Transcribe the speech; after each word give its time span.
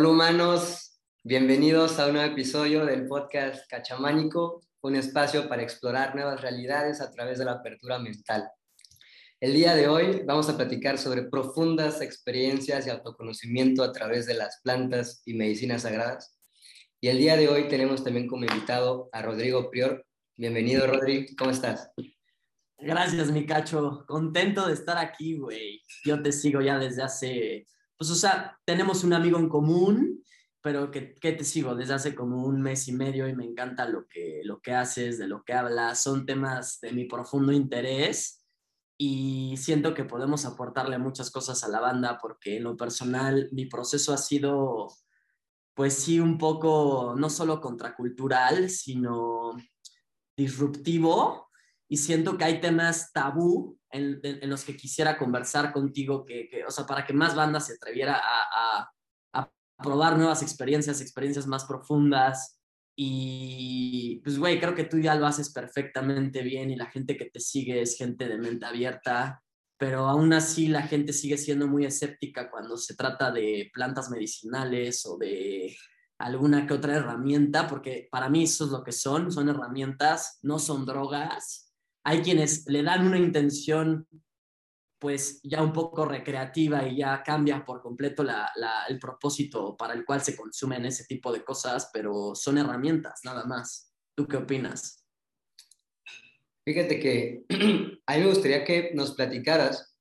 Hola 0.00 0.08
humanos, 0.08 0.98
bienvenidos 1.22 1.98
a 1.98 2.06
un 2.06 2.14
nuevo 2.14 2.32
episodio 2.32 2.86
del 2.86 3.06
podcast 3.06 3.68
Cachamánico, 3.68 4.62
un 4.80 4.96
espacio 4.96 5.46
para 5.46 5.62
explorar 5.62 6.14
nuevas 6.14 6.40
realidades 6.40 7.02
a 7.02 7.10
través 7.10 7.38
de 7.38 7.44
la 7.44 7.52
apertura 7.52 7.98
mental. 7.98 8.48
El 9.40 9.52
día 9.52 9.74
de 9.74 9.88
hoy 9.88 10.22
vamos 10.24 10.48
a 10.48 10.56
platicar 10.56 10.96
sobre 10.96 11.24
profundas 11.24 12.00
experiencias 12.00 12.86
y 12.86 12.90
autoconocimiento 12.90 13.84
a 13.84 13.92
través 13.92 14.24
de 14.24 14.32
las 14.32 14.62
plantas 14.62 15.20
y 15.26 15.34
medicinas 15.34 15.82
sagradas. 15.82 16.34
Y 16.98 17.08
el 17.08 17.18
día 17.18 17.36
de 17.36 17.50
hoy 17.50 17.68
tenemos 17.68 18.02
también 18.02 18.26
como 18.26 18.46
invitado 18.46 19.10
a 19.12 19.20
Rodrigo 19.20 19.68
Prior. 19.68 20.06
Bienvenido, 20.34 20.86
Rodrigo, 20.86 21.26
¿cómo 21.36 21.50
estás? 21.50 21.90
Gracias, 22.78 23.30
mi 23.30 23.44
cacho. 23.44 24.06
Contento 24.08 24.66
de 24.66 24.72
estar 24.72 24.96
aquí, 24.96 25.36
güey. 25.36 25.82
Yo 26.06 26.22
te 26.22 26.32
sigo 26.32 26.62
ya 26.62 26.78
desde 26.78 27.02
hace 27.02 27.66
pues, 28.00 28.10
o 28.10 28.14
sea, 28.14 28.58
tenemos 28.64 29.04
un 29.04 29.12
amigo 29.12 29.38
en 29.38 29.50
común, 29.50 30.24
pero 30.62 30.90
que, 30.90 31.02
te 31.20 31.44
sigo 31.44 31.74
desde 31.74 31.92
hace 31.92 32.14
como 32.14 32.46
un 32.46 32.62
mes 32.62 32.88
y 32.88 32.92
medio 32.92 33.28
y 33.28 33.36
me 33.36 33.44
encanta 33.44 33.86
lo 33.86 34.08
que, 34.08 34.40
lo 34.42 34.62
que 34.62 34.72
haces, 34.72 35.18
de 35.18 35.28
lo 35.28 35.44
que 35.44 35.52
hablas, 35.52 36.02
son 36.02 36.24
temas 36.24 36.80
de 36.80 36.92
mi 36.92 37.04
profundo 37.04 37.52
interés 37.52 38.46
y 38.96 39.54
siento 39.58 39.92
que 39.92 40.04
podemos 40.04 40.46
aportarle 40.46 40.96
muchas 40.96 41.30
cosas 41.30 41.62
a 41.62 41.68
la 41.68 41.78
banda 41.78 42.18
porque 42.22 42.56
en 42.56 42.64
lo 42.64 42.74
personal 42.74 43.50
mi 43.52 43.66
proceso 43.66 44.14
ha 44.14 44.18
sido, 44.18 44.88
pues 45.74 45.92
sí, 45.92 46.20
un 46.20 46.38
poco 46.38 47.14
no 47.18 47.28
solo 47.28 47.60
contracultural, 47.60 48.70
sino 48.70 49.58
disruptivo 50.38 51.50
y 51.86 51.98
siento 51.98 52.38
que 52.38 52.44
hay 52.44 52.60
temas 52.62 53.12
tabú 53.12 53.78
en, 53.92 54.48
los 54.48 54.64
que 54.64 54.76
quisiera 54.76 55.18
conversar 55.18 55.72
contigo, 55.72 56.24
que, 56.24 56.48
o 56.66 56.70
sea, 56.70 56.86
para 56.86 57.04
que 57.04 57.12
más 57.12 57.34
bandas 57.34 57.66
se 57.66 57.74
atreviera 57.74 58.20
a, 58.22 58.90
a, 59.32 59.50
probar 59.82 60.18
nuevas 60.18 60.42
experiencias, 60.42 61.00
experiencias 61.00 61.46
más 61.46 61.64
profundas. 61.64 62.60
Y 62.94 64.20
pues, 64.22 64.38
güey, 64.38 64.60
creo 64.60 64.74
que 64.74 64.84
tú 64.84 64.98
ya 64.98 65.14
lo 65.14 65.26
haces 65.26 65.50
perfectamente 65.52 66.42
bien 66.42 66.70
y 66.70 66.76
la 66.76 66.90
gente 66.90 67.16
que 67.16 67.30
te 67.30 67.40
sigue 67.40 67.80
es 67.80 67.96
gente 67.96 68.28
de 68.28 68.36
mente 68.36 68.66
abierta, 68.66 69.42
pero 69.78 70.06
aún 70.06 70.34
así 70.34 70.68
la 70.68 70.82
gente 70.82 71.14
sigue 71.14 71.38
siendo 71.38 71.66
muy 71.66 71.86
escéptica 71.86 72.50
cuando 72.50 72.76
se 72.76 72.94
trata 72.94 73.30
de 73.30 73.70
plantas 73.72 74.10
medicinales 74.10 75.06
o 75.06 75.16
de 75.16 75.74
alguna 76.18 76.66
que 76.66 76.74
otra 76.74 76.96
herramienta, 76.96 77.66
porque 77.66 78.06
para 78.10 78.28
mí 78.28 78.42
eso 78.42 78.66
es 78.66 78.70
lo 78.70 78.84
que 78.84 78.92
son, 78.92 79.32
son 79.32 79.48
herramientas, 79.48 80.38
no 80.42 80.58
son 80.58 80.84
drogas 80.84 81.69
hay 82.04 82.22
quienes 82.22 82.66
le 82.66 82.82
dan 82.82 83.06
una 83.06 83.18
intención 83.18 84.06
pues 84.98 85.40
ya 85.42 85.62
un 85.62 85.72
poco 85.72 86.04
recreativa 86.04 86.86
y 86.86 86.98
ya 86.98 87.22
cambia 87.22 87.64
por 87.64 87.80
completo 87.80 88.22
el 88.88 88.98
propósito 88.98 89.74
para 89.76 89.94
el 89.94 90.04
cual 90.04 90.20
se 90.20 90.36
consumen 90.36 90.84
ese 90.84 91.04
tipo 91.06 91.32
de 91.32 91.42
cosas, 91.42 91.90
pero 91.92 92.34
son 92.34 92.58
herramientas 92.58 93.20
nada 93.24 93.46
más. 93.46 93.94
¿Tú 94.14 94.28
qué 94.28 94.36
opinas? 94.36 95.06
Fíjate 96.66 97.00
que 97.00 97.44
a 98.06 98.14
mí 98.14 98.20
me 98.20 98.26
gustaría 98.26 98.62
que 98.62 98.90
nos 98.94 99.14
platicaras 99.14 99.96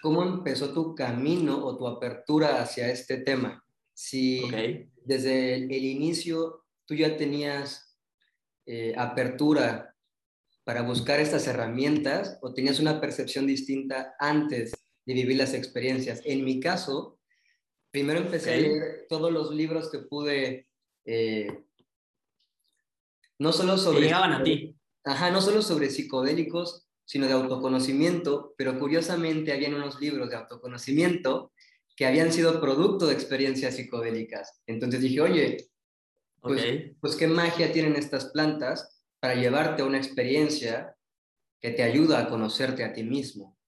cómo 0.00 0.22
empezó 0.22 0.72
tu 0.72 0.94
camino 0.94 1.64
o 1.64 1.76
tu 1.76 1.88
apertura 1.88 2.62
hacia 2.62 2.88
este 2.88 3.18
tema. 3.18 3.64
Si 3.92 4.40
desde 5.04 5.56
el, 5.56 5.72
inicio 5.72 6.64
tú 6.84 6.94
ya 6.94 7.16
tenías 7.16 7.98
eh, 8.66 8.94
apertura 8.96 9.95
para 10.66 10.82
buscar 10.82 11.20
estas 11.20 11.46
herramientas 11.46 12.40
o 12.42 12.52
tenías 12.52 12.80
una 12.80 13.00
percepción 13.00 13.46
distinta 13.46 14.16
antes 14.18 14.72
de 15.04 15.14
vivir 15.14 15.36
las 15.36 15.54
experiencias? 15.54 16.22
En 16.24 16.44
mi 16.44 16.58
caso, 16.58 17.20
primero 17.92 18.18
empecé 18.18 18.52
a 18.52 18.56
leer 18.56 19.06
todos 19.08 19.32
los 19.32 19.54
libros 19.54 19.92
que 19.92 20.00
pude, 20.00 20.66
eh, 21.04 21.62
no 23.38 23.52
solo 23.52 23.78
sobre... 23.78 24.00
Que 24.00 24.04
llegaban 24.06 24.32
a 24.32 24.42
ti. 24.42 24.76
Ajá, 25.04 25.30
no 25.30 25.40
solo 25.40 25.62
sobre 25.62 25.88
psicodélicos, 25.88 26.88
sino 27.04 27.28
de 27.28 27.34
autoconocimiento, 27.34 28.52
pero 28.58 28.76
curiosamente 28.76 29.52
habían 29.52 29.74
unos 29.74 30.00
libros 30.00 30.30
de 30.30 30.36
autoconocimiento 30.36 31.52
que 31.94 32.06
habían 32.06 32.32
sido 32.32 32.60
producto 32.60 33.06
de 33.06 33.14
experiencias 33.14 33.76
psicodélicas. 33.76 34.62
Entonces 34.66 35.00
dije, 35.00 35.20
oye, 35.20 35.68
pues, 36.40 36.90
pues 37.00 37.14
qué 37.14 37.28
magia 37.28 37.72
tienen 37.72 37.94
estas 37.94 38.24
plantas 38.32 38.95
para 39.26 39.40
llevarte 39.40 39.82
a 39.82 39.86
una 39.86 39.98
experiencia 39.98 40.96
que 41.60 41.72
te 41.72 41.82
ayuda 41.82 42.20
a 42.20 42.28
conocerte 42.28 42.84
a 42.84 42.92
ti 42.92 43.02
mismo. 43.02 43.58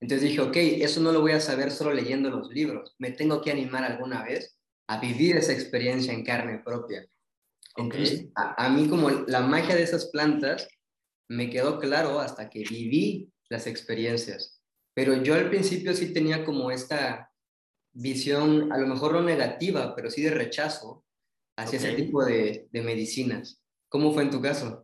Entonces 0.00 0.30
dije, 0.30 0.40
ok, 0.40 0.56
eso 0.56 1.02
no 1.02 1.12
lo 1.12 1.20
voy 1.20 1.32
a 1.32 1.40
saber 1.40 1.70
solo 1.72 1.92
leyendo 1.92 2.30
los 2.30 2.48
libros, 2.48 2.94
me 2.96 3.10
tengo 3.10 3.42
que 3.42 3.50
animar 3.50 3.84
alguna 3.84 4.24
vez 4.24 4.58
a 4.86 4.98
vivir 4.98 5.36
esa 5.36 5.52
experiencia 5.52 6.14
en 6.14 6.24
carne 6.24 6.62
propia. 6.64 7.06
Entonces, 7.76 8.28
a, 8.34 8.66
mí 8.70 8.88
como 8.88 9.10
la 9.10 9.40
magia 9.40 9.74
de 9.74 9.82
esas 9.82 10.06
plantas 10.06 10.66
me 11.28 11.50
quedó 11.50 11.78
claro 11.78 12.18
hasta 12.18 12.48
que 12.48 12.60
viví 12.60 13.30
las 13.50 13.66
experiencias. 13.66 14.62
Pero 14.94 15.22
yo 15.22 15.34
al 15.34 15.50
principio 15.50 15.92
sí 15.92 16.14
tenía 16.14 16.46
como 16.46 16.70
esta 16.70 17.30
visión, 17.92 18.72
a 18.72 18.78
lo 18.78 18.86
mejor 18.86 19.12
no 19.12 19.22
negativa, 19.22 19.94
pero 19.94 20.10
sí 20.10 20.22
de 20.22 20.30
rechazo 20.30 21.04
hacia 21.58 21.76
ese 21.76 21.92
tipo 21.92 22.24
de, 22.24 22.68
de 22.72 22.80
medicinas. 22.80 23.60
¿Cómo 23.90 24.14
fue 24.14 24.22
en 24.22 24.30
tu 24.30 24.40
caso? 24.40 24.83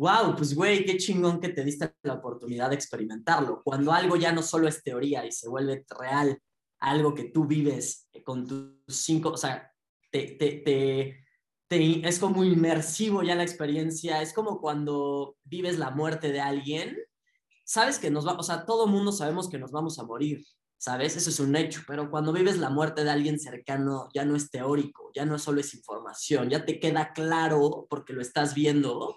Wow, 0.00 0.34
pues 0.34 0.54
güey, 0.54 0.86
qué 0.86 0.96
chingón 0.96 1.40
que 1.40 1.50
te 1.50 1.62
diste 1.62 1.94
la 2.04 2.14
oportunidad 2.14 2.70
de 2.70 2.74
experimentarlo. 2.74 3.60
Cuando 3.62 3.92
algo 3.92 4.16
ya 4.16 4.32
no 4.32 4.40
solo 4.40 4.66
es 4.66 4.82
teoría 4.82 5.26
y 5.26 5.30
se 5.30 5.46
vuelve 5.46 5.84
real, 5.90 6.38
algo 6.78 7.14
que 7.14 7.24
tú 7.24 7.44
vives 7.44 8.08
con 8.24 8.46
tus 8.46 8.78
cinco, 8.88 9.32
o 9.32 9.36
sea, 9.36 9.70
te, 10.10 10.36
te, 10.38 10.62
te, 11.68 12.08
es 12.08 12.18
como 12.18 12.44
inmersivo 12.44 13.22
ya 13.22 13.34
la 13.34 13.42
experiencia, 13.42 14.22
es 14.22 14.32
como 14.32 14.58
cuando 14.62 15.36
vives 15.44 15.78
la 15.78 15.90
muerte 15.90 16.32
de 16.32 16.40
alguien, 16.40 16.96
sabes 17.66 17.98
que 17.98 18.10
nos 18.10 18.26
va, 18.26 18.38
o 18.38 18.42
sea, 18.42 18.64
todo 18.64 18.86
mundo 18.86 19.12
sabemos 19.12 19.50
que 19.50 19.58
nos 19.58 19.70
vamos 19.70 19.98
a 19.98 20.04
morir, 20.04 20.42
¿sabes? 20.78 21.14
Eso 21.14 21.28
es 21.28 21.40
un 21.40 21.54
hecho, 21.56 21.82
pero 21.86 22.10
cuando 22.10 22.32
vives 22.32 22.56
la 22.56 22.70
muerte 22.70 23.04
de 23.04 23.10
alguien 23.10 23.38
cercano, 23.38 24.08
ya 24.14 24.24
no 24.24 24.34
es 24.34 24.50
teórico, 24.50 25.10
ya 25.14 25.26
no 25.26 25.38
solo 25.38 25.60
es 25.60 25.74
información, 25.74 26.48
ya 26.48 26.64
te 26.64 26.80
queda 26.80 27.12
claro, 27.12 27.86
porque 27.90 28.14
lo 28.14 28.22
estás 28.22 28.54
viendo, 28.54 29.14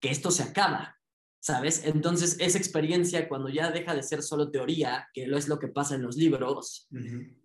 que 0.00 0.10
esto 0.10 0.30
se 0.30 0.42
acaba, 0.42 0.98
¿sabes? 1.40 1.84
Entonces, 1.84 2.36
esa 2.40 2.58
experiencia, 2.58 3.28
cuando 3.28 3.48
ya 3.48 3.70
deja 3.70 3.94
de 3.94 4.02
ser 4.02 4.22
solo 4.22 4.50
teoría, 4.50 5.08
que 5.12 5.26
lo 5.26 5.36
es 5.36 5.48
lo 5.48 5.58
que 5.58 5.68
pasa 5.68 5.94
en 5.94 6.02
los 6.02 6.16
libros, 6.16 6.88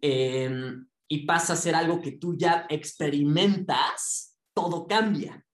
em, 0.02 0.88
y 1.08 1.26
pasa 1.26 1.54
a 1.54 1.58
ser 1.58 1.76
algo 1.76 2.02
que 2.02 2.14
tú 2.14 2.36
ya 2.38 2.66
experimentas, 2.70 4.38
todo 4.54 4.88
cambia. 4.88 5.46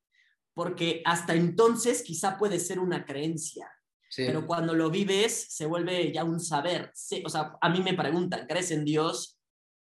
Porque 0.53 1.01
hasta 1.05 1.33
entonces 1.33 2.03
quizá 2.03 2.37
puede 2.37 2.59
ser 2.59 2.79
una 2.79 3.05
creencia, 3.05 3.69
pero 4.15 4.45
cuando 4.45 4.75
lo 4.75 4.89
vives, 4.89 5.47
se 5.49 5.65
vuelve 5.65 6.11
ya 6.11 6.23
un 6.23 6.39
saber. 6.39 6.91
o 7.25 7.29
sea, 7.29 7.57
a 7.61 7.69
mí 7.69 7.81
me 7.81 7.93
preguntan, 7.93 8.45
¿crees 8.47 8.71
en 8.71 8.83
Dios? 8.83 9.39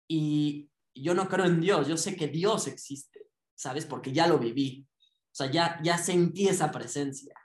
Y 0.09 0.69
yo 0.95 1.13
no 1.13 1.27
creo 1.27 1.45
en 1.45 1.61
Dios, 1.61 1.87
yo 1.87 1.97
sé 1.97 2.15
que 2.15 2.27
Dios 2.27 2.67
existe, 2.67 3.29
¿sabes? 3.55 3.85
Porque 3.85 4.11
ya 4.11 4.27
lo 4.27 4.39
viví. 4.39 4.87
O 5.37 5.43
sea, 5.43 5.51
ya, 5.51 5.79
ya 5.83 5.99
sentí 5.99 6.47
esa 6.47 6.71
presencia. 6.71 7.35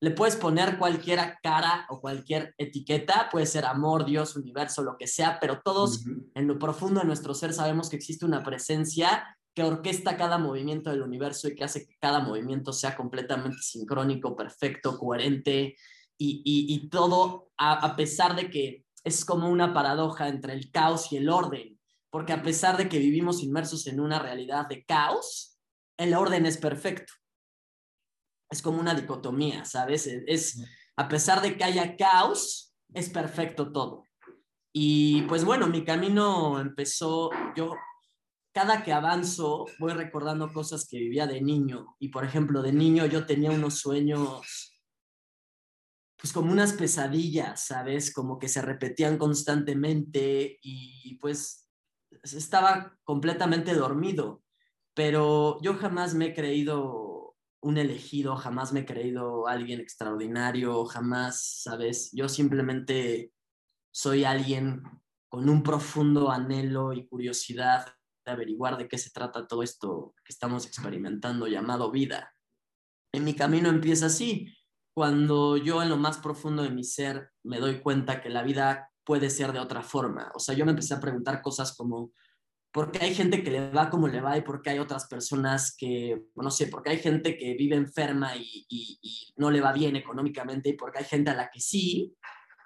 Le 0.00 0.10
puedes 0.10 0.34
poner 0.34 0.76
cualquier 0.76 1.36
cara 1.40 1.86
o 1.88 2.00
cualquier 2.00 2.52
etiqueta, 2.58 3.28
puede 3.30 3.46
ser 3.46 3.64
amor, 3.64 4.04
Dios, 4.04 4.34
universo, 4.34 4.82
lo 4.82 4.96
que 4.96 5.06
sea, 5.06 5.38
pero 5.40 5.60
todos 5.64 6.04
en 6.34 6.48
lo 6.48 6.58
profundo 6.58 6.98
de 6.98 7.06
nuestro 7.06 7.34
ser 7.34 7.52
sabemos 7.52 7.90
que 7.90 7.96
existe 7.96 8.24
una 8.24 8.42
presencia 8.42 9.38
que 9.54 9.62
orquesta 9.62 10.16
cada 10.16 10.38
movimiento 10.38 10.90
del 10.90 11.02
universo 11.02 11.46
y 11.46 11.54
que 11.54 11.62
hace 11.62 11.86
que 11.86 11.96
cada 12.00 12.18
movimiento 12.18 12.72
sea 12.72 12.96
completamente 12.96 13.62
sincrónico, 13.62 14.34
perfecto, 14.34 14.98
coherente, 14.98 15.76
y, 16.20 16.88
todo 16.90 17.52
a, 17.56 17.94
pesar 17.94 18.34
de 18.34 18.50
que 18.50 18.84
es 19.04 19.24
como 19.24 19.48
una 19.48 19.72
paradoja 19.72 20.26
entre 20.26 20.54
el 20.54 20.72
caos 20.72 21.12
y 21.12 21.18
el 21.18 21.28
orden, 21.28 21.78
porque 22.10 22.32
a 22.32 22.42
pesar 22.42 22.76
de 22.76 22.88
que 22.88 22.98
vivimos 22.98 23.44
inmersos 23.44 23.86
en 23.86 24.00
una 24.00 24.18
realidad 24.18 24.66
de 24.66 24.84
caos, 24.84 25.56
el 25.96 26.14
orden 26.14 26.46
es 26.46 26.58
perfecto. 26.58 27.12
Es 28.50 28.62
como 28.62 28.80
una 28.80 28.94
dicotomía, 28.94 29.64
¿sabes? 29.64 30.06
Es, 30.06 30.62
a 30.96 31.08
pesar 31.08 31.42
de 31.42 31.56
que 31.56 31.64
haya 31.64 31.96
caos, 31.96 32.74
es 32.94 33.10
perfecto 33.10 33.72
todo. 33.72 34.04
Y 34.72 35.22
pues 35.22 35.44
bueno, 35.44 35.66
mi 35.66 35.84
camino 35.84 36.60
empezó, 36.60 37.30
yo 37.56 37.74
cada 38.52 38.82
que 38.82 38.92
avanzo 38.92 39.66
voy 39.78 39.92
recordando 39.92 40.52
cosas 40.52 40.86
que 40.88 40.98
vivía 40.98 41.26
de 41.26 41.40
niño. 41.40 41.96
Y 41.98 42.08
por 42.08 42.24
ejemplo, 42.24 42.62
de 42.62 42.72
niño 42.72 43.06
yo 43.06 43.26
tenía 43.26 43.50
unos 43.50 43.78
sueños 43.78 44.74
pues 46.20 46.32
como 46.32 46.50
unas 46.50 46.72
pesadillas, 46.72 47.66
¿sabes? 47.66 48.12
Como 48.12 48.40
que 48.40 48.48
se 48.48 48.60
repetían 48.60 49.18
constantemente 49.18 50.58
y 50.60 51.16
pues 51.20 51.68
estaba 52.22 52.98
completamente 53.04 53.74
dormido, 53.74 54.42
pero 54.94 55.60
yo 55.62 55.74
jamás 55.74 56.14
me 56.14 56.26
he 56.26 56.34
creído 56.34 57.07
un 57.60 57.78
elegido, 57.78 58.36
jamás 58.36 58.72
me 58.72 58.80
he 58.80 58.86
creído 58.86 59.46
alguien 59.48 59.80
extraordinario, 59.80 60.84
jamás, 60.84 61.62
¿sabes? 61.62 62.10
Yo 62.12 62.28
simplemente 62.28 63.32
soy 63.90 64.24
alguien 64.24 64.82
con 65.28 65.48
un 65.48 65.62
profundo 65.62 66.30
anhelo 66.30 66.92
y 66.92 67.06
curiosidad 67.06 67.86
de 68.24 68.32
averiguar 68.32 68.78
de 68.78 68.88
qué 68.88 68.98
se 68.98 69.10
trata 69.10 69.46
todo 69.46 69.62
esto 69.62 70.14
que 70.24 70.32
estamos 70.32 70.66
experimentando 70.66 71.46
llamado 71.46 71.90
vida. 71.90 72.34
En 73.12 73.24
mi 73.24 73.34
camino 73.34 73.68
empieza 73.68 74.06
así, 74.06 74.54
cuando 74.94 75.56
yo 75.56 75.82
en 75.82 75.88
lo 75.88 75.96
más 75.96 76.18
profundo 76.18 76.62
de 76.62 76.70
mi 76.70 76.84
ser 76.84 77.30
me 77.42 77.58
doy 77.58 77.80
cuenta 77.80 78.20
que 78.20 78.30
la 78.30 78.42
vida 78.42 78.90
puede 79.04 79.30
ser 79.30 79.52
de 79.52 79.60
otra 79.60 79.82
forma. 79.82 80.30
O 80.34 80.38
sea, 80.38 80.54
yo 80.54 80.64
me 80.64 80.72
empecé 80.72 80.94
a 80.94 81.00
preguntar 81.00 81.40
cosas 81.40 81.74
como, 81.76 82.12
¿por 82.72 82.92
qué 82.92 83.04
hay 83.04 83.14
gente 83.14 83.42
que 83.42 83.50
le 83.50 83.70
va 83.70 83.90
como 83.90 84.08
le 84.08 84.20
va 84.20 84.36
y 84.36 84.42
por 84.42 84.62
qué 84.62 84.70
hay 84.70 84.78
otras 84.78 85.06
personas 85.06 85.74
que, 85.76 86.26
no 86.36 86.50
sé, 86.50 86.66
por 86.66 86.82
qué 86.82 86.90
hay 86.90 86.98
gente 86.98 87.36
que 87.36 87.54
vive 87.54 87.76
enferma 87.76 88.36
y, 88.36 88.66
y 88.68 89.34
no 89.36 89.50
le 89.50 89.60
va 89.60 89.72
bien 89.72 89.96
económicamente 89.96 90.70
y 90.70 90.74
por 90.74 90.92
qué 90.92 90.98
hay 90.98 91.04
gente 91.04 91.30
a 91.30 91.34
la 91.34 91.50
que 91.50 91.60
sí? 91.60 92.14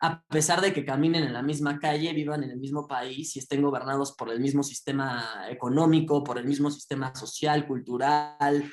a 0.02 0.20
pesar 0.24 0.60
de 0.60 0.72
que 0.72 0.84
caminen 0.84 1.22
en 1.22 1.32
la 1.32 1.42
misma 1.42 1.78
calle, 1.78 2.12
vivan 2.12 2.42
en 2.42 2.50
el 2.50 2.58
mismo 2.58 2.88
país 2.88 3.36
y 3.36 3.38
estén 3.38 3.62
gobernados 3.62 4.16
por 4.16 4.30
el 4.30 4.40
mismo 4.40 4.64
sistema 4.64 5.46
económico, 5.48 6.24
por 6.24 6.38
el 6.38 6.44
mismo 6.44 6.72
sistema 6.72 7.14
social, 7.14 7.68
cultural. 7.68 8.68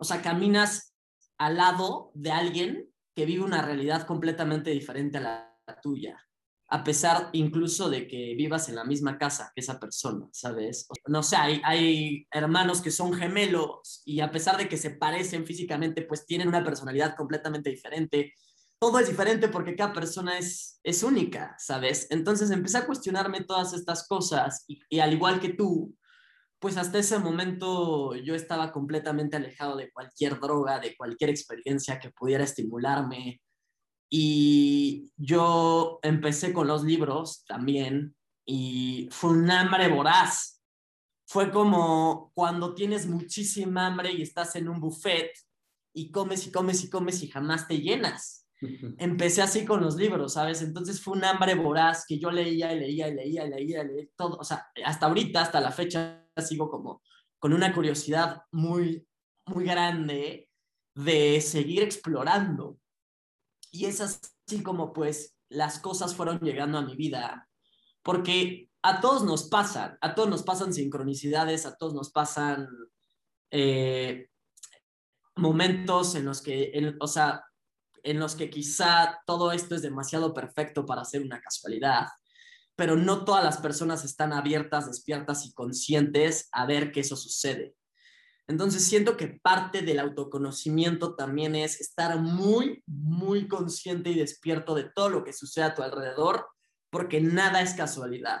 O 0.00 0.04
sea, 0.04 0.20
caminas 0.20 0.96
al 1.38 1.58
lado 1.58 2.10
de 2.14 2.32
alguien 2.32 2.90
que 3.14 3.24
vive 3.24 3.44
una 3.44 3.62
realidad 3.62 4.04
completamente 4.04 4.70
diferente 4.70 5.18
a 5.18 5.54
la 5.64 5.80
tuya, 5.80 6.27
a 6.70 6.84
pesar 6.84 7.30
incluso 7.32 7.88
de 7.88 8.06
que 8.06 8.34
vivas 8.34 8.68
en 8.68 8.76
la 8.76 8.84
misma 8.84 9.16
casa 9.16 9.52
que 9.54 9.62
esa 9.62 9.80
persona, 9.80 10.28
¿sabes? 10.32 10.86
No 11.06 11.22
sé, 11.22 11.36
hay, 11.36 12.26
hermanos 12.30 12.82
que 12.82 12.90
son 12.90 13.14
gemelos 13.14 14.02
y 14.04 14.20
a 14.20 14.30
pesar 14.30 14.58
de 14.58 14.68
que 14.68 14.76
se 14.76 14.90
parecen 14.90 15.46
físicamente, 15.46 16.02
pues 16.02 16.26
tienen 16.26 16.48
una 16.48 16.64
personalidad 16.64 17.16
completamente 17.16 17.70
diferente 17.70 18.34
todo 18.80 19.00
es 19.00 19.08
diferente 19.08 19.48
porque 19.48 19.74
cada 19.74 19.92
persona 19.92 20.38
es 20.38 21.02
única, 21.02 21.56
¿sabes? 21.58 22.06
Entonces 22.10 22.50
empecé 22.52 22.78
a 22.78 22.86
cuestionarme 22.86 23.42
todas 23.42 23.72
estas 23.72 24.06
cosas 24.06 24.64
y, 24.68 25.00
al 25.00 25.12
igual 25.12 25.40
que 25.40 25.48
tú, 25.48 25.96
pues 26.60 26.76
hasta 26.76 26.98
ese 26.98 27.18
momento 27.18 28.14
yo 28.14 28.34
estaba 28.34 28.72
completamente 28.72 29.36
alejado 29.36 29.76
de 29.76 29.90
cualquier 29.90 30.38
droga, 30.38 30.78
de 30.78 30.96
cualquier 30.96 31.30
experiencia 31.30 31.98
que 31.98 32.10
pudiera 32.10 32.44
estimularme. 32.44 33.40
Y 34.10 35.12
yo 35.16 35.98
empecé 36.02 36.52
con 36.52 36.66
los 36.66 36.84
libros 36.84 37.44
también 37.46 38.16
y 38.44 39.08
fue 39.10 39.30
un 39.30 39.50
hambre 39.50 39.88
voraz. 39.88 40.62
Fue 41.26 41.50
como 41.50 42.32
cuando 42.34 42.74
tienes 42.74 43.06
muchísima 43.06 43.86
hambre 43.86 44.12
y 44.12 44.22
estás 44.22 44.56
en 44.56 44.68
un 44.68 44.80
buffet 44.80 45.30
y 45.92 46.10
comes 46.10 46.46
y 46.46 46.50
comes 46.50 46.84
y 46.84 46.90
comes 46.90 47.22
y 47.22 47.28
jamás 47.28 47.68
te 47.68 47.80
llenas 47.80 48.38
empecé 48.60 49.42
así 49.42 49.64
con 49.64 49.80
los 49.80 49.96
libros, 49.96 50.34
¿sabes? 50.34 50.62
Entonces 50.62 51.00
fue 51.00 51.16
un 51.16 51.24
hambre 51.24 51.54
voraz 51.54 52.04
que 52.06 52.18
yo 52.18 52.30
leía 52.30 52.72
y 52.72 52.80
leía 52.80 53.08
y 53.08 53.14
leía 53.14 53.46
y 53.46 53.50
leía, 53.50 53.82
y 53.82 53.86
leía 53.86 54.08
todo, 54.16 54.36
o 54.36 54.44
sea, 54.44 54.68
hasta 54.84 55.06
ahorita, 55.06 55.42
hasta 55.42 55.60
la 55.60 55.70
fecha, 55.70 56.26
sigo 56.38 56.68
como 56.68 57.02
con 57.38 57.52
una 57.52 57.72
curiosidad 57.72 58.42
muy, 58.50 59.06
muy 59.46 59.64
grande 59.64 60.50
de 60.94 61.40
seguir 61.40 61.82
explorando. 61.82 62.78
Y 63.70 63.86
es 63.86 64.00
así 64.00 64.62
como 64.62 64.92
pues 64.92 65.36
las 65.48 65.78
cosas 65.78 66.14
fueron 66.14 66.40
llegando 66.40 66.78
a 66.78 66.82
mi 66.82 66.96
vida, 66.96 67.48
porque 68.02 68.70
a 68.82 69.00
todos 69.00 69.24
nos 69.24 69.48
pasan, 69.48 69.98
a 70.00 70.14
todos 70.14 70.28
nos 70.28 70.42
pasan 70.42 70.72
sincronicidades, 70.72 71.66
a 71.66 71.76
todos 71.76 71.94
nos 71.94 72.10
pasan 72.10 72.68
eh, 73.50 74.28
momentos 75.36 76.14
en 76.14 76.24
los 76.24 76.42
que, 76.42 76.72
o 77.00 77.06
sea, 77.06 77.44
en 78.02 78.18
los 78.18 78.34
que 78.34 78.50
quizá 78.50 79.20
todo 79.26 79.52
esto 79.52 79.74
es 79.74 79.82
demasiado 79.82 80.32
perfecto 80.32 80.86
para 80.86 81.04
ser 81.04 81.22
una 81.22 81.40
casualidad, 81.40 82.06
pero 82.76 82.96
no 82.96 83.24
todas 83.24 83.42
las 83.42 83.58
personas 83.58 84.04
están 84.04 84.32
abiertas, 84.32 84.86
despiertas 84.86 85.44
y 85.46 85.52
conscientes 85.52 86.48
a 86.52 86.66
ver 86.66 86.92
que 86.92 87.00
eso 87.00 87.16
sucede. 87.16 87.74
Entonces 88.48 88.84
siento 88.84 89.18
que 89.18 89.28
parte 89.28 89.82
del 89.82 89.98
autoconocimiento 89.98 91.14
también 91.14 91.54
es 91.54 91.80
estar 91.80 92.18
muy, 92.18 92.82
muy 92.86 93.46
consciente 93.46 94.10
y 94.10 94.14
despierto 94.14 94.74
de 94.74 94.84
todo 94.84 95.10
lo 95.10 95.22
que 95.22 95.34
sucede 95.34 95.66
a 95.66 95.74
tu 95.74 95.82
alrededor, 95.82 96.46
porque 96.90 97.20
nada 97.20 97.60
es 97.60 97.74
casualidad. 97.74 98.40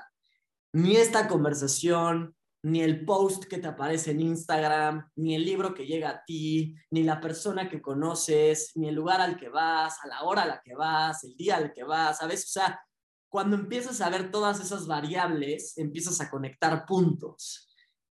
Ni 0.72 0.96
esta 0.96 1.28
conversación, 1.28 2.34
ni 2.62 2.80
el 2.80 3.04
post 3.04 3.44
que 3.44 3.58
te 3.58 3.68
aparece 3.68 4.12
en 4.12 4.20
Instagram, 4.20 5.10
ni 5.16 5.34
el 5.34 5.44
libro 5.44 5.74
que 5.74 5.86
llega 5.86 6.08
a 6.08 6.24
ti, 6.24 6.74
ni 6.90 7.02
la 7.02 7.20
persona 7.20 7.68
que 7.68 7.82
conoces, 7.82 8.72
ni 8.76 8.88
el 8.88 8.94
lugar 8.94 9.20
al 9.20 9.36
que 9.36 9.50
vas, 9.50 9.98
a 10.02 10.08
la 10.08 10.22
hora 10.22 10.42
a 10.42 10.46
la 10.46 10.62
que 10.62 10.74
vas, 10.74 11.22
el 11.24 11.36
día 11.36 11.56
al 11.56 11.72
que 11.74 11.84
vas, 11.84 12.18
¿sabes? 12.18 12.44
O 12.44 12.48
sea, 12.48 12.80
cuando 13.28 13.56
empiezas 13.56 14.00
a 14.00 14.08
ver 14.08 14.30
todas 14.30 14.58
esas 14.60 14.86
variables, 14.86 15.76
empiezas 15.76 16.18
a 16.22 16.30
conectar 16.30 16.86
puntos. 16.86 17.67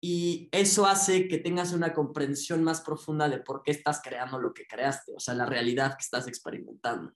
Y 0.01 0.47
eso 0.51 0.85
hace 0.85 1.27
que 1.27 1.39
tengas 1.39 1.73
una 1.73 1.93
comprensión 1.93 2.63
más 2.63 2.81
profunda 2.81 3.27
de 3.27 3.39
por 3.39 3.63
qué 3.63 3.71
estás 3.71 4.01
creando 4.01 4.39
lo 4.39 4.53
que 4.53 4.65
creaste, 4.65 5.13
o 5.15 5.19
sea, 5.19 5.33
la 5.33 5.45
realidad 5.45 5.91
que 5.91 6.03
estás 6.03 6.27
experimentando. 6.27 7.13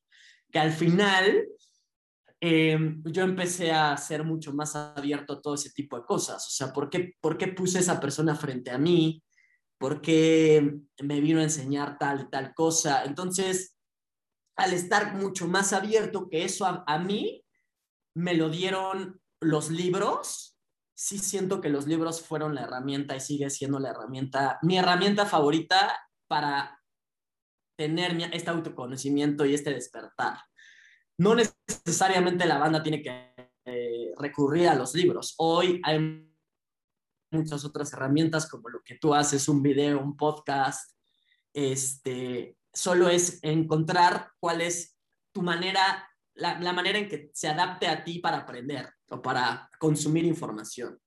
Que 0.52 0.60
al 0.60 0.72
final 0.72 1.48
Em, 2.46 3.02
yo 3.06 3.24
empecé 3.24 3.72
a 3.72 3.96
ser 3.96 4.26
mucho 4.26 4.52
más 4.52 4.76
abierto 4.76 5.32
a 5.32 5.42
todo 5.42 5.54
ese 5.54 5.72
tipo 5.72 5.98
de 5.98 6.04
cosas. 6.06 6.46
O 6.46 6.50
sea, 6.50 6.74
¿por 6.74 6.90
qué, 6.90 7.14
¿por 7.22 7.38
qué 7.38 7.48
puse 7.48 7.80
esa 7.80 8.02
persona 8.02 8.36
frente 8.36 8.70
a 8.70 8.78
mí? 8.78 9.24
¿Por 9.78 10.02
qué 10.02 10.78
me 11.02 11.22
vino 11.22 11.40
a 11.40 11.44
enseñar 11.44 11.98
tal 11.98 12.30
tal 12.30 12.54
cosa? 12.54 13.06
Entonces, 13.06 13.78
al 14.58 14.74
estar 14.74 15.16
mucho 15.16 15.48
más 15.48 15.72
abierto 15.72 16.28
que 16.30 16.44
eso 16.44 16.66
a 16.66 17.00
mí, 17.00 17.46
me 18.14 18.34
lo 18.34 18.50
dieron 18.50 19.22
los 19.40 19.70
libros. 19.70 20.53
Sí 20.96 21.18
siento 21.18 21.60
que 21.62 21.70
los 21.70 21.88
libros 21.88 22.22
fueron 22.22 22.56
la 22.56 22.64
herramienta 22.64 23.16
y 23.16 23.20
sigue 23.20 23.50
siendo 23.50 23.80
la 23.80 23.90
herramienta, 23.90 24.60
mi 24.62 24.78
herramienta 24.78 25.26
favorita 25.26 26.00
para 26.28 26.80
tener 27.76 28.16
este 28.34 28.50
autoconocimiento 28.50 29.46
y 29.46 29.54
este 29.54 29.74
despertar 29.74 30.38
no 31.18 31.36
necesariamente 31.36 32.46
la 32.46 32.58
banda 32.58 32.82
tiene 32.82 33.02
que 33.02 33.34
eh, 33.66 34.12
recurrir 34.18 34.68
a 34.68 34.76
los 34.76 34.94
libros. 34.96 35.36
Hoy 35.38 35.82
hay 35.84 36.30
muchas 37.32 37.66
otras 37.66 37.94
herramientas 37.94 38.50
como 38.50 38.70
lo 38.70 38.82
que 38.84 38.96
tú 38.96 39.14
haces, 39.14 39.48
un 39.48 39.62
video, 39.62 40.00
un 40.00 40.18
podcast. 40.18 40.98
Este, 41.54 42.58
solo 42.74 43.10
es 43.10 43.40
encontrar 43.44 44.32
cuál 44.40 44.62
es 44.62 44.98
tu 45.32 45.42
manera, 45.42 46.10
la, 46.34 46.60
la 46.60 46.74
manera 46.74 46.98
en 46.98 47.08
que 47.08 47.30
se 47.34 47.48
adapte 47.48 47.88
a 47.88 48.04
ti 48.04 48.20
para 48.20 48.38
aprender 48.38 48.92
o 49.14 49.22
para 49.22 49.70
consumir 49.80 50.26
información. 50.26 51.00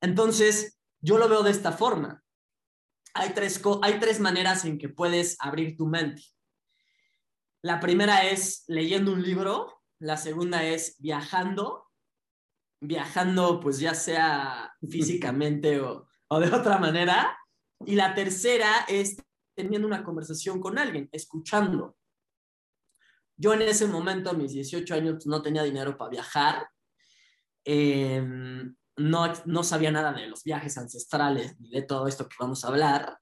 Entonces, 0.00 0.80
yo 1.00 1.18
lo 1.18 1.28
veo 1.28 1.42
de 1.42 1.50
esta 1.50 1.72
forma. 1.72 2.22
Hay 3.14 3.30
tres, 3.30 3.60
hay 3.82 4.00
tres 4.00 4.20
maneras 4.20 4.64
en 4.64 4.78
que 4.78 4.88
puedes 4.88 5.36
abrir 5.40 5.76
tu 5.76 5.86
mente. 5.86 6.22
La 7.62 7.80
primera 7.80 8.24
es 8.24 8.64
leyendo 8.68 9.12
un 9.12 9.22
libro, 9.22 9.82
la 9.98 10.16
segunda 10.16 10.64
es 10.64 10.96
viajando, 10.98 11.88
viajando 12.80 13.58
pues 13.60 13.80
ya 13.80 13.94
sea 13.94 14.72
físicamente 14.88 15.80
o, 15.80 16.06
de 16.30 16.54
otra 16.54 16.78
manera, 16.78 17.36
y 17.84 17.94
la 17.94 18.14
tercera 18.14 18.84
es 18.88 19.16
teniendo 19.56 19.86
una 19.86 20.04
conversación 20.04 20.60
con 20.60 20.78
alguien, 20.78 21.08
escuchando. 21.10 21.96
Yo 23.36 23.54
en 23.54 23.62
ese 23.62 23.86
momento, 23.86 24.30
a 24.30 24.34
mis 24.34 24.52
18 24.52 24.94
años, 24.94 25.26
no 25.26 25.42
tenía 25.42 25.62
dinero 25.62 25.96
para 25.96 26.10
viajar, 26.10 26.68
em, 27.68 28.74
no, 28.96 29.32
no 29.44 29.62
sabía 29.62 29.90
nada 29.90 30.12
de 30.12 30.26
los 30.26 30.42
viajes 30.42 30.78
ancestrales 30.78 31.58
ni 31.60 31.70
de 31.70 31.82
todo 31.82 32.08
esto 32.08 32.28
que 32.28 32.36
vamos 32.40 32.64
a 32.64 32.68
hablar. 32.68 33.18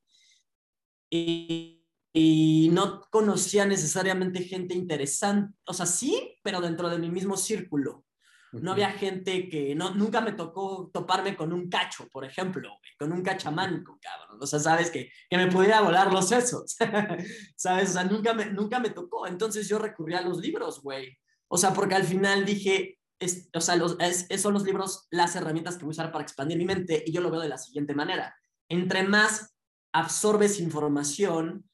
Y 1.11 1.77
y 2.19 2.71
no 2.73 3.03
conocía 3.11 3.67
necesariamente 3.67 4.43
gente 4.43 4.75
interesante, 4.75 5.55
o 5.67 5.75
sea, 5.75 5.85
sí, 5.85 6.39
pero 6.43 6.63
dentro 6.63 6.89
de 6.89 6.99
mi 6.99 7.11
mismo 7.11 7.37
círculo. 7.37 8.07
No 8.53 8.73
había 8.73 8.93
gente 8.93 9.51
que, 9.51 9.75
no, 9.75 9.95
nunca 9.95 10.23
me 10.23 10.33
tocó 10.33 10.91
toparme 10.95 11.37
con 11.37 11.53
un 11.53 11.69
cacho, 11.69 12.09
por 12.09 12.25
ejemplo, 12.25 12.71
con 12.99 13.13
un 13.13 13.23
cachamanco, 13.23 13.99
cabrón. 14.01 14.39
O 14.41 14.47
sea, 14.47 14.59
sabes 14.61 14.91
que, 14.91 15.11
que 15.29 15.37
me 15.37 15.49
pudiera 15.49 15.83
volar 15.83 16.11
los 16.11 16.27
sesos, 16.27 16.75
¿sabes? 17.57 17.91
O 17.91 17.93
sea, 17.93 18.05
nunca 18.05 18.33
me, 18.33 18.47
nunca 18.47 18.81
me 18.81 18.89
tocó. 18.89 19.27
Entonces 19.27 19.69
yo 19.69 19.79
recurrí 19.79 20.15
a 20.15 20.23
los 20.23 20.39
libros, 20.39 20.81
güey. 20.81 21.19
O 21.49 21.59
sea, 21.59 21.75
porque 21.75 21.97
al 21.97 22.05
final 22.05 22.47
dije, 22.47 22.96
es, 23.19 23.49
o 23.55 23.61
sea, 23.61 23.77
los, 23.77 23.97
es, 23.99 24.27
son 24.41 24.55
los 24.55 24.65
libros 24.65 25.07
las 25.11 25.37
herramientas 25.37 25.77
que 25.77 25.85
voy 25.85 25.93
a 25.93 25.97
usar 25.97 26.13
para 26.13 26.23
expandir 26.23 26.59
mi 26.59 26.65
mente 26.65 27.03
y 27.07 27.13
yo 27.13 27.21
lo 27.21 27.31
veo 27.31 27.41
de 27.41 27.49
la 27.49 27.59
siguiente 27.59 27.95
manera. 27.95 28.37
Entre 28.69 29.03
más 29.03 29.55
absorbes 29.93 30.61
información, 30.61 31.69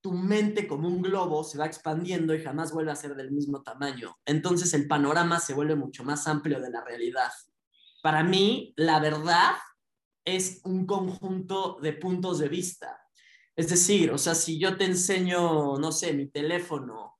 tu 0.00 0.12
mente 0.12 0.68
como 0.68 0.88
un 0.88 1.02
globo 1.02 1.42
se 1.42 1.58
va 1.58 1.66
expandiendo 1.66 2.34
y 2.34 2.42
jamás 2.42 2.72
vuelve 2.72 2.92
a 2.92 2.96
ser 2.96 3.14
del 3.16 3.30
mismo 3.30 3.62
tamaño. 3.62 4.16
Entonces 4.24 4.72
el 4.74 4.86
panorama 4.86 5.40
se 5.40 5.54
vuelve 5.54 5.74
mucho 5.74 6.04
más 6.04 6.26
amplio 6.26 6.60
de 6.60 6.70
la 6.70 6.84
realidad. 6.84 7.32
Para 8.02 8.22
mí, 8.22 8.74
la 8.76 9.00
verdad 9.00 9.54
es 10.24 10.60
un 10.64 10.86
conjunto 10.86 11.78
de 11.82 11.94
puntos 11.94 12.38
de 12.38 12.48
vista. 12.48 13.00
Es 13.56 13.68
decir, 13.70 14.12
o 14.12 14.18
sea, 14.18 14.34
si 14.34 14.58
yo 14.58 14.76
te 14.76 14.84
enseño, 14.84 15.78
no 15.78 15.90
sé, 15.90 16.12
mi 16.12 16.28
teléfono 16.28 17.17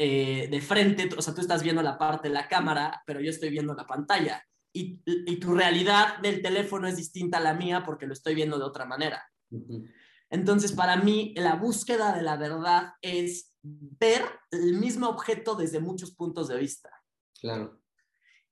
eh, 0.00 0.46
de 0.48 0.60
frente, 0.60 1.08
o 1.16 1.20
sea, 1.20 1.34
tú 1.34 1.40
estás 1.40 1.62
viendo 1.62 1.82
la 1.82 1.98
parte 1.98 2.28
de 2.28 2.34
la 2.34 2.46
cámara, 2.46 3.02
pero 3.04 3.20
yo 3.20 3.30
estoy 3.30 3.50
viendo 3.50 3.74
la 3.74 3.86
pantalla. 3.86 4.42
y, 4.72 5.02
y, 5.04 5.36
tu 5.40 5.54
realidad 5.54 6.18
del 6.18 6.40
teléfono 6.40 6.86
es 6.86 6.96
distinta 6.96 7.38
a 7.38 7.40
la 7.40 7.54
mía 7.54 7.82
porque 7.84 8.06
lo 8.06 8.12
estoy 8.12 8.34
viendo 8.34 8.58
de 8.58 8.64
otra 8.64 8.84
manera. 8.84 9.28
Entonces, 10.30 10.72
para 10.72 10.96
mí, 10.96 11.34
la 11.36 11.56
búsqueda 11.56 12.14
de 12.14 12.22
la 12.22 12.36
verdad 12.36 12.92
es 13.00 13.54
ver 13.62 14.22
el 14.50 14.74
mismo 14.74 15.08
objeto 15.08 15.54
desde 15.54 15.80
muchos 15.80 16.12
puntos 16.12 16.48
de 16.48 16.58
vista. 16.58 16.90
Claro. 17.40 17.80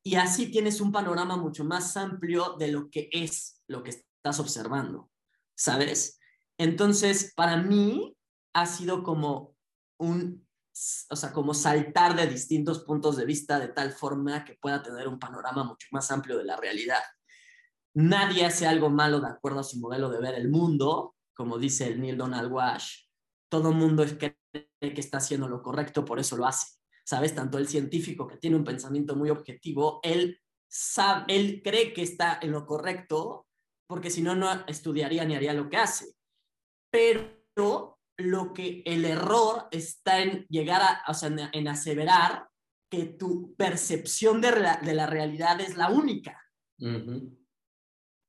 Y 0.02 0.14
así 0.14 0.50
tienes 0.50 0.80
un 0.80 0.92
panorama 0.92 1.36
mucho 1.36 1.64
más 1.64 1.96
amplio 1.96 2.54
de 2.58 2.68
lo 2.68 2.90
que 2.90 3.08
es 3.12 3.62
lo 3.68 3.82
que 3.82 3.90
estás 3.90 4.40
observando, 4.40 5.10
¿sabes? 5.54 6.18
Entonces, 6.58 7.32
para 7.34 7.56
mí 7.56 8.16
ha 8.54 8.66
sido 8.66 9.02
como 9.02 9.56
un, 9.98 10.45
o 11.08 11.16
sea, 11.16 11.32
como 11.32 11.54
saltar 11.54 12.14
de 12.16 12.26
distintos 12.26 12.80
puntos 12.80 13.16
de 13.16 13.24
vista 13.24 13.58
de 13.58 13.68
tal 13.68 13.92
forma 13.92 14.44
que 14.44 14.54
pueda 14.54 14.82
tener 14.82 15.08
un 15.08 15.18
panorama 15.18 15.64
mucho 15.64 15.86
más 15.90 16.10
amplio 16.10 16.36
de 16.36 16.44
la 16.44 16.56
realidad. 16.56 17.02
Nadie 17.94 18.44
hace 18.44 18.66
algo 18.66 18.90
malo 18.90 19.20
de 19.20 19.28
acuerdo 19.28 19.60
a 19.60 19.64
su 19.64 19.78
modelo 19.78 20.10
de 20.10 20.20
ver 20.20 20.34
el 20.34 20.50
mundo, 20.50 21.16
como 21.34 21.58
dice 21.58 21.86
el 21.86 22.00
Neil 22.00 22.18
Donald 22.18 22.52
Walsh. 22.52 23.06
Todo 23.48 23.72
mundo 23.72 24.04
cree 24.18 24.36
que 24.52 25.00
está 25.00 25.18
haciendo 25.18 25.48
lo 25.48 25.62
correcto, 25.62 26.04
por 26.04 26.18
eso 26.18 26.36
lo 26.36 26.46
hace. 26.46 26.76
¿Sabes? 27.04 27.34
Tanto 27.34 27.56
el 27.56 27.68
científico 27.68 28.26
que 28.26 28.36
tiene 28.36 28.56
un 28.56 28.64
pensamiento 28.64 29.16
muy 29.16 29.30
objetivo, 29.30 30.00
él, 30.02 30.40
sabe, 30.68 31.24
él 31.34 31.62
cree 31.64 31.94
que 31.94 32.02
está 32.02 32.38
en 32.42 32.50
lo 32.50 32.66
correcto, 32.66 33.46
porque 33.86 34.10
si 34.10 34.20
no, 34.20 34.34
no 34.34 34.66
estudiaría 34.66 35.24
ni 35.24 35.36
haría 35.36 35.54
lo 35.54 35.70
que 35.70 35.76
hace. 35.76 36.16
Pero 36.90 37.95
lo 38.18 38.52
que 38.52 38.82
el 38.86 39.04
error 39.04 39.68
está 39.70 40.22
en 40.22 40.46
llegar 40.48 40.82
a, 40.82 41.04
o 41.08 41.14
sea, 41.14 41.30
en, 41.52 41.68
aseverar 41.68 42.48
que 42.90 43.04
tu 43.04 43.54
percepción 43.56 44.40
de, 44.40 44.52
de, 44.82 44.94
la 44.94 45.06
realidad 45.06 45.60
es 45.60 45.76
la 45.76 45.90
única. 45.90 46.42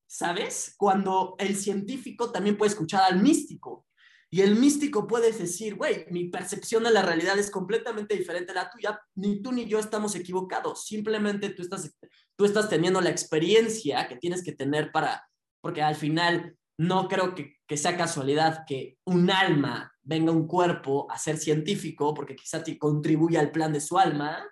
¿Sabes? 0.09 0.73
Cuando 0.77 1.35
el 1.37 1.55
científico 1.55 2.31
también 2.31 2.57
puede 2.57 2.71
escuchar 2.71 3.03
al 3.03 3.21
místico. 3.21 3.87
Y 4.29 4.41
el 4.41 4.55
místico 4.55 5.07
puede 5.07 5.31
decir, 5.31 5.75
güey, 5.75 6.05
mi 6.11 6.25
percepción 6.25 6.83
de 6.83 6.91
la 6.91 7.01
realidad 7.01 7.39
es 7.39 7.49
completamente 7.49 8.15
diferente 8.15 8.51
a 8.51 8.55
la 8.55 8.69
tuya, 8.69 8.99
ni 9.15 9.41
tú 9.41 9.53
ni 9.53 9.65
yo 9.65 9.79
estamos 9.79 10.15
equivocados, 10.15 10.85
simplemente 10.85 11.49
tú 11.51 11.61
estás, 11.61 11.95
tú 12.35 12.43
estás 12.43 12.67
teniendo 12.67 12.99
la 12.99 13.09
experiencia 13.09 14.05
que 14.09 14.17
tienes 14.17 14.43
que 14.43 14.51
tener 14.51 14.91
para, 14.91 15.25
porque 15.61 15.81
al 15.81 15.95
final 15.95 16.57
no 16.77 17.07
creo 17.07 17.33
que, 17.33 17.57
sea 17.75 17.97
casualidad 17.97 18.65
que 18.65 18.97
un 19.05 19.29
alma 19.29 19.93
venga 20.03 20.31
a 20.31 20.35
un 20.35 20.47
cuerpo 20.47 21.11
a 21.11 21.17
ser 21.17 21.37
científico, 21.37 22.13
porque 22.13 22.35
quizá 22.35 22.63
te 22.63 22.77
contribuye 22.77 23.37
al 23.37 23.51
plan 23.51 23.73
de 23.73 23.81
su 23.81 23.97
alma. 23.97 24.47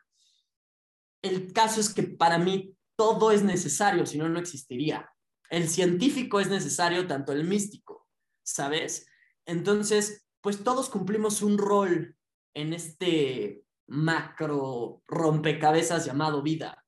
El 1.22 1.54
caso 1.54 1.80
es 1.80 1.94
que 1.94 2.04
para 2.04 2.38
mí 2.38 2.76
todo 2.98 3.32
es 3.32 3.44
necesario, 3.44 4.06
si 4.06 4.18
no, 4.18 4.28
no 4.28 4.40
existiría. 4.40 5.10
El 5.50 5.70
científico 5.70 6.40
es 6.40 6.50
necesario, 6.50 7.08
tanto 7.08 7.32
el 7.32 7.46
místico, 7.46 8.08
¿sabes? 8.44 9.08
Entonces, 9.46 10.28
pues 10.42 10.64
todos 10.64 10.90
cumplimos 10.90 11.42
un 11.42 11.58
rol 11.58 12.18
en 12.54 12.74
este 12.74 13.64
macro 13.88 15.04
rompecabezas 15.08 16.06
llamado 16.06 16.42
vida. 16.42 16.84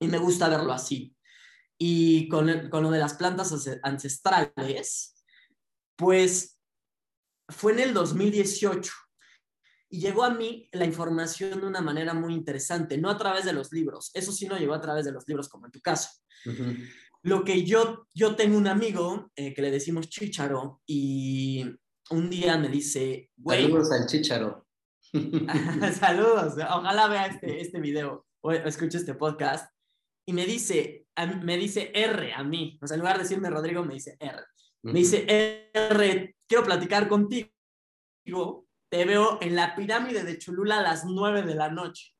Y 0.00 0.08
me 0.08 0.18
gusta 0.18 0.48
verlo 0.48 0.72
así. 0.72 1.15
Y 1.78 2.28
con, 2.28 2.70
con 2.70 2.82
lo 2.82 2.90
de 2.90 2.98
las 2.98 3.14
plantas 3.14 3.52
ancestrales, 3.82 5.14
pues 5.96 6.58
fue 7.48 7.72
en 7.72 7.80
el 7.80 7.94
2018 7.94 8.92
y 9.88 10.00
llegó 10.00 10.24
a 10.24 10.30
mí 10.30 10.68
la 10.72 10.84
información 10.84 11.60
de 11.60 11.66
una 11.66 11.80
manera 11.80 12.12
muy 12.12 12.34
interesante, 12.34 12.98
no 12.98 13.08
a 13.08 13.16
través 13.16 13.44
de 13.44 13.52
los 13.52 13.72
libros, 13.72 14.10
eso 14.14 14.32
sí 14.32 14.46
no 14.46 14.58
llegó 14.58 14.74
a 14.74 14.80
través 14.80 15.04
de 15.04 15.12
los 15.12 15.26
libros 15.28 15.48
como 15.48 15.66
en 15.66 15.72
tu 15.72 15.80
caso. 15.80 16.10
Lo 17.22 17.44
que 17.44 17.64
yo, 17.64 18.06
yo 18.14 18.36
tengo 18.36 18.56
un 18.56 18.66
amigo 18.66 19.30
eh, 19.34 19.54
que 19.54 19.62
le 19.62 19.70
decimos 19.70 20.08
Chicharo 20.08 20.82
y 20.86 21.64
un 22.10 22.30
día 22.30 22.56
me 22.56 22.68
dice, 22.68 23.30
Saludos 23.44 23.92
al 23.92 24.06
Chicharo. 24.06 24.66
Saludos, 25.98 26.54
ojalá 26.54 27.08
vea 27.08 27.26
este, 27.26 27.60
este 27.60 27.80
video 27.80 28.26
o 28.42 28.52
escuche 28.52 28.98
este 28.98 29.14
podcast. 29.14 29.72
Y 30.28 30.32
me 30.32 30.46
dice, 30.46 31.05
me 31.42 31.56
dice 31.56 31.90
R 31.94 32.32
a 32.34 32.42
mí, 32.44 32.78
o 32.82 32.86
sea, 32.86 32.96
en 32.96 33.00
lugar 33.00 33.16
de 33.16 33.22
decirme 33.22 33.50
Rodrigo, 33.50 33.84
me 33.84 33.94
dice 33.94 34.16
R. 34.20 34.42
Me 34.82 35.00
dice, 35.00 35.24
R, 35.72 36.36
quiero 36.46 36.64
platicar 36.64 37.08
contigo. 37.08 37.48
Te 38.88 39.04
veo 39.04 39.38
en 39.40 39.56
la 39.56 39.74
pirámide 39.74 40.22
de 40.22 40.38
Cholula 40.38 40.78
a 40.78 40.82
las 40.82 41.04
nueve 41.04 41.42
de 41.42 41.54
la 41.54 41.70
noche. 41.70 42.14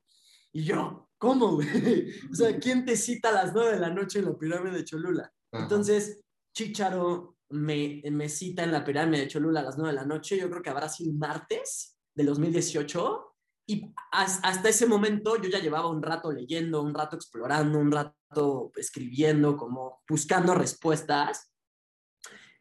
Y 0.53 0.65
yo, 0.65 1.07
¿Cómo, 1.19 1.55
güey? 1.55 1.67
O 2.31 2.35
sea, 2.35 2.59
¿quién 2.59 2.85
te 2.85 2.97
cita 2.97 3.31
a 3.31 3.45
las 3.45 3.53
9 3.55 3.73
de 3.73 3.81
la 3.81 3.91
noche 3.91 4.19
en 4.19 4.27
la 4.27 4.39
pirámide 4.39 4.79
de 4.79 4.85
Cholula? 4.85 5.33
Entonces, 5.53 6.23
Chicharo 6.55 7.37
me, 7.49 8.03
me 8.11 8.29
cita 8.29 8.65
en 8.65 8.73
la 8.73 8.85
pirámide 8.85 9.23
de 9.23 9.29
Cholula 9.29 9.61
a 9.61 9.65
las 9.65 9.79
9 9.79 9.93
de 9.93 10.01
la 10.01 10.07
noche, 10.07 10.37
yo 10.37 10.51
creo 10.51 10.63
que 10.63 10.71
habrá 10.71 10.89
sido 10.89 11.13
martes 11.15 11.97
del 12.15 12.27
2018, 12.27 13.36
y 13.67 13.93
hasta 14.13 14.69
ese 14.69 14.87
momento 14.87 15.37
yo 15.37 15.49
ya 15.51 15.59
llevaba 15.59 15.91
un 15.91 16.03
rato 16.03 16.31
leyendo, 16.31 16.83
un 16.83 16.95
rato 16.95 17.17
explorando, 17.17 17.79
un 17.79 17.91
rato 17.91 18.71
escribiendo, 18.77 19.57
como 19.57 20.03
buscando 20.09 20.55
respuestas, 20.55 21.53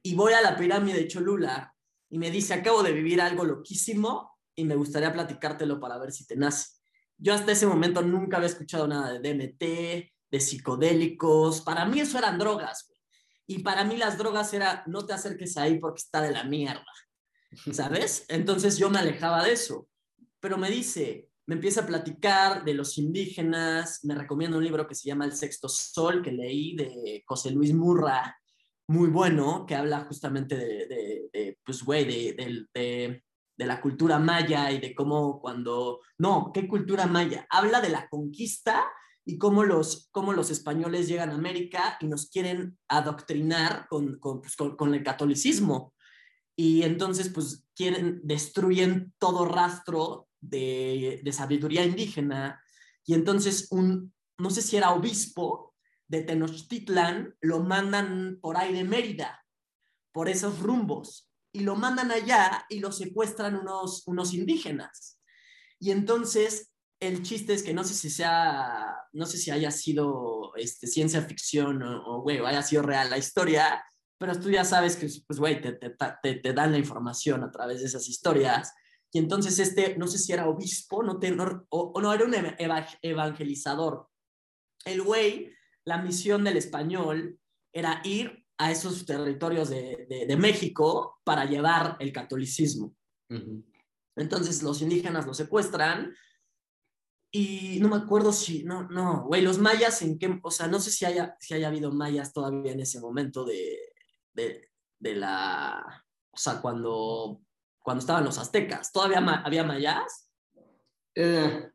y 0.02 0.16
voy 0.16 0.34
a 0.34 0.42
la 0.42 0.56
pirámide 0.56 1.00
de 1.00 1.08
Cholula 1.08 1.74
y 2.10 2.18
me 2.18 2.32
dice, 2.32 2.54
acabo 2.54 2.84
de 2.84 2.92
vivir 2.92 3.22
algo 3.22 3.44
loquísimo 3.44 4.38
y 4.56 4.64
me 4.64 4.76
gustaría 4.76 5.12
platicártelo 5.12 5.80
para 5.80 5.98
ver 5.98 6.12
si 6.12 6.26
te 6.26 6.36
nace. 6.36 6.80
Yo 7.18 7.34
hasta 7.34 7.52
ese 7.52 7.66
momento 7.66 8.02
nunca 8.02 8.38
había 8.38 8.50
escuchado 8.50 8.88
nada 8.88 9.14
de 9.14 9.20
DMT, 9.20 9.62
de 10.32 10.40
psicodélicos. 10.40 11.62
Para 11.62 11.86
mí 11.86 12.00
eso 12.00 12.18
eran 12.18 12.38
drogas, 12.38 12.92
Y 13.48 13.60
para 13.60 13.84
mí 13.84 13.98
las 13.98 14.18
drogas 14.18 14.54
era, 14.54 14.84
no 14.88 15.06
te 15.06 15.14
acerques 15.14 15.58
ahí 15.58 15.80
porque 15.80 16.02
está 16.02 16.22
de 16.22 16.32
la 16.32 16.44
mierda, 16.44 16.86
¿sabes? 17.74 18.26
Entonces 18.28 18.78
yo 18.78 18.90
me 18.90 19.00
alejaba 19.00 19.44
de 19.44 19.54
eso. 19.54 19.88
Pero 20.46 20.60
me 20.60 20.70
dice, 20.70 21.32
me 21.48 21.56
empieza 21.56 21.82
a 21.82 21.88
platicar 21.88 22.64
de 22.64 22.76
los 22.76 23.00
indígenas, 23.00 24.02
me 24.04 24.14
recomienda 24.14 24.58
un 24.58 24.64
libro 24.64 24.88
que 24.88 24.94
se 24.94 25.08
llama 25.08 25.26
El 25.26 25.32
Sexto 25.32 25.68
Sol, 25.68 26.22
que 26.22 26.32
leí 26.32 26.76
de 26.76 27.24
José 27.26 27.50
Luis 27.50 27.74
Murra, 27.74 28.40
muy 28.88 29.10
bueno, 29.10 29.66
que 29.66 29.74
habla 29.74 30.02
justamente 30.02 30.56
de, 30.56 31.30
de, 31.34 31.58
pues, 31.66 31.82
güey, 31.82 32.06
de, 32.06 32.68
de, 32.76 33.24
de 33.58 33.66
la 33.66 33.82
cultura 33.82 34.20
maya 34.20 34.72
y 34.72 34.80
de 34.80 34.94
cómo 34.94 35.42
cuando, 35.42 36.02
no, 36.20 36.52
¿qué 36.54 36.68
cultura 36.68 37.08
maya? 37.08 37.48
Habla 37.50 37.82
de 37.82 37.90
la 37.90 38.08
conquista 38.08 38.86
y 39.26 39.40
cómo 39.40 39.64
los, 39.64 40.10
cómo 40.12 40.32
los 40.32 40.52
españoles 40.52 41.08
llegan 41.08 41.32
a 41.32 41.34
América 41.34 41.98
y 42.02 42.06
nos 42.06 42.30
quieren 42.30 42.78
adoctrinar 42.88 43.88
con, 43.90 44.20
con, 44.20 44.42
pues, 44.42 44.56
con, 44.56 44.94
el 44.94 45.02
catolicismo. 45.02 45.96
Y 46.56 46.84
entonces, 46.84 47.30
pues, 47.30 47.66
quieren, 47.76 48.22
destruyen 48.24 49.14
todo 49.18 49.46
rastro 49.46 50.28
de, 50.42 51.22
de 51.24 51.32
sabiduría 51.32 51.84
indígena. 51.84 52.62
Y 53.06 53.14
entonces, 53.14 53.68
un, 53.72 54.14
no 54.38 54.50
sé 54.50 54.62
si 54.62 54.78
era 54.78 54.92
obispo 54.92 55.76
de 56.08 56.22
Tenochtitlan, 56.22 57.36
lo 57.42 57.62
mandan 57.62 58.40
por 58.42 58.58
ahí 58.58 58.74
de 58.74 58.84
Mérida, 58.84 59.44
por 60.12 60.30
esos 60.30 60.60
rumbos 60.60 61.30
y 61.52 61.62
lo 61.62 61.76
mandan 61.76 62.12
allá 62.12 62.66
y 62.70 62.80
lo 62.80 62.92
secuestran 62.92 63.56
unos, 63.56 64.04
unos 64.08 64.34
indígenas. 64.34 65.22
Y 65.80 65.92
entonces 65.92 66.74
el 67.00 67.24
chiste 67.24 67.54
es 67.54 67.64
que 67.64 67.74
no 67.74 67.84
sé 67.84 67.94
si 67.94 68.10
sea, 68.10 68.94
no 69.14 69.26
sé 69.26 69.38
si 69.38 69.52
haya 69.52 69.72
sido 69.72 70.54
este, 70.58 70.88
ciencia 70.88 71.22
ficción 71.22 71.82
o, 71.84 72.22
güey, 72.22 72.40
haya 72.46 72.62
sido 72.62 72.82
real 72.82 73.10
la 73.10 73.18
historia, 73.18 73.84
pero 74.18 74.38
tú 74.40 74.50
ya 74.50 74.66
sabes 74.66 74.96
que, 74.96 75.10
pues, 75.28 75.40
güey, 75.40 75.62
te, 75.62 75.74
te, 75.74 76.36
te, 76.36 76.54
dan 76.54 76.72
la 76.72 76.78
información 76.78 77.44
a 77.44 77.52
través 77.52 77.80
de 77.80 77.88
esas 77.88 78.08
historias. 78.08 78.74
Y 79.16 79.20
entonces 79.20 79.58
este, 79.60 79.98
no 79.98 80.08
sé 80.08 80.18
si 80.18 80.34
era 80.34 80.50
obispo, 80.50 81.02
no 81.02 81.18
o, 81.70 81.92
o, 81.96 82.02
no, 82.02 82.14
era 82.14 82.26
un 82.26 82.36
evangelizador. 83.02 84.10
El 84.84 85.04
güey, 85.04 85.54
la 85.86 86.02
misión 86.02 86.44
del 86.44 86.58
español 86.58 87.40
era 87.74 88.02
ir 88.04 88.46
a 88.58 88.74
esos 88.74 89.06
territorios 89.06 89.70
de, 89.70 90.26
de, 90.28 90.36
México 90.36 91.22
para 91.24 91.46
llevar 91.46 91.96
el 92.02 92.12
catolicismo. 92.12 92.94
Entonces 94.18 94.62
los 94.62 94.82
indígenas 94.82 95.26
lo 95.26 95.34
secuestran 95.34 96.14
y 97.32 97.80
no 97.80 97.88
me 97.88 97.96
acuerdo 97.96 98.34
si, 98.34 98.66
no, 98.66 98.84
no, 98.90 99.24
güey, 99.28 99.42
los 99.42 99.60
mayas 99.60 100.02
en 100.02 100.20
qué, 100.20 100.42
o 100.44 100.52
sea, 100.52 100.68
no 100.68 100.82
sé 100.82 100.92
si 100.92 101.06
haya, 101.06 101.38
si 101.40 101.54
haya 101.54 101.70
habido 101.70 101.90
mayas 101.94 102.34
todavía 102.34 102.74
en 102.74 102.82
ese 102.82 103.00
momento 103.00 103.46
de, 103.46 103.80
de, 104.34 104.72
de 105.00 105.16
la, 105.16 106.06
o 106.32 106.38
sea, 106.38 106.60
cuando, 106.60 107.45
cuando 107.86 108.02
estaban 108.02 108.26
los 108.26 108.38
aztecas, 108.38 108.92
¿todavía 108.92 109.20
había 109.46 109.64
mayas? 109.64 110.30
Eh, 111.14 111.70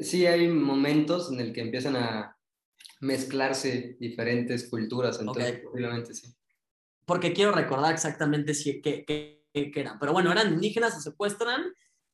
sí, 0.00 0.24
hay 0.24 0.48
momentos 0.48 1.30
en 1.30 1.40
el 1.40 1.52
que 1.52 1.60
empiezan 1.60 1.96
a, 1.96 2.38
mezclarse 3.02 3.96
diferentes 3.98 4.70
culturas, 4.70 5.18
entonces 5.18 5.60
obviamente 5.70 6.14
sí. 6.14 6.32
Porque 7.04 7.32
quiero 7.32 7.50
recordar 7.50 7.92
exactamente 7.92 8.54
si, 8.54 8.80
qué, 8.80 9.04
qué, 9.04 9.44
qué, 9.52 9.72
eran. 9.74 9.98
Pero 9.98 10.12
bueno, 10.12 10.30
eran 10.30 10.54
indígenas, 10.54 10.94
se 10.94 11.10
secuestran 11.10 11.64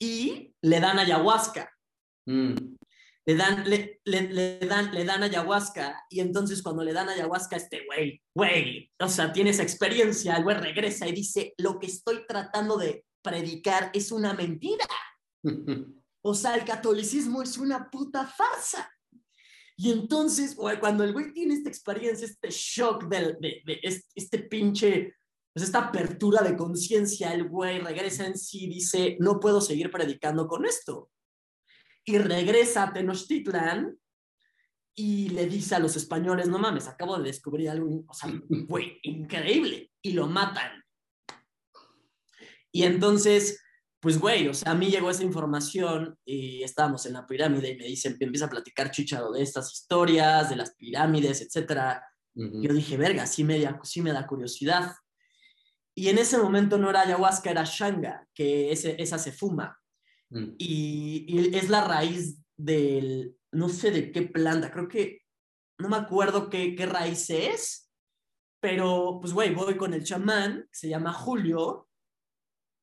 y 0.00 0.54
le 0.62 0.80
dan 0.80 0.98
ayahuasca. 0.98 1.70
Mm. 2.26 2.54
le 3.26 3.34
dan, 3.34 3.68
le, 3.68 4.00
le, 4.04 4.58
dan, 4.60 4.94
le 4.94 5.04
dan 5.04 5.22
ayahuasca 5.22 6.04
y 6.10 6.20
entonces 6.20 6.62
cuando 6.62 6.82
le 6.82 6.92
dan 6.92 7.08
ayahuasca 7.08 7.56
este 7.56 7.84
güey, 7.86 8.22
güey, 8.34 8.90
o 8.98 9.08
sea, 9.08 9.32
tiene 9.32 9.50
esa 9.50 9.62
experiencia, 9.62 10.36
el 10.36 10.44
güey 10.44 10.56
regresa 10.56 11.06
y 11.06 11.12
dice, 11.12 11.54
lo 11.58 11.78
que 11.78 11.86
estoy 11.86 12.26
tratando 12.26 12.76
de 12.78 13.04
predicar 13.22 13.90
es 13.94 14.12
una 14.12 14.34
mentira. 14.34 14.86
O 16.22 16.34
sea, 16.34 16.54
el 16.54 16.64
catolicismo 16.64 17.42
es 17.42 17.58
una 17.58 17.90
puta 17.90 18.26
farsa. 18.26 18.90
Y 19.76 19.92
entonces, 19.92 20.56
cuando 20.80 21.04
el 21.04 21.12
güey 21.12 21.32
tiene 21.32 21.54
esta 21.54 21.68
experiencia, 21.68 22.26
este 22.26 22.48
shock 22.50 23.04
de, 23.04 23.36
de, 23.40 23.80
este, 23.82 24.06
este, 24.16 24.38
pinche, 24.40 25.14
pues 25.52 25.66
esta 25.66 25.78
apertura 25.78 26.42
de 26.42 26.56
conciencia, 26.56 27.32
el 27.32 27.48
güey 27.48 27.78
regresa 27.78 28.26
en 28.26 28.36
sí 28.36 28.64
y 28.64 28.74
dice, 28.74 29.16
no 29.20 29.38
puedo 29.38 29.60
seguir 29.60 29.90
predicando 29.90 30.48
con 30.48 30.64
esto 30.64 31.10
y 32.08 32.16
regresa 32.16 32.84
a 32.84 32.92
Tenochtitlan 32.94 33.94
y 34.94 35.28
le 35.28 35.46
dice 35.46 35.74
a 35.74 35.78
los 35.78 35.94
españoles, 35.94 36.48
no 36.48 36.58
mames, 36.58 36.88
acabo 36.88 37.18
de 37.18 37.24
descubrir 37.24 37.68
algo, 37.68 38.02
o 38.08 38.14
sea, 38.14 38.32
fue 38.66 38.98
increíble, 39.02 39.92
y 40.00 40.12
lo 40.12 40.26
matan. 40.26 40.82
Y 42.72 42.84
entonces, 42.84 43.60
pues, 44.00 44.18
güey, 44.18 44.48
o 44.48 44.54
sea, 44.54 44.72
a 44.72 44.74
mí 44.74 44.90
llegó 44.90 45.10
esa 45.10 45.24
información 45.24 46.16
y 46.24 46.62
estábamos 46.62 47.04
en 47.06 47.14
la 47.14 47.26
pirámide 47.26 47.70
y 47.70 47.76
me 47.76 47.84
dicen, 47.84 48.16
empieza 48.20 48.46
a 48.46 48.50
platicar 48.50 48.90
Chicharo 48.90 49.32
de 49.32 49.42
estas 49.42 49.72
historias, 49.72 50.50
de 50.50 50.56
las 50.56 50.74
pirámides, 50.74 51.40
etcétera. 51.40 52.04
Yo 52.34 52.72
dije, 52.72 52.96
verga, 52.96 53.26
sí 53.26 53.42
me, 53.42 53.58
da, 53.58 53.80
sí 53.82 54.00
me 54.00 54.12
da 54.12 54.24
curiosidad. 54.24 54.92
Y 55.92 56.08
en 56.08 56.18
ese 56.18 56.38
momento 56.38 56.78
no 56.78 56.88
era 56.88 57.00
ayahuasca, 57.00 57.50
era 57.50 57.64
shanga, 57.64 58.24
que 58.32 58.70
ese, 58.70 58.94
esa 59.02 59.18
se 59.18 59.32
fuma. 59.32 59.76
Mm. 60.30 60.54
Y, 60.56 61.56
es 61.56 61.68
la 61.68 61.84
raíz 61.84 62.38
del, 62.56 63.36
no 63.50 63.68
sé 63.68 63.90
de 63.90 64.12
qué 64.12 64.22
planta, 64.22 64.70
creo 64.70 64.86
que, 64.86 65.22
no 65.78 65.88
me 65.88 65.96
acuerdo 65.96 66.48
qué, 66.48 66.76
qué 66.76 66.86
raíz 66.86 67.30
es, 67.30 67.90
pero 68.60 69.18
pues 69.20 69.32
güey, 69.32 69.54
voy 69.54 69.76
con 69.76 69.94
el 69.94 70.04
chamán, 70.04 70.68
se 70.70 70.88
llama 70.88 71.12
Julio. 71.12 71.87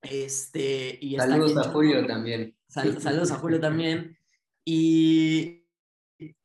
Este, 0.10 0.98
y 1.02 1.16
saludos 1.16 1.58
a 1.58 1.72
Julio 1.72 2.06
también. 2.06 2.56
saludos 2.68 3.32
a 3.32 3.38
Julio 3.38 3.60
también. 3.60 4.18
Y 4.64 5.66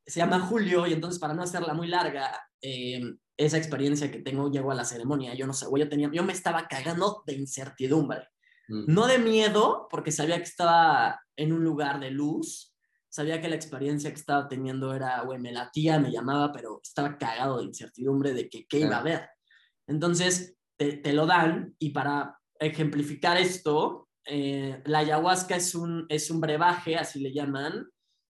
se 0.06 0.20
llama 0.20 0.40
Julio, 0.40 0.86
y 0.86 0.92
entonces 0.92 1.20
para 1.20 1.34
no 1.34 1.42
hacerla 1.42 1.74
muy 1.74 1.88
larga, 1.88 2.32
em, 2.60 3.18
esa 3.36 3.56
experiencia 3.56 4.10
que 4.10 4.18
tengo, 4.18 4.50
llego 4.50 4.70
a 4.70 4.74
la 4.74 4.84
ceremonia, 4.84 5.34
yo 5.34 5.46
no 5.46 5.54
sé, 5.54 5.66
yo, 5.74 5.88
tenía, 5.88 6.10
yo 6.12 6.22
me 6.22 6.32
estaba 6.32 6.68
cagando 6.68 7.22
de 7.26 7.34
incertidumbre. 7.34 8.28
No 8.86 9.08
de 9.08 9.18
miedo, 9.18 9.88
porque 9.90 10.12
sabía 10.12 10.36
que 10.36 10.44
estaba 10.44 11.20
en 11.34 11.52
un 11.52 11.64
lugar 11.64 11.98
de 11.98 12.12
luz, 12.12 12.72
sabía 13.08 13.40
que 13.40 13.48
la 13.48 13.56
experiencia 13.56 14.10
que 14.10 14.20
estaba 14.20 14.46
teniendo 14.46 14.94
era, 14.94 15.22
güey, 15.22 15.40
me 15.40 15.50
latía, 15.50 15.98
me 15.98 16.12
llamaba, 16.12 16.52
pero 16.52 16.80
estaba 16.80 17.18
cagado 17.18 17.58
de 17.58 17.64
incertidumbre 17.64 18.32
de 18.32 18.48
que 18.48 18.66
qué 18.68 18.78
iba 18.78 18.94
a 18.94 19.00
haber. 19.00 19.28
Entonces, 19.88 20.56
te, 20.76 21.12
lo 21.12 21.26
dan 21.26 21.74
y 21.78 21.90
para 21.90 22.38
ejemplificar 22.60 23.36
esto, 23.36 24.08
eh, 24.26 24.80
la 24.84 24.98
ayahuasca 24.98 25.56
es 25.56 25.74
un, 25.74 26.06
es 26.08 26.30
un 26.30 26.40
brebaje, 26.40 26.96
así 26.96 27.20
le 27.20 27.32
llaman, 27.32 27.88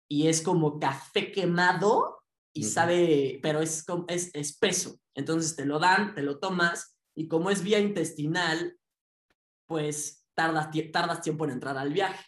y 0.08 0.28
es 0.28 0.42
como 0.42 0.78
café 0.78 1.32
quemado 1.32 2.22
y 2.54 2.64
sabe, 2.64 3.40
pero 3.42 3.60
es, 3.60 3.84
es 4.08 4.30
espeso. 4.34 4.98
Entonces 5.14 5.56
te 5.56 5.66
lo 5.66 5.78
dan, 5.78 6.14
te 6.14 6.22
lo 6.22 6.38
tomas 6.38 6.98
y 7.14 7.28
como 7.28 7.50
es 7.50 7.62
vía 7.62 7.80
intestinal, 7.80 8.76
pues 9.66 10.26
tardas, 10.34 10.68
tardas 10.92 11.22
tiempo 11.22 11.44
en 11.44 11.52
entrar 11.52 11.76
al 11.76 11.92
viaje. 11.92 12.24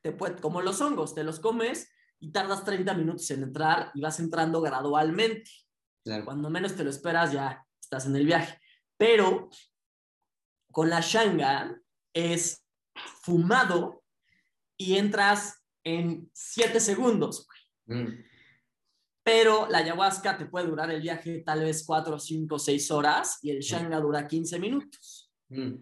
te 0.00 0.12
puede, 0.12 0.36
como 0.36 0.62
los 0.62 0.80
hongos, 0.80 1.14
te 1.14 1.24
los 1.24 1.40
comes 1.40 1.90
y 2.20 2.32
tardas 2.32 2.64
30 2.64 2.94
minutos 2.94 3.30
en 3.30 3.42
entrar 3.42 3.90
y 3.94 4.00
vas 4.00 4.20
entrando 4.20 4.60
gradualmente. 4.60 5.50
Cuando 6.24 6.50
menos 6.50 6.74
te 6.74 6.84
lo 6.84 6.90
esperas, 6.90 7.32
ya 7.32 7.64
estás 7.80 8.06
en 8.06 8.16
el 8.16 8.26
viaje. 8.26 8.58
Pero 8.96 9.48
con 10.74 10.90
la 10.90 11.00
shanga 11.00 11.80
es 12.12 12.66
fumado 13.22 14.02
y 14.76 14.96
entras 14.96 15.62
en 15.84 16.28
7 16.34 16.80
segundos. 16.80 17.46
Mm. 17.86 18.08
Pero 19.22 19.68
la 19.70 19.78
ayahuasca 19.78 20.36
te 20.36 20.46
puede 20.46 20.66
durar 20.66 20.90
el 20.90 21.00
viaje 21.00 21.44
tal 21.46 21.60
vez 21.60 21.84
4, 21.86 22.18
5, 22.18 22.58
6 22.58 22.90
horas 22.90 23.38
y 23.40 23.50
el 23.50 23.60
shanga 23.60 24.00
dura 24.00 24.26
15 24.26 24.58
minutos. 24.58 25.32
Mm. 25.48 25.74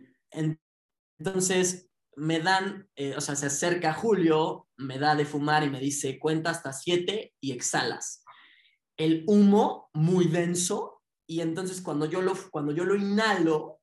Entonces, 1.19 1.89
me 2.15 2.41
dan, 2.41 2.87
eh, 2.95 3.15
o 3.17 3.21
sea, 3.23 3.35
se 3.35 3.47
acerca 3.47 3.95
Julio, 3.95 4.69
me 4.77 4.99
da 4.99 5.17
de 5.17 5.25
fumar 5.25 5.65
y 5.65 5.71
me 5.71 5.81
dice, 5.81 6.19
cuenta 6.19 6.51
hasta 6.51 6.75
siete 6.75 7.35
y 7.41 7.53
exhalas. 7.53 8.23
El 8.99 9.25
humo 9.27 9.89
muy 9.95 10.27
denso 10.27 11.03
y 11.27 11.41
entonces 11.41 11.81
cuando 11.81 12.05
yo 12.05 12.21
lo, 12.21 12.35
cuando 12.51 12.73
yo 12.73 12.85
lo 12.85 12.95
inhalo, 12.95 13.82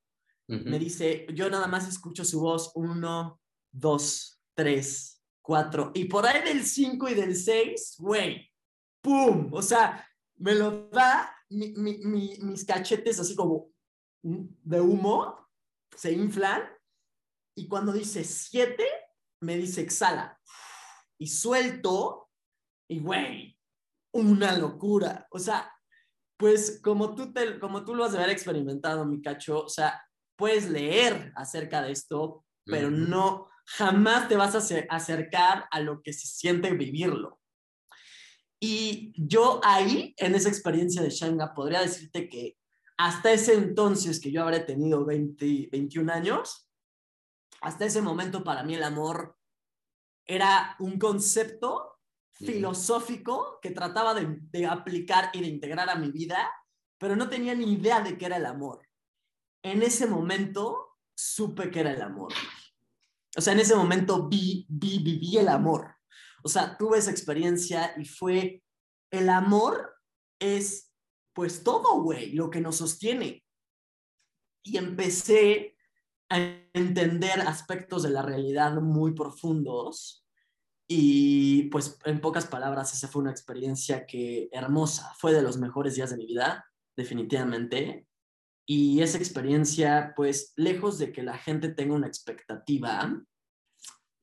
me 0.49 0.79
dice, 0.79 1.27
yo 1.33 1.49
nada 1.49 1.67
más 1.67 1.87
escucho 1.87 2.25
su 2.25 2.41
voz, 2.41 2.71
uno, 2.73 3.39
dos, 3.71 4.41
tres, 4.55 5.23
cuatro, 5.41 5.91
y 5.93 6.05
por 6.05 6.25
ahí 6.25 6.43
del 6.43 6.65
cinco 6.65 7.07
y 7.07 7.13
del 7.13 7.35
seis, 7.35 7.95
güey, 7.99 8.51
¡pum! 9.01 9.53
O 9.53 9.61
sea, 9.61 10.07
me 10.37 10.55
lo 10.55 10.89
da 10.89 11.35
mis 11.49 12.65
cachetes 12.65 13.19
así 13.19 13.35
como 13.35 13.71
de 14.23 14.81
humo, 14.81 15.47
se 15.95 16.13
inflan 16.13 16.63
y 17.55 17.67
cuando 17.67 17.91
dice 17.91 18.23
siete, 18.23 18.87
me 19.41 19.55
dice 19.57 19.81
exhala. 19.81 20.39
Y 21.19 21.27
suelto, 21.27 22.29
y 22.89 22.99
güey, 22.99 23.57
una 24.13 24.57
locura. 24.57 25.27
O 25.31 25.39
sea, 25.39 25.71
pues 26.37 26.79
como 26.81 27.15
tú, 27.15 27.33
te, 27.33 27.59
como 27.59 27.83
tú 27.83 27.93
lo 27.93 28.05
has 28.05 28.13
de 28.13 28.19
haber 28.19 28.29
experimentado, 28.29 29.05
mi 29.05 29.21
cacho, 29.21 29.65
o 29.65 29.69
sea, 29.69 30.01
puedes 30.39 30.69
leer 30.69 31.31
acerca 31.35 31.83
de 31.83 31.91
esto, 31.91 32.45
pero 32.65 32.89
no, 32.89 33.49
jamás 33.65 34.27
te 34.27 34.35
vas 34.35 34.55
a 34.55 34.85
acercar 34.89 35.67
a 35.69 35.79
lo 35.81 36.01
que 36.01 36.13
se 36.13 36.27
siente 36.27 36.71
vivirlo. 36.71 37.39
Y 38.59 39.13
yo 39.15 39.61
ahí, 39.63 40.15
en 40.17 40.35
esa 40.35 40.49
experiencia 40.49 41.01
de 41.01 41.09
Shanga, 41.09 41.53
podría 41.53 41.81
decirte 41.81 42.27
que 42.27 42.57
hasta 42.97 43.31
ese 43.31 43.53
entonces, 43.53 44.19
que 44.19 44.31
yo 44.31 44.43
habré 44.43 44.61
tenido 44.61 45.05
20, 45.05 45.69
21 45.71 46.11
años, 46.11 46.69
hasta 47.61 47.85
ese 47.85 48.01
momento 48.01 48.43
para 48.43 48.63
mí 48.63 48.75
el 48.75 48.83
amor 48.83 49.37
era 50.25 50.75
un 50.79 50.97
concepto 50.97 51.99
filosófico 52.31 53.59
que 53.61 53.71
trataba 53.71 54.13
de, 54.13 54.65
aplicar 54.65 55.29
y 55.33 55.41
de 55.41 55.47
integrar 55.47 55.89
a 55.89 55.95
mi 55.95 56.11
vida, 56.11 56.49
pero 56.97 57.15
no 57.15 57.29
tenía 57.29 57.53
ni 57.55 57.73
idea 57.73 58.01
de 58.01 58.17
qué 58.17 58.25
era 58.25 58.37
el 58.37 58.45
amor. 58.45 58.88
En 59.63 59.81
ese 59.81 60.07
momento 60.07 60.97
supe 61.15 61.69
que 61.69 61.81
era 61.81 61.91
el 61.91 62.01
amor. 62.01 62.33
O 63.37 63.41
sea, 63.41 63.53
en 63.53 63.59
ese 63.59 63.75
momento 63.75 64.27
vi, 64.27 64.65
vi, 64.69 64.99
viví 64.99 65.37
el 65.37 65.49
amor. 65.49 65.95
O 66.43 66.49
sea, 66.49 66.77
tuve 66.77 66.97
esa 66.97 67.11
experiencia 67.11 67.93
y 67.97 68.05
fue, 68.05 68.63
el 69.11 69.29
amor 69.29 69.95
es 70.39 70.93
pues 71.33 71.63
todo, 71.63 72.01
güey, 72.01 72.31
lo 72.33 72.49
que 72.49 72.61
nos 72.61 72.77
sostiene. 72.77 73.45
Y 74.63 74.77
empecé 74.77 75.77
a 76.29 76.37
entender 76.73 77.41
aspectos 77.41 78.03
de 78.03 78.09
la 78.09 78.21
realidad 78.21 78.73
muy 78.81 79.13
profundos 79.13 80.25
y 80.91 81.69
pues 81.69 81.99
en 82.05 82.19
pocas 82.19 82.47
palabras 82.47 82.93
esa 82.93 83.07
fue 83.07 83.21
una 83.21 83.31
experiencia 83.31 84.07
que 84.07 84.49
hermosa, 84.51 85.13
fue 85.19 85.33
de 85.33 85.43
los 85.43 85.57
mejores 85.57 85.95
días 85.95 86.09
de 86.09 86.17
mi 86.17 86.25
vida, 86.25 86.65
definitivamente. 86.97 88.07
Y 88.71 89.01
esa 89.01 89.17
experiencia, 89.17 90.13
pues 90.15 90.53
lejos 90.55 90.99
de 90.99 91.11
que 91.11 91.23
la 91.23 91.35
gente 91.39 91.69
tenga 91.69 91.95
una 91.95 92.05
expectativa, 92.05 93.19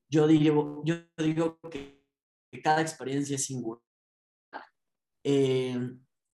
yo 0.09 0.25
digo, 0.25 0.81
yo 0.85 0.95
digo 1.17 1.59
que 1.69 2.01
cada 2.63 2.81
experiencia 2.81 3.35
es 3.35 3.43
singular. 3.43 3.83
Eh, 5.25 5.77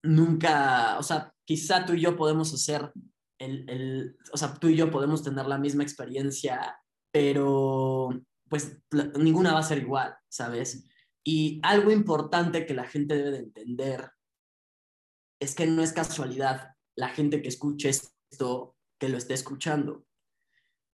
nunca, 0.04 0.96
o 0.96 1.02
sea, 1.02 1.34
quizá 1.44 1.84
tú 1.84 1.94
y 1.94 2.02
yo 2.02 2.16
podemos 2.16 2.54
hacer 2.54 2.92
el, 3.40 4.16
o 4.32 4.36
sea, 4.36 4.54
tú 4.54 4.68
y 4.68 4.76
yo 4.76 4.92
podemos 4.92 5.24
tener 5.24 5.46
la 5.46 5.58
misma 5.58 5.82
experiencia, 5.82 6.78
pero 7.12 8.10
pues 8.48 8.80
ninguna 9.18 9.54
va 9.54 9.58
a 9.58 9.64
ser 9.64 9.78
igual, 9.78 10.14
¿sabes? 10.28 10.88
Y 11.24 11.58
algo 11.64 11.90
importante 11.90 12.64
que 12.64 12.74
la 12.74 12.84
gente 12.84 13.16
debe 13.16 13.32
de 13.32 13.38
entender 13.38 14.08
es 15.40 15.56
que 15.56 15.66
no 15.66 15.82
es 15.82 15.92
casualidad 15.92 16.73
la 16.96 17.08
gente 17.08 17.42
que 17.42 17.48
escuche 17.48 17.88
esto 17.88 18.76
que 18.98 19.08
lo 19.08 19.18
esté 19.18 19.34
escuchando. 19.34 20.06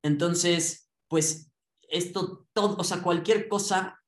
Entonces, 0.03 0.91
pues 1.09 1.53
esto, 1.83 2.49
todo, 2.53 2.77
o 2.77 2.85
sea, 2.85 3.03
cualquier 3.03 3.49
cosa 3.49 4.01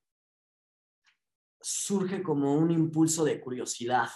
surge 1.61 2.23
como 2.23 2.55
un 2.55 2.71
impulso 2.71 3.23
de 3.23 3.39
curiosidad, 3.39 4.09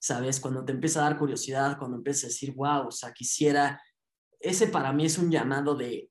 ¿sabes? 0.00 0.40
Cuando 0.40 0.64
te 0.64 0.72
empieza 0.72 1.00
a 1.00 1.08
dar 1.08 1.18
curiosidad, 1.18 1.78
cuando 1.78 1.98
empiezas 1.98 2.24
a 2.24 2.28
decir, 2.28 2.54
wow, 2.54 2.88
o 2.88 2.90
sea, 2.90 3.12
quisiera, 3.12 3.80
ese 4.40 4.68
para 4.68 4.92
mí 4.92 5.04
es 5.04 5.18
un 5.18 5.30
llamado 5.30 5.74
de, 5.74 6.10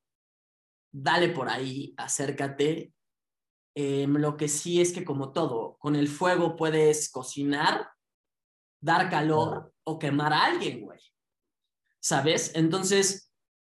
dale 0.91 1.29
por 1.29 1.49
ahí, 1.49 1.93
acércate 1.97 2.95
Em, 3.77 4.15
lo 4.15 4.37
que 4.37 4.47
sí 4.47 4.79
es 4.79 4.93
que 4.93 5.03
como 5.03 5.33
todo, 5.33 5.75
con 5.79 5.97
el 5.97 6.07
fuego 6.07 6.55
puedes 6.55 7.11
cocinar, 7.11 7.89
dar 8.81 9.09
calor 9.09 9.73
o 9.85 9.97
quemar 9.97 10.33
a 10.33 10.45
alguien, 10.45 10.81
güey. 10.81 10.99
¿Sabes? 11.99 12.51
Entonces, 12.55 13.31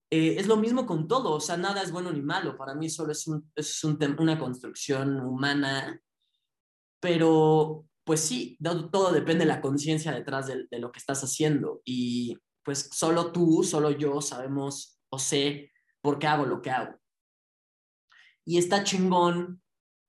eh, 0.10 0.36
es 0.38 0.48
lo 0.48 0.58
mismo 0.58 0.86
con 0.86 1.08
todo, 1.08 1.34
o 1.34 1.40
sea, 1.40 1.58
nada 1.58 1.82
es 1.82 1.92
bueno 1.92 2.12
ni 2.12 2.22
malo, 2.22 2.58
para 2.58 2.76
mí 2.76 2.90
solo 2.90 3.12
es, 3.12 3.28
un, 3.28 3.52
es 3.56 3.84
un 3.84 3.98
una 4.20 4.40
construcción 4.40 5.20
humana, 5.20 6.02
pero 7.00 7.86
pues 8.04 8.22
sí, 8.22 8.58
todo 8.92 9.12
depende 9.12 9.46
de 9.46 9.52
la 9.52 9.62
conciencia 9.62 10.12
detrás 10.12 10.48
de, 10.48 10.68
de, 10.70 10.80
lo 10.80 10.92
que 10.92 11.00
estás 11.00 11.24
haciendo 11.24 11.82
y 11.86 12.38
pues 12.64 12.90
solo 12.94 13.32
tú, 13.32 13.64
solo 13.64 13.92
yo 13.92 14.22
sabemos 14.22 15.00
o 15.10 15.20
sé 15.20 15.72
por 16.02 16.20
qué 16.20 16.28
hago 16.28 16.46
lo 16.46 16.62
que 16.62 16.72
hago. 16.72 17.00
Y 18.46 18.58
está 18.58 18.84
chingón 18.84 19.64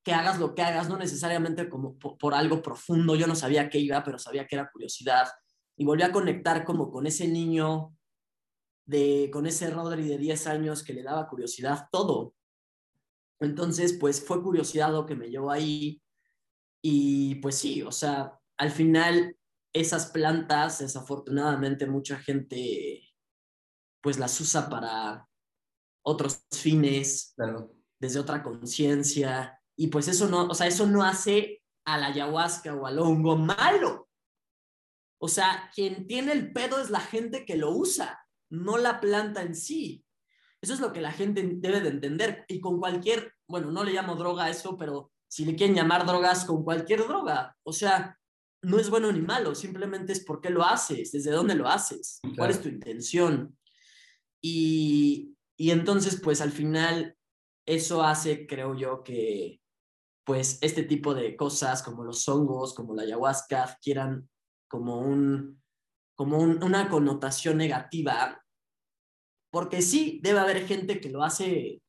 que 0.04 0.12
hagas 0.12 0.38
lo 0.38 0.54
que 0.54 0.62
hagas, 0.62 0.88
no 0.88 0.98
necesariamente 0.98 1.68
como 1.68 1.98
por, 1.98 2.34
algo 2.34 2.62
profundo, 2.62 3.16
yo 3.16 3.26
no 3.26 3.34
sabía 3.34 3.70
qué 3.70 3.78
iba, 3.78 4.04
pero 4.04 4.18
sabía 4.18 4.46
que 4.46 4.56
era 4.56 4.70
curiosidad. 4.70 5.26
Y 5.76 5.84
volví 5.84 6.02
a 6.02 6.12
conectar 6.12 6.64
como 6.64 6.90
con 6.90 7.06
ese 7.06 7.28
niño, 7.28 7.96
de, 8.86 9.30
con 9.32 9.46
ese 9.46 9.70
Rodri 9.70 10.06
de 10.06 10.18
10 10.18 10.46
años 10.46 10.82
que 10.82 10.92
le 10.92 11.02
daba 11.02 11.28
curiosidad 11.28 11.88
todo. 11.90 12.34
Entonces, 13.40 13.94
pues 13.94 14.24
fue 14.24 14.42
curiosidad 14.42 14.92
lo 14.92 15.06
que 15.06 15.16
me 15.16 15.28
llevó 15.28 15.50
ahí. 15.50 16.00
Y 16.82 17.36
pues 17.36 17.56
sí, 17.56 17.82
o 17.82 17.92
sea, 17.92 18.38
al 18.58 18.70
final 18.70 19.36
esas 19.72 20.06
plantas, 20.06 20.78
desafortunadamente 20.78 21.86
mucha 21.86 22.18
gente 22.18 23.02
pues 24.00 24.18
las 24.18 24.38
usa 24.40 24.68
para 24.68 25.26
otros 26.04 26.44
fines, 26.52 27.34
desde 27.98 28.20
otra 28.20 28.42
conciencia, 28.42 29.58
y 29.76 29.86
pues 29.86 30.08
eso 30.08 30.28
no, 30.28 30.46
o 30.46 30.54
sea, 30.54 30.66
eso 30.66 30.86
no 30.86 31.02
hace 31.02 31.62
a 31.86 31.98
la 31.98 32.06
ayahuasca 32.08 32.74
o 32.74 32.86
al 32.86 32.98
hongo 32.98 33.36
malo. 33.36 34.08
O 35.18 35.28
sea, 35.28 35.70
quien 35.74 36.06
tiene 36.06 36.32
el 36.32 36.52
pedo 36.52 36.80
es 36.80 36.90
la 36.90 37.00
gente 37.00 37.44
que 37.44 37.56
lo 37.56 37.70
usa, 37.70 38.26
no 38.50 38.78
la 38.78 39.00
planta 39.00 39.42
en 39.42 39.54
sí. 39.54 40.04
Eso 40.60 40.74
es 40.74 40.80
lo 40.80 40.92
que 40.92 41.00
la 41.00 41.12
gente 41.12 41.46
debe 41.56 41.80
de 41.80 41.90
entender. 41.90 42.44
Y 42.48 42.60
con 42.60 42.78
cualquier, 42.78 43.32
bueno, 43.46 43.70
no 43.70 43.84
le 43.84 43.92
llamo 43.92 44.16
droga 44.16 44.44
a 44.44 44.50
eso, 44.50 44.76
pero 44.76 45.12
si 45.28 45.44
le 45.44 45.56
quieren 45.56 45.76
llamar 45.76 46.06
drogas, 46.06 46.44
con 46.44 46.64
cualquier 46.64 47.06
droga. 47.06 47.56
O 47.64 47.72
sea, 47.72 48.18
no 48.62 48.78
es 48.78 48.88
bueno 48.88 49.12
ni 49.12 49.20
malo, 49.20 49.54
simplemente 49.54 50.12
es 50.12 50.24
por 50.24 50.40
qué 50.40 50.50
lo 50.50 50.64
haces, 50.64 51.12
desde 51.12 51.30
dónde 51.30 51.54
lo 51.54 51.68
haces, 51.68 52.20
cuál 52.36 52.50
es 52.50 52.62
tu 52.62 52.68
intención. 52.68 53.58
Y, 54.40 55.36
y 55.56 55.70
entonces, 55.70 56.20
pues 56.22 56.40
al 56.40 56.50
final, 56.50 57.16
eso 57.66 58.02
hace, 58.02 58.46
creo 58.46 58.74
yo, 58.76 59.02
que 59.02 59.60
pues 60.24 60.58
este 60.62 60.82
tipo 60.84 61.14
de 61.14 61.36
cosas 61.36 61.82
como 61.82 62.02
los 62.02 62.26
hongos, 62.28 62.74
como 62.74 62.94
la 62.94 63.02
ayahuasca, 63.02 63.78
quieran 63.82 64.28
como, 64.74 64.98
un, 64.98 65.62
como 66.16 66.38
una 66.38 66.88
connotación 66.88 67.58
negativa, 67.58 68.44
porque 69.52 69.82
sí, 69.82 70.18
debe 70.20 70.40
haber 70.40 70.66
gente 70.66 71.00
que 71.00 71.10
lo 71.10 71.22
hace 71.22 71.80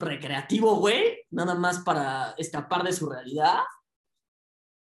recreativo, 0.00 0.74
güey, 0.80 1.20
nada 1.30 1.54
más 1.54 1.78
para 1.84 2.32
escapar 2.38 2.82
de 2.82 2.92
su 2.92 3.08
realidad, 3.08 3.60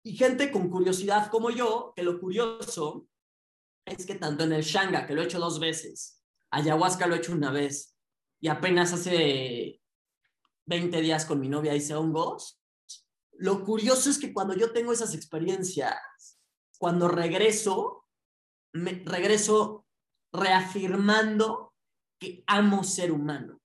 y 0.02 0.16
gente 0.16 0.50
con 0.50 0.70
curiosidad 0.70 1.30
como 1.30 1.50
yo, 1.50 1.92
que 1.94 2.04
lo 2.04 2.22
curioso 2.22 3.06
es 3.86 4.06
que 4.06 4.16
tanto 4.16 4.46
en 4.46 4.54
el 4.54 4.64
Shanga, 4.64 5.06
que 5.06 5.14
lo 5.14 5.22
he 5.22 5.26
hecho 5.26 5.40
dos 5.40 5.60
veces, 5.60 6.24
ayahuasca 6.52 7.06
lo 7.06 7.16
he 7.16 7.18
hecho 7.18 7.34
una 7.34 7.52
vez, 7.52 7.98
y 8.40 8.48
apenas 8.48 8.94
hace 8.94 9.82
20 10.68 11.02
días 11.02 11.26
con 11.26 11.42
mi 11.42 11.50
novia 11.50 11.76
hice 11.76 11.96
hongos. 11.96 12.62
Lo 13.34 13.66
curioso 13.66 14.10
es 14.10 14.18
que 14.18 14.32
cuando 14.32 14.56
yo 14.56 14.72
tengo 14.72 14.94
esas 14.94 15.14
experiencias, 15.14 16.37
cuando 16.78 17.08
regreso, 17.08 18.06
me 18.74 19.04
regreso 19.06 19.86
reafirmando 20.32 21.74
que 22.20 22.44
amo 22.48 22.84
ser 22.84 23.12
humano. 23.12 23.60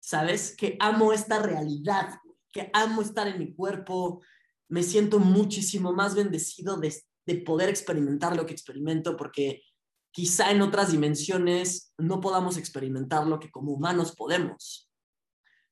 ¿Sabes? 0.00 0.56
Que 0.56 0.76
amo 0.80 1.12
esta 1.12 1.40
realidad, 1.40 2.18
que 2.50 2.70
amo 2.72 3.02
estar 3.02 3.28
en 3.28 3.38
mi 3.38 3.54
cuerpo. 3.54 4.22
Me 4.68 4.82
siento 4.82 5.18
muchísimo 5.18 5.92
más 5.92 6.14
bendecido 6.14 6.78
de, 6.78 6.94
de 7.26 7.36
poder 7.36 7.68
experimentar 7.68 8.36
lo 8.36 8.46
que 8.46 8.52
experimento 8.52 9.16
porque 9.16 9.62
quizá 10.10 10.50
en 10.50 10.62
otras 10.62 10.92
dimensiones 10.92 11.94
no 11.98 12.20
podamos 12.20 12.56
experimentar 12.56 13.26
lo 13.26 13.38
que 13.38 13.50
como 13.50 13.72
humanos 13.72 14.14
podemos. 14.16 14.88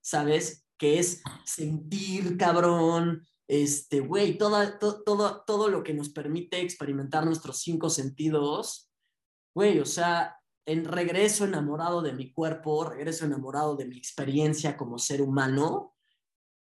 ¿sabes? 0.01 0.65
Que 0.79 0.99
es 0.99 1.23
sentir, 1.45 2.37
cabrón, 2.37 3.27
este, 3.51 3.99
güey, 3.99 4.39
todo, 4.39 4.79
todo, 5.05 5.43
todo 5.45 5.69
lo 5.69 5.83
que 5.83 5.93
nos 5.93 6.11
permite 6.11 6.61
experimentar 6.61 7.27
nuestros 7.27 7.59
cinco 7.59 7.91
sentidos, 7.91 8.93
güey, 9.57 9.81
o 9.81 9.85
sea, 9.85 10.41
en 10.65 10.85
regreso 10.85 11.47
enamorado 11.47 12.01
de 12.01 12.13
mi 12.13 12.33
cuerpo, 12.33 12.85
regreso 12.85 13.25
enamorado 13.25 13.75
de 13.75 13.87
mi 13.87 13.99
experiencia 13.99 14.77
como 14.77 15.01
ser 15.01 15.21
humano, 15.21 15.97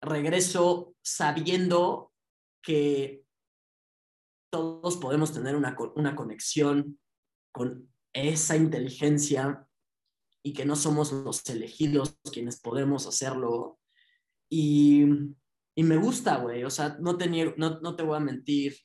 regreso 0.01 0.97
sabiendo 1.03 2.13
que 2.61 3.25
todos 4.51 4.97
podemos 4.97 5.33
tener 5.33 5.55
una, 5.55 5.77
una 5.95 6.17
conexión 6.17 6.99
con 7.53 7.95
esa 8.13 8.57
inteligencia 8.57 9.69
y 10.43 10.53
que 10.53 10.65
no 10.65 10.75
somos 10.75 11.13
los 11.13 11.49
elegidos 11.49 12.19
quienes 12.33 12.61
podemos 12.61 13.07
hacerlo. 13.07 13.79
Y, 14.51 15.07
y 15.75 15.83
me 15.85 15.97
gusta, 15.97 16.37
güey, 16.37 16.65
o 16.65 16.71
sea, 16.71 16.97
no 17.01 17.17
te, 17.17 17.29
no, 17.57 17.81
no 17.81 17.97
te 17.97 18.03
voy 18.03 18.17
a 18.17 18.21
mentir. 18.21 18.77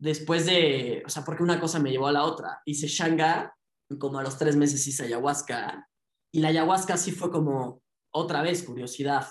Después 0.00 0.46
de, 0.46 1.02
o 1.04 1.08
sea, 1.08 1.24
porque 1.24 1.42
una 1.42 1.60
cosa 1.60 1.78
me 1.78 1.90
llevó 1.90 2.06
a 2.06 2.12
la 2.12 2.24
otra. 2.24 2.62
Hice 2.64 2.86
Shanga, 2.86 3.54
como 3.98 4.18
a 4.18 4.22
los 4.22 4.38
tres 4.38 4.56
meses 4.56 4.86
hice 4.86 5.04
ayahuasca, 5.04 5.88
y 6.32 6.40
la 6.40 6.48
ayahuasca 6.48 6.96
sí 6.96 7.12
fue 7.12 7.30
como 7.30 7.82
otra 8.10 8.42
vez 8.42 8.62
curiosidad. 8.62 9.26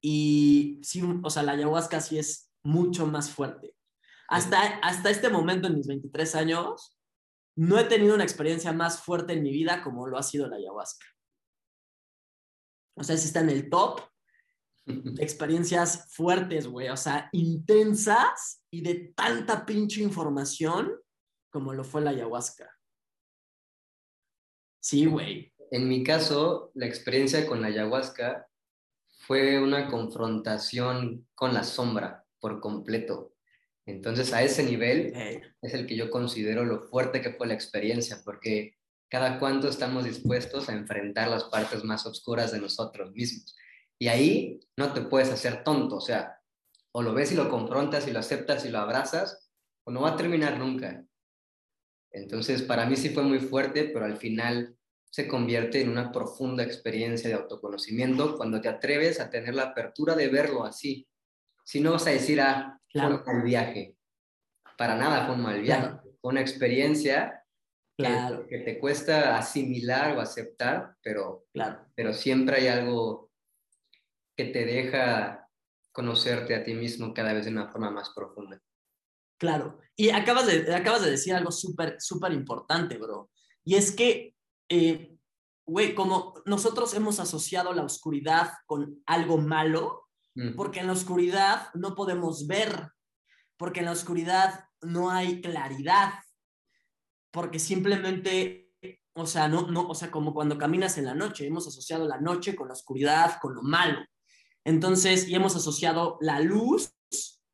Y 0.00 0.80
sí, 0.82 1.02
o 1.22 1.30
sea, 1.30 1.42
la 1.42 1.52
ayahuasca 1.52 2.00
sí 2.00 2.18
es 2.18 2.52
mucho 2.62 3.06
más 3.06 3.30
fuerte. 3.30 3.74
Hasta, 4.28 4.60
hasta 4.82 5.10
este 5.10 5.30
momento, 5.30 5.68
en 5.68 5.76
mis 5.76 5.86
23 5.86 6.34
años, 6.34 6.98
no 7.56 7.78
he 7.78 7.84
tenido 7.84 8.14
una 8.14 8.24
experiencia 8.24 8.72
más 8.72 9.00
fuerte 9.00 9.32
en 9.32 9.42
mi 9.42 9.50
vida 9.50 9.82
como 9.82 10.06
lo 10.06 10.18
ha 10.18 10.22
sido 10.22 10.46
la 10.48 10.56
ayahuasca. 10.56 11.06
O 12.94 13.02
sea, 13.02 13.16
si 13.16 13.26
está 13.26 13.40
en 13.40 13.50
el 13.50 13.70
top 13.70 14.00
experiencias 15.18 16.06
fuertes, 16.14 16.66
güey. 16.66 16.88
O 16.88 16.96
sea, 16.96 17.28
intensas 17.32 18.62
y 18.70 18.82
de 18.82 19.12
tanta 19.14 19.64
pinche 19.64 20.02
información 20.02 20.92
como 21.50 21.72
lo 21.72 21.84
fue 21.84 22.00
la 22.00 22.10
ayahuasca. 22.10 22.70
Sí, 24.80 25.06
güey. 25.06 25.52
En 25.70 25.88
mi 25.88 26.02
caso, 26.02 26.70
la 26.74 26.86
experiencia 26.86 27.46
con 27.46 27.60
la 27.60 27.68
ayahuasca 27.68 28.48
fue 29.26 29.60
una 29.60 29.88
confrontación 29.88 31.26
con 31.34 31.52
la 31.52 31.64
sombra 31.64 32.24
por 32.40 32.60
completo. 32.60 33.34
Entonces, 33.84 34.32
a 34.32 34.42
ese 34.42 34.62
nivel 34.62 35.12
es 35.62 35.74
el 35.74 35.86
que 35.86 35.96
yo 35.96 36.10
considero 36.10 36.64
lo 36.64 36.82
fuerte 36.82 37.20
que 37.20 37.32
fue 37.32 37.46
la 37.46 37.54
experiencia, 37.54 38.20
porque 38.24 38.76
cada 39.10 39.38
cuánto 39.38 39.68
estamos 39.68 40.04
dispuestos 40.04 40.68
a 40.68 40.74
enfrentar 40.74 41.28
las 41.28 41.44
partes 41.44 41.84
más 41.84 42.04
oscuras 42.06 42.52
de 42.52 42.60
nosotros 42.60 43.12
mismos. 43.12 43.56
Y 43.98 44.08
ahí 44.08 44.60
no 44.76 44.92
te 44.92 45.00
puedes 45.02 45.30
hacer 45.30 45.64
tonto, 45.64 45.96
o 45.96 46.00
sea, 46.00 46.40
o 46.92 47.02
lo 47.02 47.14
ves 47.14 47.32
y 47.32 47.34
lo 47.34 47.48
confrontas 47.48 48.06
y 48.06 48.12
lo 48.12 48.20
aceptas 48.20 48.64
y 48.64 48.70
lo 48.70 48.78
abrazas, 48.78 49.50
o 49.84 49.90
no 49.90 50.02
va 50.02 50.10
a 50.10 50.16
terminar 50.16 50.58
nunca. 50.58 51.04
Entonces, 52.10 52.62
para 52.62 52.86
mí 52.86 52.96
sí 52.96 53.10
fue 53.10 53.22
muy 53.22 53.40
fuerte, 53.40 53.84
pero 53.92 54.04
al 54.04 54.16
final 54.16 54.76
se 55.10 55.26
convierte 55.26 55.80
en 55.80 55.88
una 55.88 56.12
profunda 56.12 56.62
experiencia 56.62 57.28
de 57.28 57.36
autoconocimiento 57.36 58.36
cuando 58.36 58.60
te 58.60 58.68
atreves 58.68 59.20
a 59.20 59.30
tener 59.30 59.54
la 59.54 59.64
apertura 59.64 60.14
de 60.14 60.28
verlo 60.28 60.64
así. 60.64 61.08
Si 61.64 61.80
no 61.80 61.92
vas 61.92 62.06
a 62.06 62.10
decir, 62.10 62.40
ah, 62.40 62.80
claro. 62.88 63.22
fue 63.24 63.32
un 63.32 63.38
mal 63.38 63.46
viaje. 63.46 63.96
Para 64.76 64.96
nada 64.96 65.26
fue 65.26 65.34
un 65.34 65.42
mal 65.42 65.60
viaje. 65.60 65.98
Fue 66.20 66.30
una 66.30 66.40
experiencia 66.40 67.44
claro. 67.96 68.46
que, 68.46 68.58
te 68.58 68.78
cuesta 68.78 69.36
asimilar 69.36 70.16
o 70.16 70.20
aceptar, 70.20 70.94
pero, 71.02 71.46
claro. 71.52 71.86
pero 71.94 72.12
siempre 72.12 72.56
hay 72.56 72.68
algo 72.68 73.27
que 74.38 74.44
te 74.44 74.64
deja 74.64 75.48
conocerte 75.90 76.54
a 76.54 76.62
ti 76.62 76.72
mismo 76.72 77.12
cada 77.12 77.32
vez 77.32 77.46
de 77.46 77.50
una 77.50 77.68
forma 77.72 77.90
más 77.90 78.10
profunda. 78.10 78.62
Claro, 79.36 79.80
y 79.96 80.10
acabas 80.10 80.46
de, 80.46 80.72
acabas 80.72 81.02
de 81.02 81.10
decir 81.10 81.34
algo 81.34 81.50
súper, 81.50 81.96
súper 81.98 82.32
importante, 82.32 82.98
bro. 82.98 83.30
Y 83.64 83.74
es 83.74 83.90
que, 83.90 84.36
eh, 84.68 85.16
güey, 85.66 85.92
como 85.96 86.34
nosotros 86.46 86.94
hemos 86.94 87.18
asociado 87.18 87.72
la 87.72 87.82
oscuridad 87.82 88.52
con 88.66 89.02
algo 89.06 89.38
malo, 89.38 90.04
porque 90.54 90.78
en 90.78 90.86
la 90.86 90.92
oscuridad 90.92 91.74
no 91.74 91.96
podemos 91.96 92.46
ver, 92.46 92.92
porque 93.56 93.80
en 93.80 93.86
la 93.86 93.92
oscuridad 93.92 94.66
no 94.80 95.10
hay 95.10 95.40
claridad, 95.40 96.12
porque 97.32 97.58
simplemente 97.58 98.68
o 99.20 99.26
sea, 99.26 99.48
no, 99.48 99.66
no, 99.66 99.88
o 99.88 99.94
sea, 99.96 100.12
como 100.12 100.32
cuando 100.32 100.56
caminas 100.56 100.96
en 100.96 101.06
la 101.06 101.14
noche, 101.14 101.44
hemos 101.44 101.66
asociado 101.66 102.06
la 102.06 102.20
noche 102.20 102.54
con 102.54 102.68
la 102.68 102.74
oscuridad, 102.74 103.40
con 103.40 103.52
lo 103.52 103.62
malo. 103.62 103.98
Entonces, 104.68 105.26
y 105.26 105.34
hemos 105.34 105.56
asociado 105.56 106.18
la 106.20 106.40
luz 106.40 106.92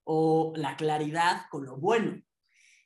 o 0.02 0.52
la 0.56 0.76
claridad 0.76 1.42
con 1.48 1.64
lo 1.64 1.76
bueno. 1.76 2.20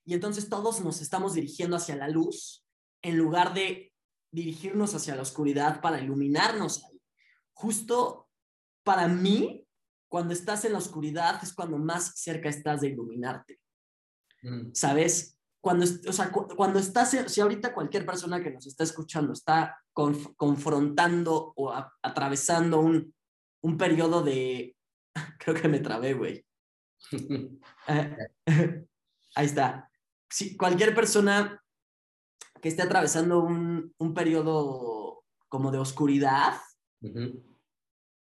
Y 0.05 0.13
entonces 0.13 0.51
todos 0.51 0.83
nos 0.83 1.01
estamos 1.01 1.33
dirigiendo 1.33 1.77
hacia 1.77 1.97
la 1.97 2.09
luz 2.09 2.67
en 3.01 3.17
lugar 3.17 3.55
de 3.55 3.95
dirigirnos 4.31 4.95
hacia 4.95 5.17
la 5.17 5.23
oscuridad 5.23 5.81
para 5.81 5.99
iluminarnos 6.03 6.85
ahí. 6.85 7.01
Justo 7.55 8.29
para 8.85 9.09
mí, 9.09 9.67
cuando 10.11 10.35
estás 10.35 10.63
en 10.67 10.73
la 10.73 10.79
oscuridad 10.79 11.41
es 11.43 11.55
cuando 11.55 11.79
más 11.79 12.21
cerca 12.21 12.51
estás 12.51 12.83
de 12.83 12.89
iluminarte. 12.89 13.59
Mm. 14.43 14.73
¿Sabes? 14.75 15.39
Cuando, 15.63 15.87
o 16.07 16.13
sea, 16.13 16.31
cu- 16.31 16.49
cuando 16.55 16.79
estás, 16.79 17.17
si 17.29 17.41
ahorita 17.41 17.73
cualquier 17.73 18.05
persona 18.05 18.43
que 18.43 18.51
nos 18.51 18.67
está 18.67 18.85
escuchando 18.85 19.33
está 19.33 19.83
conf- 19.95 20.35
confrontando 20.37 21.55
o 21.57 21.73
atravesando 22.03 22.81
un, 22.81 23.15
un 23.63 23.77
periodo 23.77 24.23
de, 24.23 24.77
creo 25.39 25.55
que 25.55 25.69
me 25.69 25.81
trabé, 25.81 26.15
güey. 26.15 26.45
Eh, 27.89 28.17
ahí 29.35 29.47
está. 29.47 29.91
Si 30.29 30.59
cualquier 30.59 30.95
persona 30.95 31.63
que 32.61 32.69
esté 32.69 32.83
atravesando 32.83 33.41
un, 33.41 33.95
un 33.97 34.13
periodo 34.13 35.25
como 35.49 35.71
de 35.71 35.79
oscuridad, 35.79 36.61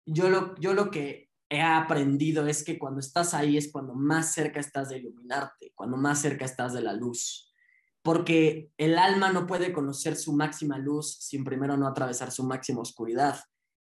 yo 0.05 0.29
lo, 0.29 0.55
yo 0.55 0.73
lo 0.73 0.89
que 0.89 1.27
he 1.49 1.61
aprendido 1.61 2.47
es 2.47 2.63
que 2.63 2.77
cuando 2.77 2.99
estás 2.99 3.33
ahí 3.33 3.57
es 3.57 3.71
cuando 3.71 3.93
más 3.93 4.33
cerca 4.33 4.59
estás 4.59 4.89
de 4.89 4.97
iluminarte, 4.97 5.71
cuando 5.75 5.97
más 5.97 6.21
cerca 6.21 6.45
estás 6.45 6.73
de 6.73 6.81
la 6.81 6.93
luz. 6.93 7.53
Porque 8.01 8.71
el 8.77 8.97
alma 8.97 9.31
no 9.31 9.47
puede 9.47 9.73
conocer 9.73 10.15
su 10.15 10.33
máxima 10.33 10.77
luz 10.77 11.17
sin 11.19 11.43
primero 11.43 11.75
no 11.77 11.87
atravesar 11.87 12.31
su 12.31 12.43
máxima 12.43 12.81
oscuridad. 12.81 13.39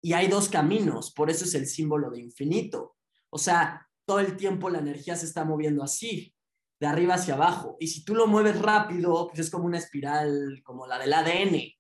Y 0.03 0.15
hay 0.15 0.29
dos 0.29 0.49
caminos, 0.49 1.13
por 1.13 1.31
eso 1.31 1.45
es 1.45 1.55
el 1.55 1.67
símbolo 1.67 2.11
de 2.11 2.21
infinito. 2.21 2.97
O 3.31 3.39
sea, 3.39 3.87
todo 4.07 4.21
el 4.21 4.37
tiempo 4.37 4.71
la 4.71 4.79
energía 4.79 5.17
se 5.17 5.27
está 5.27 5.45
moviendo 5.45 5.83
así, 5.83 6.35
de 6.81 6.87
arriba 6.87 7.15
hacia 7.15 7.35
abajo. 7.35 7.77
Y 7.79 7.89
si 7.89 8.05
tú 8.05 8.15
lo 8.15 8.27
mueves 8.27 8.59
rápido, 8.61 9.29
pues 9.29 9.41
es 9.41 9.51
como 9.51 9.67
una 9.67 9.79
espiral, 9.79 10.63
como 10.65 10.87
la 10.87 10.99
del 10.99 11.13
ADN. 11.13 11.75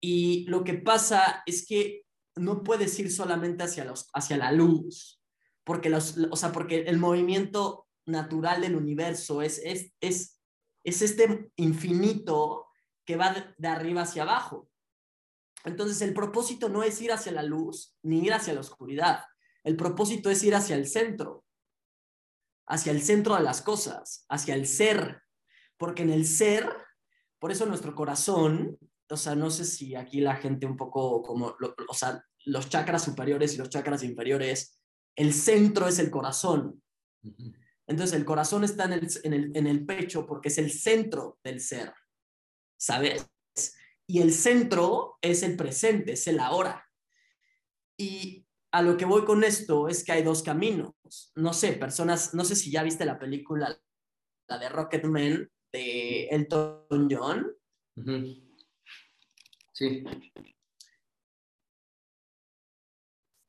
Y 0.00 0.46
lo 0.48 0.64
que 0.64 0.74
pasa 0.74 1.42
es 1.44 1.66
que 1.66 2.06
no 2.36 2.62
puedes 2.62 2.98
ir 2.98 3.12
solamente 3.12 3.64
hacia, 3.64 3.84
los, 3.84 4.08
hacia 4.14 4.38
la 4.38 4.50
luz, 4.52 5.22
porque, 5.64 5.90
los, 5.90 6.16
o 6.30 6.36
sea, 6.36 6.52
porque 6.52 6.82
el 6.82 6.98
movimiento 6.98 7.86
natural 8.06 8.62
del 8.62 8.76
universo 8.76 9.42
es, 9.42 9.60
es, 9.62 9.92
es, 10.00 10.40
es 10.82 11.02
este 11.02 11.52
infinito 11.56 12.66
que 13.04 13.16
va 13.16 13.34
de, 13.34 13.44
de 13.58 13.68
arriba 13.68 14.02
hacia 14.02 14.22
abajo. 14.22 14.69
Entonces 15.64 16.00
el 16.02 16.14
propósito 16.14 16.68
no 16.68 16.82
es 16.82 17.00
ir 17.00 17.12
hacia 17.12 17.32
la 17.32 17.42
luz 17.42 17.96
ni 18.02 18.24
ir 18.24 18.32
hacia 18.32 18.54
la 18.54 18.60
oscuridad. 18.60 19.24
El 19.62 19.76
propósito 19.76 20.30
es 20.30 20.42
ir 20.42 20.54
hacia 20.54 20.76
el 20.76 20.86
centro, 20.86 21.44
hacia 22.66 22.92
el 22.92 23.02
centro 23.02 23.34
de 23.36 23.42
las 23.42 23.62
cosas, 23.62 24.24
hacia 24.28 24.54
el 24.54 24.66
ser, 24.66 25.22
porque 25.76 26.02
en 26.02 26.10
el 26.10 26.26
ser, 26.26 26.70
por 27.38 27.52
eso 27.52 27.66
nuestro 27.66 27.94
corazón, 27.94 28.78
o 29.08 29.16
sea, 29.16 29.34
no 29.34 29.50
sé 29.50 29.64
si 29.64 29.94
aquí 29.94 30.20
la 30.20 30.36
gente 30.36 30.66
un 30.66 30.76
poco 30.76 31.22
como, 31.22 31.56
lo, 31.58 31.74
o 31.88 31.94
sea, 31.94 32.24
los 32.44 32.68
chakras 32.68 33.04
superiores 33.04 33.54
y 33.54 33.58
los 33.58 33.68
chakras 33.68 34.02
inferiores, 34.02 34.80
el 35.16 35.34
centro 35.34 35.88
es 35.88 35.98
el 35.98 36.10
corazón. 36.10 36.82
Entonces 37.86 38.16
el 38.16 38.24
corazón 38.24 38.64
está 38.64 38.84
en 38.84 38.92
el, 38.92 39.08
en 39.24 39.32
el, 39.34 39.56
en 39.56 39.66
el 39.66 39.84
pecho 39.84 40.26
porque 40.26 40.48
es 40.48 40.58
el 40.58 40.70
centro 40.70 41.38
del 41.42 41.60
ser, 41.60 41.92
¿sabes? 42.78 43.26
Y 44.10 44.20
el 44.20 44.32
centro 44.32 45.18
es 45.22 45.44
el 45.44 45.56
presente, 45.56 46.14
es 46.14 46.26
el 46.26 46.40
ahora. 46.40 46.84
Y 47.96 48.44
a 48.72 48.82
lo 48.82 48.96
que 48.96 49.04
voy 49.04 49.24
con 49.24 49.44
esto 49.44 49.86
es 49.86 50.02
que 50.02 50.10
hay 50.10 50.24
dos 50.24 50.42
caminos. 50.42 50.92
No 51.36 51.52
sé, 51.52 51.74
personas, 51.74 52.34
no 52.34 52.44
sé 52.44 52.56
si 52.56 52.72
ya 52.72 52.82
viste 52.82 53.04
la 53.04 53.20
película, 53.20 53.80
la 54.48 54.58
de 54.58 54.68
Rocketman 54.68 55.48
de 55.72 56.24
Elton 56.24 57.08
John. 57.08 57.56
Sí. 59.72 60.04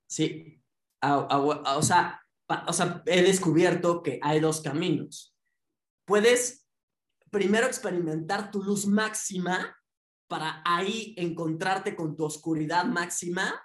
Sí. 0.07 0.63
O, 1.01 1.81
sea, 1.81 2.21
o 2.67 2.73
sea, 2.73 3.01
he 3.07 3.23
descubierto 3.23 4.03
que 4.03 4.19
hay 4.21 4.39
dos 4.39 4.61
caminos. 4.61 5.35
Puedes 6.05 6.67
primero 7.31 7.65
experimentar 7.65 8.51
tu 8.51 8.61
luz 8.61 8.85
máxima 8.85 9.75
para 10.31 10.61
ahí 10.63 11.13
encontrarte 11.17 11.93
con 11.93 12.15
tu 12.15 12.23
oscuridad 12.23 12.85
máxima 12.85 13.61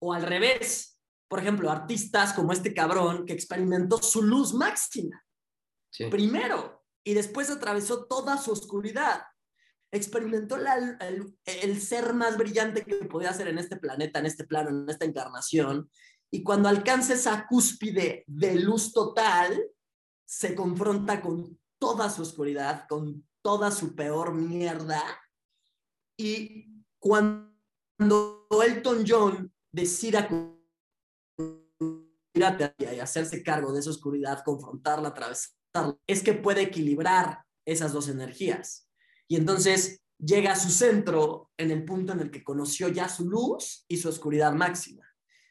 o 0.00 0.12
al 0.14 0.22
revés. 0.22 1.00
Por 1.28 1.40
ejemplo, 1.40 1.68
artistas 1.68 2.32
como 2.32 2.52
este 2.52 2.72
cabrón 2.72 3.26
que 3.26 3.32
experimentó 3.32 3.98
su 4.00 4.22
luz 4.22 4.54
máxima 4.54 5.20
Sí. 5.92 6.04
primero 6.06 6.84
y 7.04 7.14
después 7.14 7.50
atravesó 7.50 8.04
toda 8.06 8.38
su 8.38 8.52
oscuridad. 8.52 9.22
Experimentó 9.92 10.56
la- 10.58 10.96
el, 11.00 11.36
el 11.44 11.80
ser 11.82 12.14
más 12.14 12.36
brillante 12.38 12.84
que 12.84 12.94
podía 13.06 13.32
ser 13.32 13.48
en 13.48 13.58
este 13.58 13.76
planeta, 13.76 14.20
en 14.20 14.26
este 14.26 14.44
plano, 14.44 14.70
en 14.70 14.88
esta 14.88 15.06
encarnación. 15.06 15.90
Y 16.30 16.44
cuando 16.44 16.68
alcanza 16.68 17.14
esa 17.14 17.48
cúspide 17.48 18.22
de 18.28 18.54
luz 18.60 18.92
total, 18.92 19.60
se 20.24 20.54
confronta 20.54 21.20
con 21.20 21.58
toda 21.80 22.08
su 22.10 22.22
oscuridad, 22.22 22.86
con 22.88 23.26
toda 23.42 23.72
su 23.72 23.96
peor 23.96 24.32
mierda. 24.34 25.02
Y 26.22 26.84
cuando 26.98 28.46
Elton 28.62 29.04
John 29.06 29.50
decida 29.72 30.28
y 32.34 32.84
hacerse 33.00 33.42
cargo 33.42 33.72
de 33.72 33.80
esa 33.80 33.90
oscuridad, 33.90 34.42
confrontarla, 34.44 35.08
atravesarla, 35.08 35.96
es 36.06 36.22
que 36.22 36.34
puede 36.34 36.62
equilibrar 36.62 37.44
esas 37.66 37.94
dos 37.94 38.08
energías. 38.08 38.86
Y 39.28 39.36
entonces 39.36 40.02
llega 40.18 40.52
a 40.52 40.56
su 40.56 40.68
centro 40.68 41.50
en 41.56 41.70
el 41.70 41.86
punto 41.86 42.12
en 42.12 42.20
el 42.20 42.30
que 42.30 42.44
conoció 42.44 42.88
ya 42.88 43.08
su 43.08 43.26
luz 43.28 43.86
y 43.88 43.96
su 43.96 44.10
oscuridad 44.10 44.52
máxima. 44.52 45.06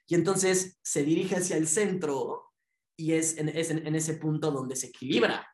Y 0.07 0.13
entonces 0.13 0.77
se 0.83 1.03
dirige 1.03 1.37
hacia 1.37 1.57
el 1.57 1.67
centro 1.67 2.51
y 2.95 3.13
es 3.13 3.37
en, 3.37 3.49
es 3.49 3.71
en- 3.71 3.87
en 3.87 3.95
ese 3.95 4.15
punto 4.15 4.51
donde 4.51 4.75
se 4.75 4.87
equilibra. 4.87 5.47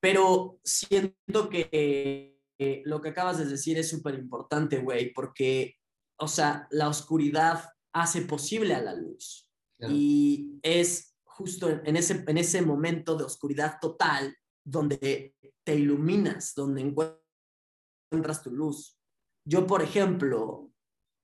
Pero 0.00 0.58
siento 0.64 1.48
que 1.48 2.35
eh, 2.58 2.82
lo 2.84 3.00
que 3.00 3.10
acabas 3.10 3.38
de 3.38 3.46
decir 3.46 3.78
es 3.78 3.88
súper 3.88 4.14
importante, 4.14 4.78
güey, 4.78 5.12
porque, 5.12 5.76
o 6.18 6.28
sea, 6.28 6.66
la 6.70 6.88
oscuridad 6.88 7.64
hace 7.92 8.22
posible 8.22 8.74
a 8.74 8.82
la 8.82 8.94
luz. 8.94 9.50
Claro. 9.78 9.94
Y 9.94 10.58
es 10.62 11.16
justo 11.24 11.68
en 11.68 11.96
ese, 11.96 12.24
en 12.26 12.38
ese 12.38 12.62
momento 12.62 13.16
de 13.16 13.24
oscuridad 13.24 13.78
total 13.80 14.34
donde 14.64 15.34
te 15.64 15.74
iluminas, 15.74 16.54
donde 16.54 16.80
encuentras 16.80 18.42
tu 18.42 18.50
luz. 18.50 18.98
Yo, 19.44 19.66
por 19.66 19.82
ejemplo, 19.82 20.72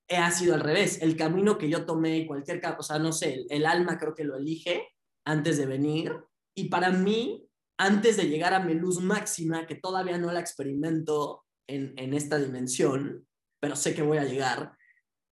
ha 0.09 0.31
sido 0.31 0.55
al 0.55 0.61
revés. 0.61 1.01
El 1.01 1.17
camino 1.17 1.59
que 1.59 1.69
yo 1.69 1.85
tomé, 1.87 2.27
cualquier, 2.27 2.61
o 2.79 2.83
sea, 2.83 2.99
no 2.99 3.13
sé, 3.13 3.35
el, 3.35 3.47
el 3.51 3.67
alma 3.67 3.99
creo 3.99 4.15
que 4.15 4.25
lo 4.25 4.37
elige 4.37 4.89
antes 5.25 5.57
de 5.57 5.67
venir. 5.67 6.15
Y 6.55 6.69
para 6.69 6.91
mí, 6.91 7.49
antes 7.83 8.17
de 8.17 8.29
llegar 8.29 8.55
a 8.55 8.61
mi 8.61 8.75
luz 8.75 9.01
máxima, 9.01 9.67
que 9.67 9.75
todavía 9.75 10.17
no 10.17 10.31
la 10.31 10.41
experimento 10.41 11.45
en, 11.69 11.95
en 11.99 12.15
esta 12.15 12.39
dimensión, 12.39 13.27
pero 13.61 13.75
sé 13.75 13.95
que 13.95 14.03
voy 14.03 14.19
a 14.19 14.25
llegar, 14.25 14.77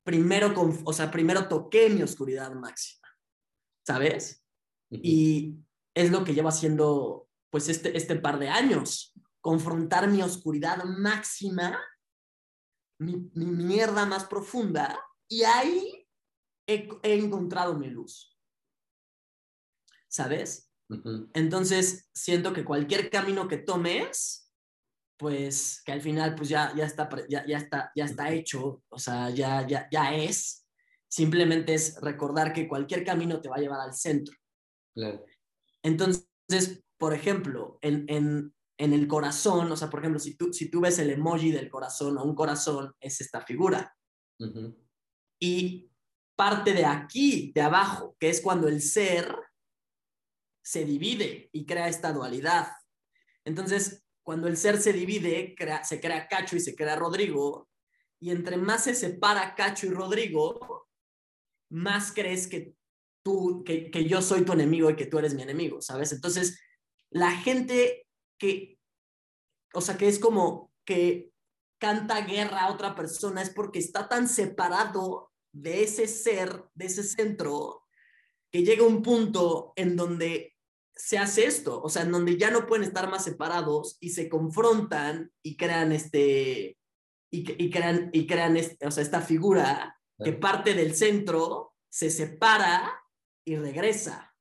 primero, 0.05 0.53
con, 0.55 0.77
o 0.85 0.93
sea, 0.93 1.11
primero 1.11 1.49
toqué 1.49 1.89
mi 1.91 2.03
oscuridad 2.03 2.53
máxima, 2.53 3.09
¿sabes? 3.87 4.45
Y 4.91 5.57
es 5.95 6.11
lo 6.11 6.25
que 6.25 6.35
llevo 6.35 6.49
haciendo 6.49 7.29
pues 7.51 7.69
este, 7.69 7.97
este 7.97 8.17
par 8.17 8.39
de 8.39 8.49
años, 8.49 9.13
confrontar 9.41 10.09
mi 10.09 10.23
oscuridad 10.23 10.85
máxima, 10.85 11.81
mi, 13.01 13.31
mi 13.35 13.47
mierda 13.47 14.07
más 14.07 14.25
profunda, 14.25 15.01
y 15.29 15.43
ahí 15.45 16.09
he, 16.69 16.89
he 17.03 17.15
encontrado 17.15 17.77
mi 17.77 17.89
luz, 17.89 18.37
¿sabes? 20.09 20.70
Entonces, 21.35 22.09
siento 22.13 22.53
que 22.53 22.65
cualquier 22.65 23.11
camino 23.11 23.47
que 23.49 23.59
tomes, 23.59 24.51
pues 25.17 25.83
que 25.85 25.93
al 25.93 26.01
final 26.01 26.35
pues 26.35 26.49
ya, 26.49 26.75
ya, 26.75 26.85
está, 26.85 27.09
ya, 27.29 27.47
ya, 27.47 27.59
está, 27.59 27.93
ya 27.95 28.05
está 28.05 28.33
hecho, 28.33 28.83
o 28.89 28.99
sea, 28.99 29.31
ya, 29.31 29.67
ya, 29.67 29.89
ya 29.91 30.15
es. 30.15 30.67
Simplemente 31.09 31.75
es 31.75 32.01
recordar 32.01 32.53
que 32.53 32.69
cualquier 32.69 33.05
camino 33.05 33.41
te 33.41 33.49
va 33.49 33.57
a 33.57 33.61
llevar 33.61 33.81
al 33.81 33.95
centro. 33.95 34.35
Claro. 34.95 35.25
Entonces, 35.83 36.83
por 36.99 37.15
ejemplo, 37.15 37.79
en, 37.83 38.05
en, 38.09 38.55
en 38.79 38.93
el 38.93 39.07
corazón, 39.07 39.71
o 39.71 39.77
sea, 39.77 39.91
por 39.91 40.01
ejemplo, 40.01 40.19
si 40.19 40.37
tú, 40.37 40.53
si 40.53 40.71
tú 40.71 40.81
ves 40.81 40.99
el 40.99 41.11
emoji 41.11 41.51
del 41.53 41.71
corazón 41.71 42.17
o 42.19 42.25
un 42.25 42.35
corazón, 42.35 42.95
es 43.01 43.21
esta 43.21 43.43
figura. 43.43 43.95
Y 45.39 45.91
parte 46.35 46.73
de 46.73 46.87
aquí, 46.87 47.53
de 47.55 47.61
abajo, 47.61 48.17
que 48.19 48.31
es 48.31 48.41
cuando 48.41 48.69
el 48.69 48.81
ser 48.81 49.35
se 50.63 50.85
divide 50.85 51.49
y 51.53 51.67
crea 51.67 51.89
esta 51.89 52.13
dualidad. 52.13 52.69
Entonces, 53.45 54.05
cuando 54.23 54.49
el 54.49 54.57
ser 54.57 54.81
se 54.81 54.93
divide, 54.93 55.55
se 55.85 56.01
crea 56.01 56.29
Cacho 56.29 56.57
y 56.57 56.61
se 56.61 56.75
crea 56.75 56.97
Rodrigo, 56.97 57.69
y 58.21 58.31
entre 58.31 58.57
más 58.57 58.85
se 58.85 58.95
separa 58.95 59.55
Cacho 59.55 59.87
y 59.87 59.91
Rodrigo, 59.91 60.89
más 61.71 62.13
crees 62.13 62.47
que 62.47 62.75
tú, 63.23 63.65
que, 63.65 63.91
que 63.91 64.05
yo 64.05 64.21
soy 64.21 64.45
tu 64.45 64.53
enemigo 64.53 64.91
y 64.91 64.97
que 64.97 65.07
tú 65.07 65.19
eres 65.19 65.35
mi 65.35 65.43
enemigo, 65.43 65.81
¿sabes? 65.81 66.13
Entonces, 66.13 66.61
la 67.11 67.31
gente 67.33 68.07
que, 68.39 68.79
o 69.75 69.81
sea, 69.81 69.97
que 69.97 70.09
es 70.09 70.19
como 70.19 70.73
que 70.85 71.33
canta 71.79 72.21
guerra 72.21 72.63
a 72.63 72.73
otra 72.73 72.95
persona 72.95 73.43
es 73.43 73.51
porque 73.51 73.79
está 73.79 74.09
tan 74.09 74.29
separado 74.29 75.33
de 75.53 75.83
ese 75.83 76.07
ser, 76.07 76.65
de 76.75 76.87
ese 76.87 77.03
centro, 77.03 77.85
que 78.51 78.63
llega 78.63 78.85
un 78.85 79.03
punto 79.03 79.73
en 79.77 79.97
donde 79.97 80.57
se 80.95 81.19
hace 81.19 81.47
esto, 81.47 81.81
o 81.83 81.89
sea, 81.89 82.03
en 82.03 82.13
donde 82.13 82.37
ya 82.37 82.51
no 82.51 82.67
pueden 82.67 82.85
estar 82.85 83.09
más 83.09 83.25
separados 83.25 83.97
y 84.01 84.11
se 84.11 84.29
confrontan 84.29 85.33
y 85.43 85.57
crean 85.57 85.93
este, 85.93 86.77
y, 87.31 87.71
crean, 87.71 88.11
y 88.13 88.27
crean 88.27 88.57
este, 88.57 88.87
o 88.87 88.91
sea, 88.91 89.03
esta 89.03 89.23
figura 89.23 89.97
que 90.23 90.35
parte 90.35 90.75
del 90.75 90.95
centro, 90.95 91.75
se 91.91 92.11
separa 92.11 93.03
y 93.45 93.57
regresa. 93.57 94.35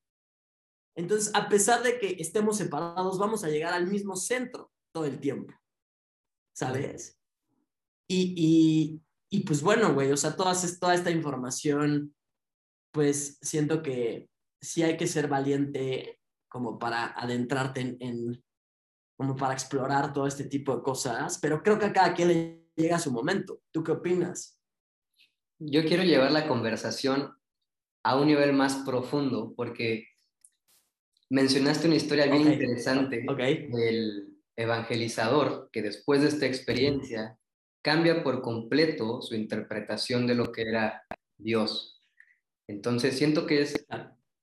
Entonces, 0.95 1.31
a 1.33 1.47
pesar 1.47 1.81
de 1.83 1.97
que 1.97 2.17
estemos 2.19 2.57
separados, 2.57 3.17
vamos 3.17 3.43
a 3.43 3.49
llegar 3.49 3.73
al 3.73 3.87
mismo 3.87 4.17
centro 4.17 4.71
todo 4.91 5.05
el 5.05 5.19
tiempo, 5.19 5.53
¿sabes? 6.53 7.17
Y, 8.07 8.33
y, 8.35 9.01
y 9.29 9.43
pues 9.45 9.61
bueno, 9.61 9.93
güey, 9.93 10.11
o 10.11 10.17
sea, 10.17 10.35
toda, 10.35 10.53
toda 10.79 10.95
esta 10.95 11.11
información, 11.11 12.13
pues 12.91 13.37
siento 13.41 13.81
que 13.81 14.29
sí 14.61 14.83
hay 14.83 14.97
que 14.97 15.07
ser 15.07 15.27
valiente 15.27 16.19
como 16.47 16.79
para 16.79 17.07
adentrarte 17.07 17.97
en, 17.99 18.43
como 19.17 19.35
para 19.35 19.53
explorar 19.53 20.13
todo 20.13 20.27
este 20.27 20.45
tipo 20.45 20.75
de 20.75 20.81
cosas, 20.81 21.39
pero 21.39 21.61
creo 21.61 21.77
que 21.77 21.85
a 21.85 21.93
cada 21.93 22.13
quien 22.13 22.27
le 22.29 22.69
llega 22.75 22.99
su 22.99 23.11
momento. 23.11 23.61
¿Tú 23.71 23.83
qué 23.83 23.91
opinas? 23.91 24.59
Yo 25.59 25.83
quiero 25.83 26.03
llevar 26.03 26.31
la 26.31 26.47
conversación 26.47 27.33
a 28.03 28.15
un 28.17 28.27
nivel 28.27 28.53
más 28.53 28.77
profundo, 28.77 29.53
porque 29.55 30.05
mencionaste 31.29 31.87
una 31.87 31.97
historia 31.97 32.25
bien 32.27 32.51
interesante 32.53 33.25
del 33.27 34.37
evangelizador 34.55 35.69
que 35.71 35.81
después 35.81 36.21
de 36.21 36.29
esta 36.29 36.45
experiencia 36.45 37.37
cambia 37.81 38.23
por 38.23 38.41
completo 38.41 39.21
su 39.21 39.35
interpretación 39.35 40.27
de 40.27 40.35
lo 40.35 40.51
que 40.51 40.63
era 40.63 41.03
Dios. 41.37 41.98
Entonces 42.69 43.17
siento 43.17 43.47
que 43.47 43.63
es 43.63 43.83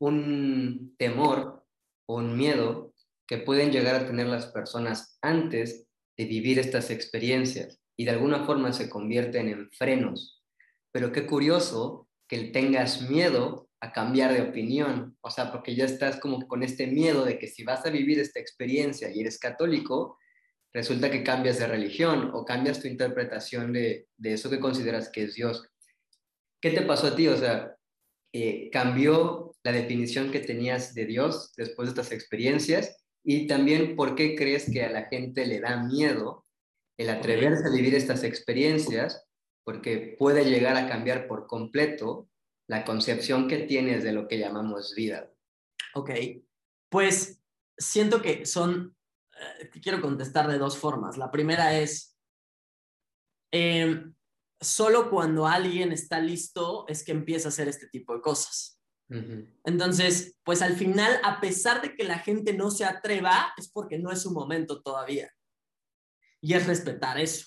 un 0.00 0.96
temor 0.98 1.64
o 2.06 2.16
un 2.16 2.36
miedo 2.36 2.92
que 3.24 3.38
pueden 3.38 3.70
llegar 3.70 3.94
a 3.94 4.06
tener 4.06 4.26
las 4.26 4.46
personas 4.46 5.16
antes 5.22 5.86
de 6.16 6.24
vivir 6.24 6.58
estas 6.58 6.90
experiencias 6.90 7.80
y 7.96 8.04
de 8.04 8.10
alguna 8.10 8.44
forma 8.44 8.72
se 8.72 8.90
convierten 8.90 9.48
en 9.48 9.70
frenos. 9.70 10.42
Pero 10.90 11.12
qué 11.12 11.24
curioso 11.24 12.08
que 12.26 12.38
tengas 12.46 13.08
miedo 13.08 13.68
a 13.80 13.92
cambiar 13.92 14.32
de 14.32 14.42
opinión, 14.42 15.16
o 15.20 15.30
sea, 15.30 15.52
porque 15.52 15.76
ya 15.76 15.84
estás 15.84 16.18
como 16.18 16.48
con 16.48 16.64
este 16.64 16.88
miedo 16.88 17.24
de 17.24 17.38
que 17.38 17.46
si 17.46 17.62
vas 17.62 17.86
a 17.86 17.90
vivir 17.90 18.18
esta 18.18 18.40
experiencia 18.40 19.08
y 19.14 19.20
eres 19.20 19.38
católico, 19.38 20.18
resulta 20.72 21.12
que 21.12 21.22
cambias 21.22 21.60
de 21.60 21.68
religión 21.68 22.32
o 22.34 22.44
cambias 22.44 22.80
tu 22.80 22.88
interpretación 22.88 23.72
de, 23.72 24.08
eso 24.20 24.50
que 24.50 24.58
consideras 24.58 25.10
que 25.10 25.22
es 25.22 25.34
Dios. 25.34 25.64
¿Qué 26.60 26.70
te 26.70 26.82
pasó 26.82 27.06
a 27.06 27.14
ti? 27.14 27.28
O 27.28 27.36
sea, 27.36 27.75
eh, 28.42 28.70
¿cambió 28.72 29.54
la 29.62 29.72
definición 29.72 30.30
que 30.30 30.40
tenías 30.40 30.94
de 30.94 31.06
Dios 31.06 31.52
después 31.56 31.86
de 31.88 32.00
estas 32.00 32.12
experiencias? 32.12 32.96
Y 33.24 33.46
también, 33.46 33.96
¿por 33.96 34.14
qué 34.14 34.36
crees 34.36 34.70
que 34.70 34.84
a 34.84 34.90
la 34.90 35.04
gente 35.06 35.46
le 35.46 35.60
da 35.60 35.82
miedo 35.82 36.44
el 36.98 37.10
atreverse 37.10 37.66
a 37.66 37.72
vivir 37.72 37.94
estas 37.94 38.24
experiencias? 38.24 39.26
Porque 39.64 40.16
puede 40.18 40.44
llegar 40.44 40.76
a 40.76 40.88
cambiar 40.88 41.26
por 41.26 41.46
completo 41.46 42.28
la 42.68 42.84
concepción 42.84 43.48
que 43.48 43.58
tienes 43.58 44.04
de 44.04 44.12
lo 44.12 44.28
que 44.28 44.38
llamamos 44.38 44.94
vida. 44.94 45.30
Ok, 45.94 46.10
pues 46.88 47.40
siento 47.78 48.22
que 48.22 48.46
son 48.46 48.96
eh, 49.36 49.70
quiero 49.82 50.00
contestar 50.00 50.48
de 50.48 50.58
dos 50.58 50.78
formas. 50.78 51.16
La 51.16 51.30
primera 51.30 51.78
es, 51.78 52.16
em, 53.52 54.14
solo 54.60 55.10
cuando 55.10 55.46
alguien 55.46 55.92
está 55.92 56.20
listo 56.20 56.86
es 56.88 57.04
que 57.04 57.12
empieza 57.12 57.48
a 57.48 57.50
hacer 57.50 57.68
este 57.68 57.88
tipo 57.88 58.14
de 58.14 58.20
cosas. 58.20 58.80
Entonces, 59.64 60.36
pues 60.42 60.62
al 60.62 60.74
final, 60.74 61.20
a 61.22 61.40
pesar 61.40 61.80
de 61.80 61.94
que 61.94 62.02
la 62.02 62.18
gente 62.18 62.52
no 62.54 62.70
se 62.70 62.84
atreva, 62.84 63.52
es 63.56 63.68
porque 63.68 63.98
no 63.98 64.10
es 64.10 64.22
su 64.22 64.32
momento 64.32 64.82
todavía. 64.82 65.30
Y 66.40 66.54
es 66.54 66.66
respetar 66.66 67.18
eso. 67.18 67.46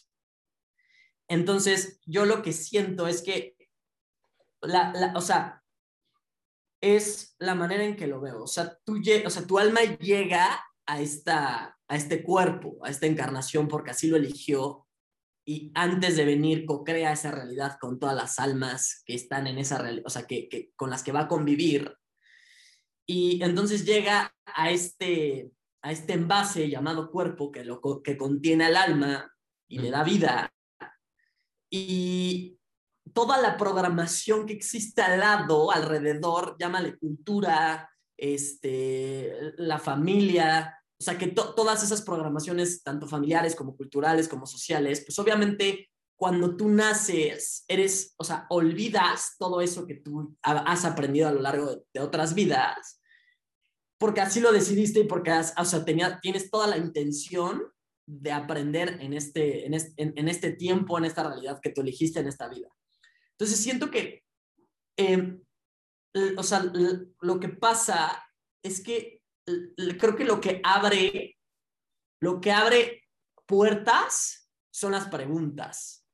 Entonces, 1.28 2.00
yo 2.06 2.26
lo 2.26 2.42
que 2.42 2.54
siento 2.54 3.08
es 3.08 3.22
que, 3.22 3.56
la, 4.62 5.14
o 5.16 5.22
sea, 5.22 5.64
es 6.82 7.36
la 7.40 7.56
manera 7.56 7.84
en 7.84 7.96
que 7.96 8.08
lo 8.08 8.22
veo. 8.22 8.44
O 8.44 8.48
sea, 8.48 8.78
tú, 8.84 9.02
o 9.26 9.30
sea, 9.30 9.46
tu 9.46 9.60
alma 9.60 9.82
llega 10.00 10.66
a, 10.86 11.02
esta, 11.02 11.78
a 11.88 11.96
este 11.96 12.24
cuerpo, 12.24 12.78
a 12.84 12.90
esta 12.90 13.06
encarnación, 13.06 13.68
porque 13.68 13.92
así 13.92 14.08
lo 14.08 14.18
eligió. 14.18 14.88
Y 15.50 15.72
antes 15.74 16.16
de 16.16 16.26
venir, 16.26 16.64
co-crea 16.68 17.12
esa 17.12 17.32
realidad 17.32 17.80
con 17.82 17.98
todas 17.98 18.16
las 18.16 18.38
almas 18.38 19.02
que 19.04 19.16
están 19.16 19.48
en 19.48 19.58
esa 19.58 19.80
realidad, 19.80 20.06
o 20.06 20.10
sea, 20.12 20.28
que, 20.28 20.48
que, 20.48 20.70
con 20.76 20.92
las 20.92 21.02
que 21.02 21.12
va 21.12 21.22
a 21.22 21.28
convivir. 21.28 21.98
Y 23.08 23.42
entonces 23.42 23.84
llega 23.84 24.32
a 24.46 24.70
este, 24.70 25.50
a 25.82 25.92
este 25.92 26.14
envase 26.14 26.70
llamado 26.70 27.10
cuerpo 27.10 27.52
que, 27.52 27.66
lo, 27.66 27.82
que 28.04 28.16
contiene 28.16 28.66
al 28.66 28.76
alma 28.76 29.34
y 29.68 29.80
le 29.80 29.90
da 29.90 30.04
vida. 30.04 30.54
Y 31.68 32.60
toda 33.12 33.42
la 33.42 33.58
programación 33.58 34.46
que 34.46 34.54
existe 34.54 35.02
al 35.02 35.20
lado, 35.20 35.72
alrededor, 35.72 36.58
llámale 36.60 36.96
cultura, 37.00 37.90
este, 38.16 39.34
la 39.58 39.80
familia, 39.80 40.79
o 41.00 41.04
sea, 41.04 41.18
que 41.18 41.28
todas 41.28 41.82
esas 41.82 42.02
programaciones, 42.02 42.84
tanto 42.84 43.08
familiares 43.08 43.56
como 43.56 43.78
culturales 43.78 44.28
como 44.28 44.46
sociales, 44.46 45.02
pues 45.06 45.18
obviamente 45.18 45.90
cuando 46.18 46.58
tú 46.58 46.68
naces, 46.68 47.64
eres, 47.70 48.14
o 48.18 48.26
sea, 48.26 48.46
olvidas 48.50 49.36
todo 49.40 49.62
eso 49.62 49.88
que 49.88 49.96
tú 49.96 50.36
has 50.42 50.84
aprendido 50.84 51.30
a 51.30 51.32
lo 51.32 51.42
largo 51.42 51.86
de, 51.94 52.02
otras 52.02 52.36
vidas, 52.36 53.02
porque 53.98 54.20
así 54.20 54.42
lo 54.42 54.52
decidiste 54.52 55.00
y 55.00 55.04
porque 55.06 55.32
has, 55.32 55.54
o 55.58 55.64
sea, 55.64 55.86
tenía, 55.86 56.20
tienes 56.22 56.52
toda 56.52 56.68
la 56.68 56.76
intención 56.76 57.64
de 58.06 58.34
aprender 58.34 58.98
en 59.00 59.14
este, 59.14 59.66
en, 59.66 59.74
este, 59.74 59.94
en, 59.98 60.28
este 60.28 60.52
tiempo, 60.52 60.98
en 60.98 61.06
esta 61.06 61.24
realidad 61.24 61.62
que 61.62 61.70
tú 61.70 61.80
elegiste 61.80 62.20
en 62.20 62.28
esta 62.28 62.50
vida. 62.50 62.68
Entonces 63.38 63.58
siento 63.58 63.90
que, 63.90 64.24
em, 64.98 65.42
o 66.36 66.44
sea, 66.44 66.70
lo 67.22 67.40
que 67.40 67.48
pasa 67.48 68.22
es 68.62 68.82
que 68.82 69.19
creo 69.98 70.16
que 70.16 70.26
lo 70.26 70.40
que 70.40 70.62
abre, 70.64 71.38
lo 72.22 72.40
que 72.42 72.52
abre 72.52 73.04
puertas 73.46 74.50
son 74.72 74.92
las 74.92 75.08
preguntas. 75.08 76.06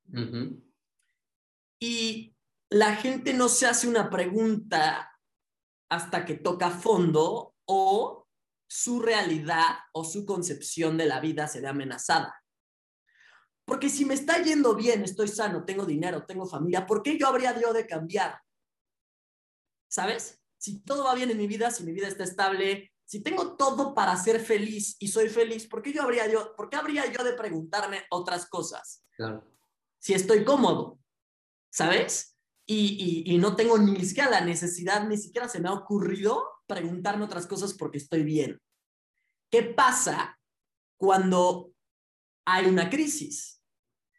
Y 1.79 2.35
la 2.69 2.95
gente 2.95 3.33
no 3.33 3.49
se 3.49 3.67
hace 3.67 3.87
una 3.87 4.09
pregunta 4.09 5.11
hasta 5.89 6.25
que 6.25 6.35
toca 6.35 6.69
fondo 6.71 7.55
o 7.65 8.27
su 8.67 8.99
realidad 9.01 9.77
o 9.93 10.03
su 10.03 10.25
concepción 10.25 10.97
de 10.97 11.05
la 11.05 11.19
vida 11.19 11.47
se 11.47 11.61
ve 11.61 11.67
amenazada. 11.67 12.41
Porque 13.65 13.89
si 13.89 14.05
me 14.05 14.13
está 14.13 14.41
yendo 14.41 14.75
bien, 14.75 15.03
estoy 15.03 15.27
sano, 15.27 15.65
tengo 15.65 15.85
dinero, 15.85 16.25
tengo 16.25 16.45
familia, 16.45 16.85
¿por 16.85 17.01
qué 17.01 17.17
yo 17.17 17.27
habría 17.27 17.59
yo 17.59 17.73
de 17.73 17.87
cambiar? 17.87 18.39
¿Sabes? 19.89 20.41
Si 20.57 20.81
todo 20.81 21.03
va 21.03 21.15
bien 21.15 21.31
en 21.31 21.37
mi 21.37 21.47
vida, 21.47 21.71
si 21.71 21.83
mi 21.83 21.91
vida 21.91 22.07
está 22.07 22.23
estable, 22.23 22.91
si 23.05 23.21
tengo 23.21 23.55
todo 23.55 23.93
para 23.93 24.17
ser 24.17 24.39
feliz 24.39 24.95
y 24.99 25.07
soy 25.07 25.29
feliz, 25.29 25.67
¿por 25.67 25.81
qué 25.81 25.93
yo 25.93 26.01
habría 26.01 26.27
yo, 26.27 26.55
por 26.55 26.69
qué 26.69 26.75
habría 26.75 27.11
yo 27.11 27.23
de 27.23 27.33
preguntarme 27.33 28.03
otras 28.09 28.47
cosas? 28.47 29.03
Si 29.99 30.13
estoy 30.13 30.43
cómodo, 30.43 30.99
¿sabes? 31.71 32.35
Y, 32.67 33.23
y, 33.31 33.37
no 33.37 33.55
tengo 33.55 33.77
ni 33.77 34.03
siquiera 34.03 34.31
la 34.31 34.41
necesidad, 34.41 35.07
ni 35.07 35.17
siquiera 35.17 35.47
se 35.47 35.59
me 35.59 35.69
ha 35.69 35.73
ocurrido 35.73 36.43
preguntarme 36.65 37.25
otras 37.25 37.45
cosas 37.45 37.75
porque 37.75 37.99
estoy 37.99 38.23
bien. 38.23 38.59
¿Qué 39.51 39.61
pasa 39.61 40.39
cuando 40.97 41.71
hay 42.43 42.65
una 42.65 42.89
crisis? 42.89 43.61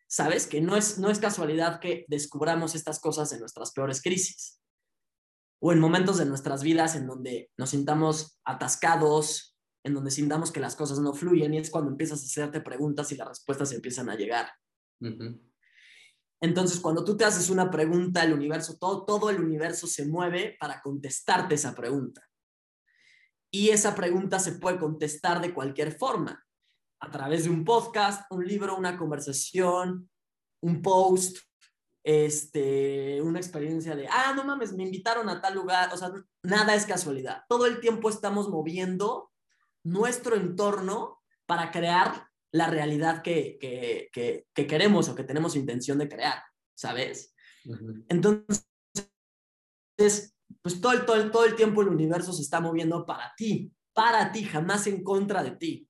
¿Sabes? 0.06 0.46
Que 0.46 0.60
no 0.60 0.76
es, 0.76 0.98
no 0.98 1.10
es 1.10 1.18
casualidad 1.18 1.80
que 1.80 2.04
descubramos 2.06 2.76
estas 2.76 3.00
cosas 3.00 3.32
en 3.32 3.40
nuestras 3.40 3.72
peores 3.72 4.00
crisis 4.00 4.60
o 5.60 5.72
en 5.72 5.80
momentos 5.80 6.18
de 6.18 6.26
nuestras 6.26 6.62
vidas 6.62 6.94
en 6.96 7.06
donde 7.06 7.50
nos 7.56 7.70
sintamos 7.70 8.40
atascados, 8.44 9.56
en 9.84 9.94
donde 9.94 10.10
sintamos 10.10 10.50
que 10.50 10.60
las 10.60 10.76
cosas 10.76 10.98
no 10.98 11.14
fluyen 11.14 11.54
y 11.54 11.58
es 11.58 11.70
cuando 11.70 11.90
empiezas 11.90 12.20
a 12.20 12.26
hacerte 12.26 12.60
preguntas 12.60 13.10
y 13.12 13.16
las 13.16 13.28
respuestas 13.28 13.72
empiezan 13.72 14.10
a 14.10 14.16
llegar. 14.16 14.50
Entonces, 16.40 16.80
cuando 16.80 17.04
tú 17.04 17.16
te 17.16 17.24
haces 17.24 17.50
una 17.50 17.70
pregunta, 17.70 18.22
el 18.22 18.32
universo, 18.32 18.76
todo, 18.78 19.04
todo 19.04 19.30
el 19.30 19.40
universo 19.40 19.86
se 19.86 20.06
mueve 20.06 20.56
para 20.60 20.82
contestarte 20.82 21.54
esa 21.54 21.74
pregunta. 21.74 22.22
Y 23.50 23.70
esa 23.70 23.94
pregunta 23.94 24.38
se 24.38 24.52
puede 24.52 24.78
contestar 24.78 25.40
de 25.40 25.54
cualquier 25.54 25.92
forma. 25.92 26.42
a 26.98 27.10
través 27.10 27.44
de 27.44 27.50
un 27.50 27.62
podcast, 27.62 28.22
un 28.30 28.44
libro, 28.46 28.76
una 28.76 28.96
conversación, 28.96 30.10
un 30.62 30.82
post, 30.82 31.38
este, 32.06 33.20
una 33.20 33.40
experiencia 33.40 33.96
de, 33.96 34.06
ah, 34.06 34.32
no 34.36 34.44
mames, 34.44 34.72
me 34.72 34.84
invitaron 34.84 35.28
a 35.28 35.40
tal 35.40 35.56
lugar, 35.56 35.92
o 35.92 35.96
sea, 35.96 36.12
nada 36.44 36.76
es 36.76 36.86
casualidad. 36.86 37.42
Todo 37.48 37.66
el 37.66 37.80
tiempo 37.80 38.08
estamos 38.08 38.48
moviendo 38.48 39.32
nuestro 39.82 40.36
entorno 40.36 41.20
para 41.46 41.72
crear 41.72 42.28
la 42.52 42.68
realidad 42.68 43.22
que, 43.22 43.58
que, 43.60 44.08
que, 44.54 44.66
queremos 44.68 45.08
o 45.08 45.16
que 45.16 45.24
tenemos 45.24 45.56
intención 45.56 45.98
de 45.98 46.08
crear, 46.08 46.44
¿sabes? 46.76 47.34
Entonces, 48.08 48.68
pues 50.62 50.80
todo 50.80 50.92
el, 50.92 51.04
todo, 51.04 51.28
todo 51.32 51.44
el 51.44 51.56
tiempo 51.56 51.82
el 51.82 51.88
universo 51.88 52.32
se 52.32 52.42
está 52.42 52.60
moviendo 52.60 53.04
para 53.04 53.34
ti, 53.36 53.72
para 53.92 54.30
ti, 54.30 54.44
jamás 54.44 54.86
en 54.86 55.02
contra 55.02 55.42
de 55.42 55.56
ti. 55.56 55.88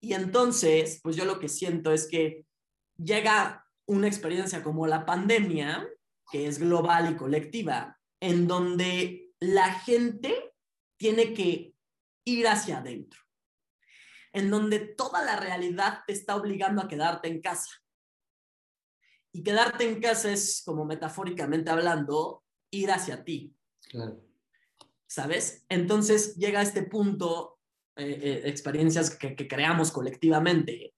Y 0.00 0.12
entonces, 0.12 1.00
pues 1.02 1.16
yo 1.16 1.24
lo 1.24 1.40
que 1.40 1.48
siento 1.48 1.90
es 1.90 2.06
que 2.06 2.46
llega 2.96 3.65
una 3.86 4.06
experiencia 4.06 4.62
como 4.62 4.86
la 4.86 5.06
pandemia, 5.06 5.88
que 6.30 6.46
es 6.46 6.58
global 6.58 7.12
y 7.12 7.16
colectiva, 7.16 7.98
en 8.20 8.46
donde 8.46 9.32
la 9.40 9.72
gente 9.80 10.54
tiene 10.96 11.34
que 11.34 11.74
ir 12.24 12.48
hacia 12.48 12.78
adentro, 12.78 13.20
en 14.32 14.50
donde 14.50 14.80
toda 14.80 15.24
la 15.24 15.36
realidad 15.36 16.00
te 16.06 16.12
está 16.12 16.36
obligando 16.36 16.82
a 16.82 16.88
quedarte 16.88 17.28
en 17.28 17.40
casa. 17.40 17.70
Y 19.32 19.42
quedarte 19.42 19.88
en 19.88 20.00
casa 20.00 20.32
es, 20.32 20.62
como 20.64 20.84
metafóricamente 20.84 21.70
hablando, 21.70 22.42
ir 22.70 22.90
hacia 22.90 23.22
ti. 23.22 23.54
¿Sabes? 25.06 25.64
Entonces 25.68 26.34
llega 26.36 26.60
a 26.60 26.62
este 26.62 26.82
punto 26.82 27.60
eh, 27.96 28.18
eh, 28.22 28.42
experiencias 28.46 29.16
que, 29.16 29.36
creamos 29.36 29.92
colectivamente. 29.92 30.95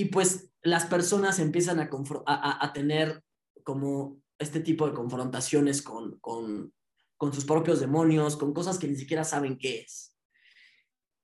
Y 0.00 0.06
pues 0.06 0.50
las 0.62 0.86
personas 0.86 1.38
empiezan 1.40 1.78
a, 1.78 2.72
tener 2.72 3.22
como 3.64 4.22
este 4.38 4.60
tipo 4.60 4.86
de 4.86 4.94
confrontaciones 4.94 5.82
con, 5.82 6.18
con, 6.20 6.72
sus 7.34 7.44
propios 7.44 7.80
demonios, 7.80 8.38
con 8.38 8.54
cosas 8.54 8.78
que 8.78 8.88
ni 8.88 8.96
siquiera 8.96 9.24
saben 9.24 9.58
qué 9.58 9.80
es. 9.80 10.16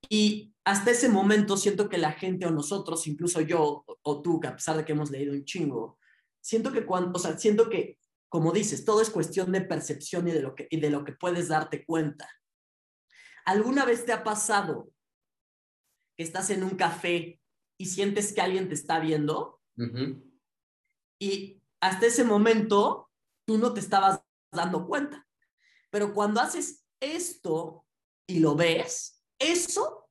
Y 0.09 0.53
hasta 0.63 0.91
ese 0.91 1.09
momento 1.09 1.57
siento 1.57 1.89
que 1.89 1.97
la 1.97 2.11
gente 2.11 2.45
o 2.45 2.51
nosotros, 2.51 3.07
incluso 3.07 3.41
yo 3.41 3.83
o 4.03 4.21
tú, 4.21 4.39
que 4.39 4.47
a 4.47 4.55
pesar 4.55 4.77
de 4.77 4.85
que 4.85 4.91
hemos 4.91 5.09
leído 5.09 5.33
un 5.33 5.43
chingo, 5.43 5.97
siento 6.39 6.71
que 6.71 6.85
cuando, 6.85 7.17
siento 7.17 7.71
que, 7.71 7.97
como 8.29 8.51
dices, 8.51 8.85
todo 8.85 9.01
es 9.01 9.09
cuestión 9.09 9.51
de 9.53 9.61
percepción 9.61 10.27
y 10.27 10.33
de 10.33 10.43
lo 10.43 10.53
que, 10.53 10.67
y 10.69 10.79
de 10.79 10.91
lo 10.91 11.03
que 11.03 11.13
puedes 11.13 11.47
darte 11.47 11.83
cuenta. 11.83 12.29
¿Alguna 13.43 13.85
vez 13.85 14.05
te 14.05 14.13
ha 14.13 14.23
pasado 14.23 14.91
que 16.15 16.21
estás 16.21 16.51
en 16.51 16.63
un 16.63 16.75
café 16.75 17.41
y 17.77 17.85
sientes 17.85 18.33
que 18.33 18.41
alguien 18.41 18.67
te 18.67 18.75
está 18.75 18.99
viendo. 18.99 19.61
Y 21.19 21.61
hasta 21.81 22.05
ese 22.05 22.23
momento 22.23 23.09
tú 23.45 23.57
no 23.57 23.73
te 23.73 23.79
estabas 23.79 24.21
dando 24.51 24.87
cuenta. 24.87 25.27
Pero 25.89 26.13
cuando 26.13 26.41
haces 26.41 26.85
esto 26.99 27.85
y 28.27 28.39
lo 28.39 28.55
ves, 28.55 29.23
eso 29.39 30.09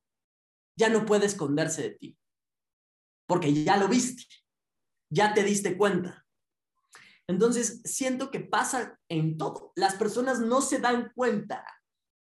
ya 0.77 0.89
no 0.89 1.05
puede 1.05 1.25
esconderse 1.25 1.83
de 1.83 1.89
ti. 1.91 2.17
Porque 3.27 3.63
ya 3.63 3.77
lo 3.77 3.87
viste, 3.87 4.23
ya 5.11 5.33
te 5.33 5.43
diste 5.43 5.77
cuenta. 5.77 6.25
Entonces, 7.27 7.81
siento 7.83 8.31
que 8.31 8.39
pasa 8.39 8.97
en 9.09 9.37
todo. 9.37 9.73
Las 9.75 9.95
personas 9.95 10.39
no 10.39 10.61
se 10.61 10.79
dan 10.79 11.11
cuenta 11.13 11.65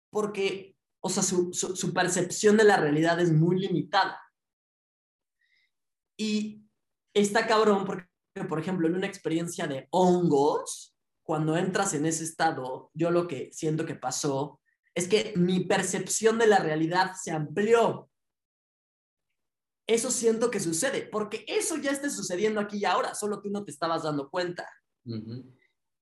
porque 0.10 0.76
o 1.06 1.10
sea, 1.10 1.22
su, 1.22 1.94
percepción 1.94 2.58
de 2.58 2.64
la 2.64 2.78
realidad 2.78 3.20
es 3.20 3.32
muy 3.32 3.60
limitada. 3.60 4.20
Y 6.18 6.64
está 7.14 7.48
cabrón 7.48 7.86
porque, 7.86 8.08
por 8.48 8.60
ejemplo, 8.60 8.88
en 8.88 8.96
una 8.96 9.08
experiencia 9.08 9.68
de 9.68 9.88
hongos, 9.92 10.96
cuando 11.24 11.58
entras 11.58 11.94
en 11.94 12.06
ese 12.06 12.24
estado, 12.24 12.92
yo 12.94 13.10
lo 13.10 13.28
que 13.28 13.52
siento 13.52 13.86
que 13.86 13.96
pasó 13.96 14.62
es 14.94 15.08
que 15.08 15.34
mi 15.36 15.66
percepción 15.66 16.38
de 16.38 16.48
la 16.48 16.60
realidad 16.60 17.14
se 17.22 17.32
amplió. 17.32 18.10
Eso 19.88 20.10
siento 20.10 20.50
que 20.50 20.60
sucede, 20.60 21.04
porque 21.04 21.44
eso 21.48 21.78
ya 21.78 21.92
está 21.92 22.10
sucediendo 22.10 22.60
aquí 22.60 22.78
y 22.78 22.86
ahora, 22.86 23.14
solo 23.14 23.42
tú 23.42 23.50
no 23.50 23.64
te 23.64 23.72
estabas 23.72 24.04
dando 24.04 24.30
cuenta. 24.30 24.68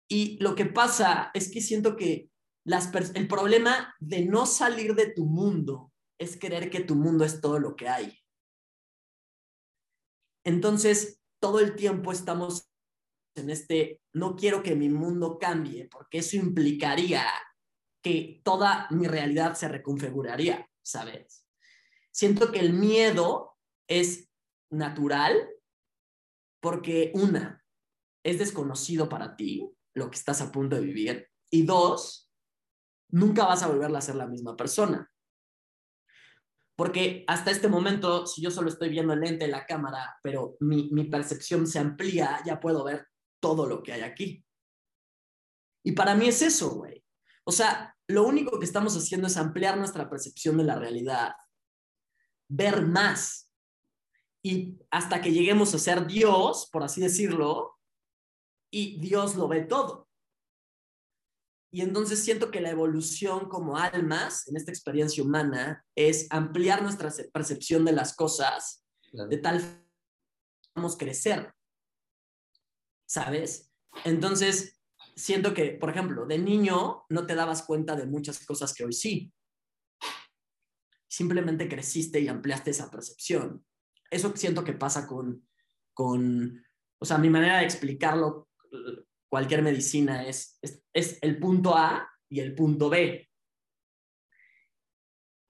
Y 0.07 0.38
lo 0.41 0.55
que 0.55 0.66
pasa 0.66 1.32
es 1.34 1.51
que 1.51 1.59
siento 1.59 1.95
que 1.95 2.30
el 3.16 3.28
problema 3.28 3.93
de 3.99 4.26
no 4.26 4.45
salir 4.45 4.95
de 4.95 5.11
tu 5.11 5.26
mundo 5.26 5.91
es 6.18 6.38
creer 6.38 6.70
que 6.70 6.82
tu 6.82 6.95
mundo 6.95 7.26
es 7.26 7.41
todo 7.41 7.59
lo 7.59 7.76
que 7.76 7.89
hay. 7.89 8.22
Entonces, 10.43 11.21
todo 11.39 11.59
el 11.59 11.75
tiempo 11.75 12.11
estamos 12.11 12.69
en 13.35 13.49
este, 13.49 14.01
no 14.13 14.35
quiero 14.35 14.61
que 14.61 14.75
mi 14.75 14.89
mundo 14.89 15.37
cambie, 15.39 15.87
porque 15.87 16.19
eso 16.19 16.37
implicaría 16.37 17.25
que 18.03 18.41
toda 18.43 18.87
mi 18.91 19.07
realidad 19.07 19.55
se 19.55 19.67
reconfiguraría, 19.67 20.69
¿sabes? 20.83 21.45
Siento 22.11 22.51
que 22.51 22.59
el 22.59 22.73
miedo 22.73 23.57
es 23.87 24.29
natural 24.69 25.49
porque 26.61 27.11
una, 27.15 27.63
es 28.23 28.39
desconocido 28.39 29.09
para 29.09 29.35
ti 29.35 29.69
lo 29.93 30.09
que 30.09 30.17
estás 30.17 30.41
a 30.41 30.51
punto 30.51 30.75
de 30.75 30.81
vivir 30.81 31.29
y 31.49 31.65
dos, 31.65 32.31
nunca 33.09 33.45
vas 33.45 33.63
a 33.63 33.67
volverla 33.67 33.99
a 33.99 34.01
ser 34.01 34.15
la 34.15 34.27
misma 34.27 34.55
persona. 34.55 35.11
Porque 36.76 37.24
hasta 37.28 37.51
este 37.51 37.67
momento, 37.67 38.26
si 38.26 38.41
yo 38.41 38.49
solo 38.49 38.69
estoy 38.69 38.89
viendo 38.89 39.13
el 39.13 39.19
lente 39.19 39.45
de 39.45 39.51
la 39.51 39.65
cámara, 39.65 40.17
pero 40.24 40.57
mi, 40.59 40.89
mi 40.91 41.05
percepción 41.05 41.67
se 41.67 41.80
amplía, 41.80 42.41
ya 42.45 42.59
puedo 42.59 42.84
ver 42.84 43.07
todo 43.39 43.67
lo 43.67 43.84
que 43.84 43.93
hay 43.93 44.01
aquí. 44.01 44.43
Y 45.84 45.91
para 45.91 46.15
mí 46.15 46.28
es 46.28 46.41
eso, 46.41 46.71
güey. 46.76 47.03
O 47.43 47.51
sea, 47.51 47.95
lo 48.07 48.24
único 48.24 48.57
que 48.59 48.65
estamos 48.65 48.95
haciendo 48.95 49.28
es 49.28 49.38
ampliar 49.38 49.78
nuestra 49.78 50.09
percepción 50.09 50.57
de 50.57 50.63
la 50.63 50.80
realidad, 50.80 51.34
ver 52.49 52.86
más. 52.86 53.51
Y 54.41 54.80
hasta 54.91 55.21
que 55.21 55.32
lleguemos 55.32 55.74
a 55.74 55.80
ser 55.80 56.07
Dios, 56.07 56.69
por 56.71 56.84
así 56.84 57.01
decirlo, 57.01 57.80
y 58.71 58.99
Dios 58.99 59.36
lo 59.36 59.47
ve 59.47 59.61
todo. 59.61 60.09
Y 61.74 61.82
entonces 61.82 62.24
siento 62.24 62.51
que 62.51 62.61
la 62.61 62.69
evolución 62.69 63.49
como 63.49 63.78
almas 63.78 64.47
en 64.47 64.55
esta 64.55 64.69
experiencia 64.69 65.24
humana 65.24 65.84
es 65.95 66.28
ampliar 66.30 66.84
nuestra 66.84 67.11
percepción 67.34 67.84
de 67.84 67.93
las 67.93 68.15
cosas 68.15 68.86
de 69.11 69.38
tal 69.39 69.59
forma 69.59 69.82
que 69.82 70.69
podamos 70.71 70.97
crecer. 70.97 71.51
¿Sabes? 73.07 73.71
Entonces, 74.05 74.80
siento 75.15 75.55
que, 75.55 75.71
por 75.71 75.89
ejemplo, 75.89 76.28
de 76.28 76.38
niño 76.38 77.05
no 77.09 77.26
te 77.26 77.34
dabas 77.34 77.63
cuenta 77.63 77.95
de 77.95 78.05
muchas 78.05 78.45
cosas 78.45 78.71
que 78.71 78.86
hoy 78.86 78.93
sí. 78.93 79.34
Simplemente 81.07 81.67
creciste 81.67 82.19
y 82.19 82.28
ampliaste 82.28 82.69
esa 82.69 82.91
percepción. 82.91 83.65
Eso 84.11 84.32
siento 84.36 84.63
que 84.63 84.74
pasa 84.74 85.07
con, 85.07 85.49
con 85.95 86.63
o 86.99 87.05
sea, 87.05 87.17
mi 87.17 87.32
manera 87.32 87.57
de 87.57 87.65
explicarlo 87.65 88.47
cualquier 89.34 89.63
medicina 89.63 90.27
es, 90.27 90.59
es, 90.61 91.17
el 91.23 91.39
punto 91.39 91.75
A 91.75 92.07
y 92.29 92.39
el 92.39 92.53
punto 92.53 92.88
B. 92.88 93.27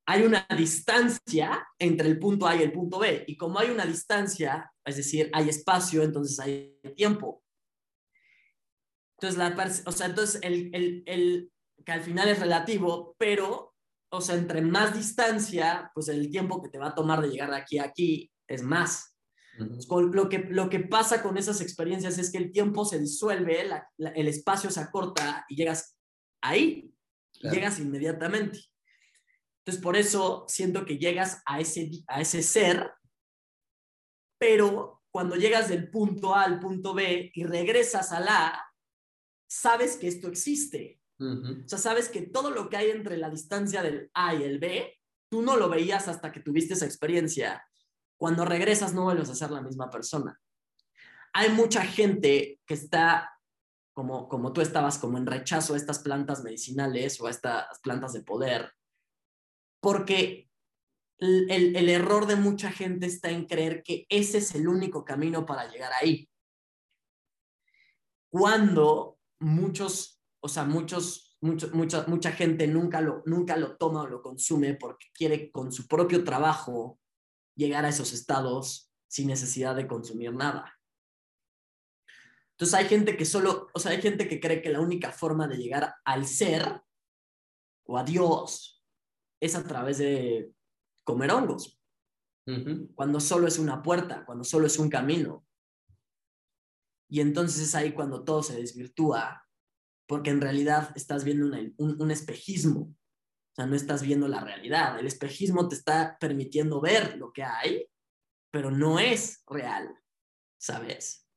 Hay 0.07 0.21
una 0.21 0.47
distancia 0.57 1.67
entre 1.77 2.07
el 2.07 2.17
punto 2.17 2.47
A 2.47 2.55
y 2.55 2.61
el 2.61 2.71
punto 2.71 2.99
B. 2.99 3.25
Y 3.27 3.35
como 3.35 3.59
hay 3.59 3.71
una 3.71 3.85
distancia, 3.85 4.71
es 4.85 4.95
decir, 4.95 5.29
hay 5.33 5.49
espacio, 5.49 6.01
entonces 6.01 6.39
hay 6.39 6.79
tiempo. 6.95 7.43
Entonces, 9.17 9.37
la, 9.37 9.83
o 9.85 9.91
sea, 9.91 10.05
entonces 10.07 10.39
el, 10.43 10.73
el, 10.73 11.03
el, 11.05 11.51
que 11.85 11.91
al 11.91 12.03
final 12.03 12.29
es 12.29 12.39
relativo, 12.39 13.17
pero, 13.17 13.75
o 14.13 14.21
sea, 14.21 14.35
entre 14.35 14.61
más 14.61 14.95
distancia, 14.95 15.91
pues 15.93 16.07
el 16.07 16.31
tiempo 16.31 16.63
que 16.63 16.69
te 16.69 16.77
va 16.77 16.87
a 16.87 16.95
tomar 16.95 17.21
de 17.21 17.27
llegar 17.27 17.49
de 17.49 17.57
aquí 17.57 17.79
a 17.79 17.83
aquí 17.83 18.31
es 18.47 18.63
más 18.63 19.12
lo, 19.57 20.29
que, 20.29 20.39
lo 20.49 20.69
que 20.69 20.79
pasa 20.79 21.21
con 21.21 21.37
esas 21.37 21.61
experiencias 21.61 22.17
es 22.17 22.31
que 22.31 22.37
el 22.37 22.51
tiempo 22.51 22.85
se 22.85 22.99
disuelve, 22.99 23.69
el 23.97 24.27
espacio 24.27 24.69
se 24.71 24.79
acorta 24.79 25.45
y 25.47 25.55
llegas 25.55 25.97
ahí, 26.41 26.93
llegas 27.41 27.79
inmediatamente. 27.79 28.59
Entonces, 29.59 29.81
por 29.81 29.95
eso 29.95 30.45
siento 30.47 30.85
que 30.85 30.97
llegas 30.97 31.41
a 31.45 31.59
ese, 31.59 31.89
a 32.07 32.21
ese 32.21 32.43
ser, 32.43 32.91
pero 34.39 35.03
cuando 35.11 35.35
llegas 35.35 35.69
del 35.69 35.89
punto 35.89 36.35
A 36.35 36.43
al 36.43 36.59
punto 36.59 36.93
B 36.93 37.31
y 37.33 37.43
regresas 37.43 38.11
a 38.11 38.19
la 38.19 38.47
A, 38.47 38.65
sabes 39.47 39.97
que 39.97 40.07
esto 40.07 40.27
existe. 40.27 40.99
O 41.19 41.67
sea, 41.67 41.77
sabes 41.77 42.09
que 42.09 42.23
todo 42.23 42.49
lo 42.49 42.67
que 42.69 42.75
hay 42.75 42.89
entre 42.89 43.15
la 43.15 43.29
distancia 43.29 43.81
del 43.81 44.09
A 44.13 44.35
y 44.35 44.43
el 44.43 44.59
B, 44.59 44.99
tú 45.29 45.41
no 45.41 45.55
lo 45.55 45.69
veías 45.69 46.07
hasta 46.09 46.31
que 46.31 46.41
tuviste 46.41 46.73
esa 46.73 46.85
experiencia 46.85 47.63
cuando 48.17 48.45
regresas 48.45 48.93
no 48.93 49.03
vuelves 49.03 49.29
a 49.29 49.35
ser 49.35 49.51
la 49.51 49.61
misma 49.61 49.89
persona. 49.89 50.39
Hay 51.33 51.49
mucha 51.49 51.81
gente 51.83 52.59
que 52.65 52.73
está, 52.73 53.39
como, 53.93 54.29
como 54.29 54.53
tú 54.53 54.61
estabas, 54.61 54.97
como 54.97 55.17
en 55.17 55.25
rechazo 55.25 55.73
a 55.73 55.77
estas 55.77 55.99
plantas 55.99 56.43
medicinales 56.43 57.19
o 57.19 57.27
a 57.27 57.31
estas 57.31 57.79
plantas 57.81 58.13
de 58.13 58.21
poder, 58.21 58.73
porque 59.81 60.49
el, 61.17 61.75
el, 61.75 61.89
error 61.89 62.25
de 62.27 62.35
mucha 62.35 62.71
gente 62.71 63.05
está 63.05 63.29
en 63.29 63.45
creer 63.45 63.83
que 63.83 64.05
ese 64.09 64.39
es 64.39 64.55
el 64.55 64.67
único 64.67 65.05
camino 65.05 65.45
para 65.45 65.69
llegar 65.69 65.91
ahí. 65.93 66.29
Cuando 68.29 69.19
muchos, 69.39 70.21
o 70.41 70.47
sea, 70.47 70.65
muchos, 70.65 71.37
mucho, 71.41 71.69
mucha, 71.73 72.05
mucha 72.07 72.31
gente 72.31 72.67
nunca 72.67 73.01
lo, 73.01 73.21
nunca 73.25 73.57
lo 73.57 73.77
toma 73.77 74.03
o 74.03 74.07
lo 74.07 74.21
consume 74.21 74.75
porque 74.75 75.07
quiere 75.13 75.51
con 75.51 75.71
su 75.71 75.87
propio 75.87 76.23
trabajo 76.23 76.99
llegar 77.55 77.85
a 77.85 77.89
esos 77.89 78.13
estados 78.13 78.91
sin 79.07 79.27
necesidad 79.27 79.75
de 79.75 79.87
consumir 79.87 80.33
nada. 80.33 80.79
Entonces 82.51 82.73
hay 82.75 82.85
gente 82.85 83.17
que 83.17 83.25
solo, 83.25 83.67
o 83.73 83.79
sea, 83.79 83.91
hay 83.91 84.01
gente 84.01 84.27
que 84.27 84.39
cree 84.39 84.61
que 84.61 84.69
la 84.69 84.79
única 84.79 85.11
forma 85.11 85.47
de 85.47 85.57
llegar 85.57 85.95
al 86.05 86.25
ser 86.25 86.81
o 87.85 87.97
a 87.97 88.03
Dios 88.03 88.83
es 89.41 89.55
a 89.55 89.63
través 89.63 89.97
de 89.97 90.51
comer 91.03 91.31
hongos. 91.31 91.79
Cuando 92.95 93.19
solo 93.19 93.47
es 93.47 93.57
una 93.57 93.81
puerta, 93.81 94.25
cuando 94.25 94.43
solo 94.43 94.67
es 94.67 94.77
un 94.77 94.89
camino. 94.89 95.45
Y 97.09 97.21
entonces 97.21 97.61
es 97.61 97.75
ahí 97.75 97.93
cuando 97.93 98.23
todo 98.23 98.43
se 98.43 98.57
desvirtúa, 98.57 99.47
porque 100.07 100.29
en 100.29 100.41
realidad 100.41 100.91
estás 100.95 101.23
viendo 101.23 101.45
un, 101.77 102.01
un 102.01 102.11
espejismo. 102.11 102.93
O 103.53 103.55
sea, 103.55 103.67
no 103.67 103.75
estás 103.75 104.01
viendo 104.01 104.27
la 104.27 104.41
realidad. 104.41 104.99
El 104.99 105.05
espejismo 105.05 105.67
te 105.67 105.75
está 105.75 106.17
permitiendo 106.19 106.81
ver 106.81 107.17
lo 107.17 107.31
que 107.31 107.43
hay, 107.43 107.85
pero 108.51 108.71
no 108.71 108.97
es 108.97 109.43
real, 109.47 109.95
¿sabes? 110.59 111.27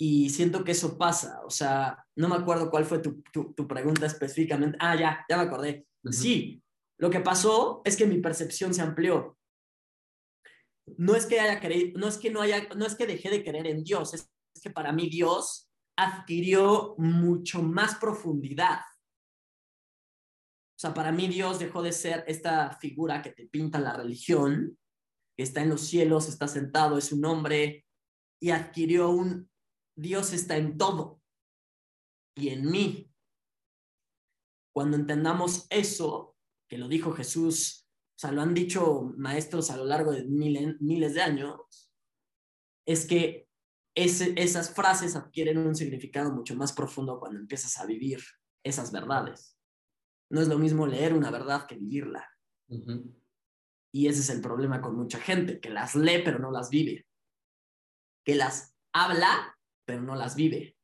Y 0.00 0.30
siento 0.30 0.64
que 0.64 0.72
eso 0.72 0.98
pasa. 0.98 1.40
O 1.44 1.50
sea, 1.50 2.04
no 2.16 2.28
me 2.28 2.34
acuerdo 2.34 2.70
cuál 2.70 2.84
fue 2.84 2.98
tu, 2.98 3.22
tu, 3.32 3.68
pregunta 3.68 4.06
específicamente. 4.06 4.76
Ah, 4.80 4.96
ya, 4.96 5.24
ya 5.28 5.36
me 5.36 5.44
acordé. 5.44 5.86
Sí, 6.10 6.60
lo 6.98 7.08
que 7.08 7.20
pasó 7.20 7.82
es 7.84 7.96
que 7.96 8.06
mi 8.06 8.18
percepción 8.18 8.74
se 8.74 8.82
amplió. 8.82 9.38
No 10.96 11.14
es 11.14 11.26
que 11.26 11.38
haya 11.38 11.60
creído, 11.60 12.00
no 12.00 12.08
es 12.08 12.18
que 12.18 12.30
no 12.30 12.40
haya, 12.40 12.68
no 12.74 12.84
es 12.84 12.96
que 12.96 13.06
dejé 13.06 13.30
de 13.30 13.44
creer 13.44 13.68
en 13.68 13.84
Dios, 13.84 14.12
es 14.14 14.28
que 14.60 14.70
para 14.70 14.90
mí 14.90 15.08
Dios 15.08 15.70
adquirió 15.96 16.96
mucho 16.98 17.62
más 17.62 17.94
profundidad. 17.94 18.80
Sea, 20.82 20.94
para 20.94 21.12
mí 21.12 21.28
Dios 21.28 21.60
dejó 21.60 21.80
de 21.80 21.92
ser 21.92 22.24
esta 22.26 22.76
figura 22.78 23.22
que 23.22 23.30
te 23.30 23.46
pinta 23.46 23.78
la 23.78 23.96
religión, 23.96 24.76
que 25.36 25.44
está 25.44 25.62
en 25.62 25.68
los 25.68 25.82
cielos, 25.82 26.28
está 26.28 26.48
sentado, 26.48 26.98
es 26.98 27.12
un 27.12 27.24
hombre, 27.24 27.86
y 28.40 28.50
adquirió 28.50 29.10
un 29.10 29.48
Dios 29.96 30.32
está 30.32 30.56
en 30.56 30.76
todo 30.76 31.22
y 32.34 32.48
en 32.48 32.68
mí. 32.68 33.12
Cuando 34.74 34.96
entendamos 34.96 35.68
eso, 35.70 36.36
que 36.68 36.78
lo 36.78 36.88
dijo 36.88 37.12
Jesús, 37.12 37.88
o 38.16 38.18
sea, 38.18 38.32
lo 38.32 38.42
han 38.42 38.52
dicho 38.52 39.12
maestros 39.16 39.70
a 39.70 39.76
lo 39.76 39.84
largo 39.84 40.10
de 40.10 40.24
miles, 40.24 41.14
de 41.14 41.22
años, 41.22 41.92
es 42.88 43.06
que 43.06 43.48
esas 43.94 44.74
frases 44.74 45.14
adquieren 45.14 45.58
un 45.58 45.76
significado 45.76 46.32
mucho 46.32 46.56
más 46.56 46.72
profundo 46.72 47.20
cuando 47.20 47.38
empiezas 47.38 47.78
a 47.78 47.86
vivir 47.86 48.20
esas 48.64 48.90
verdades. 48.90 49.51
No 50.32 50.40
es 50.40 50.48
lo 50.48 50.58
mismo 50.58 50.86
leer 50.86 51.12
una 51.12 51.30
verdad 51.30 51.66
que 51.66 51.76
vivirla. 51.76 52.26
Y 53.92 54.06
ese 54.06 54.20
es 54.20 54.30
el 54.30 54.40
problema 54.40 54.80
con 54.80 54.96
mucha 54.96 55.18
gente, 55.18 55.60
que 55.60 55.68
las 55.68 55.94
lee 55.94 56.22
pero 56.24 56.38
no 56.38 56.50
las 56.50 56.70
vive. 56.70 57.06
Que 58.24 58.34
las 58.34 58.74
habla 58.94 59.58
pero 59.84 60.00
no 60.00 60.14
las 60.14 60.34
vive. 60.34 60.78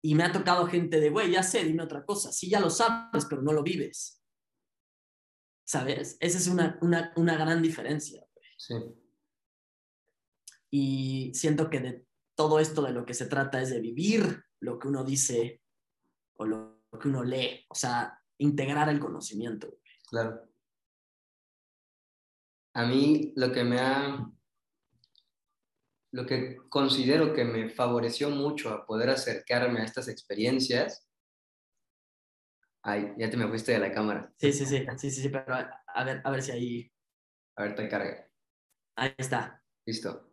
Y 0.00 0.14
me 0.14 0.22
ha 0.22 0.30
tocado 0.30 0.68
gente 0.68 1.00
de, 1.00 1.10
güey, 1.10 1.32
ya 1.32 1.42
sé, 1.42 1.64
dime 1.64 1.82
otra 1.82 2.04
cosa. 2.04 2.30
Sí, 2.30 2.48
ya 2.48 2.60
lo 2.60 2.70
sabes, 2.70 3.26
pero 3.28 3.42
no 3.42 3.52
lo 3.52 3.64
vives. 3.64 4.22
¿Sabes? 5.64 6.16
Esa 6.20 6.38
es 6.38 6.46
una, 6.46 6.78
una, 6.82 7.12
una 7.16 7.36
gran 7.36 7.62
diferencia. 7.62 8.24
Sí. 8.58 8.76
Y 10.70 11.32
siento 11.34 11.68
que 11.68 11.80
de 11.80 12.06
todo 12.36 12.60
esto 12.60 12.82
de 12.82 12.92
lo 12.92 13.04
que 13.04 13.14
se 13.14 13.26
trata 13.26 13.60
es 13.60 13.70
de 13.70 13.80
vivir 13.80 14.44
lo 14.60 14.78
que 14.78 14.86
uno 14.86 15.02
dice 15.02 15.60
o 16.34 16.46
lo 16.46 16.81
que 16.98 17.08
uno 17.08 17.22
lee. 17.24 17.64
O 17.68 17.74
sea, 17.74 18.18
integrar 18.38 18.88
el 18.88 19.00
conocimiento. 19.00 19.78
Claro. 20.08 20.48
A 22.74 22.86
mí 22.86 23.32
lo 23.36 23.52
que 23.52 23.64
me 23.64 23.78
ha 23.78 24.32
lo 26.12 26.26
que 26.26 26.58
considero 26.68 27.32
que 27.32 27.44
me 27.44 27.70
favoreció 27.70 28.28
mucho 28.28 28.70
a 28.70 28.84
poder 28.84 29.08
acercarme 29.08 29.80
a 29.80 29.84
estas 29.84 30.08
experiencias. 30.08 31.08
Ay, 32.82 33.14
ya 33.16 33.30
te 33.30 33.36
me 33.36 33.48
fuiste 33.48 33.72
de 33.72 33.78
la 33.78 33.92
cámara. 33.92 34.30
Sí, 34.38 34.52
sí, 34.52 34.66
sí, 34.66 34.84
sí, 34.98 35.10
sí, 35.10 35.28
pero 35.30 35.54
a, 35.54 36.04
ver, 36.04 36.20
a 36.22 36.30
ver 36.30 36.42
si 36.42 36.52
ahí. 36.52 36.92
A 37.56 37.62
ver, 37.62 37.74
te 37.74 37.88
carga. 37.88 38.28
Ahí 38.96 39.14
está. 39.16 39.62
Listo. 39.86 40.30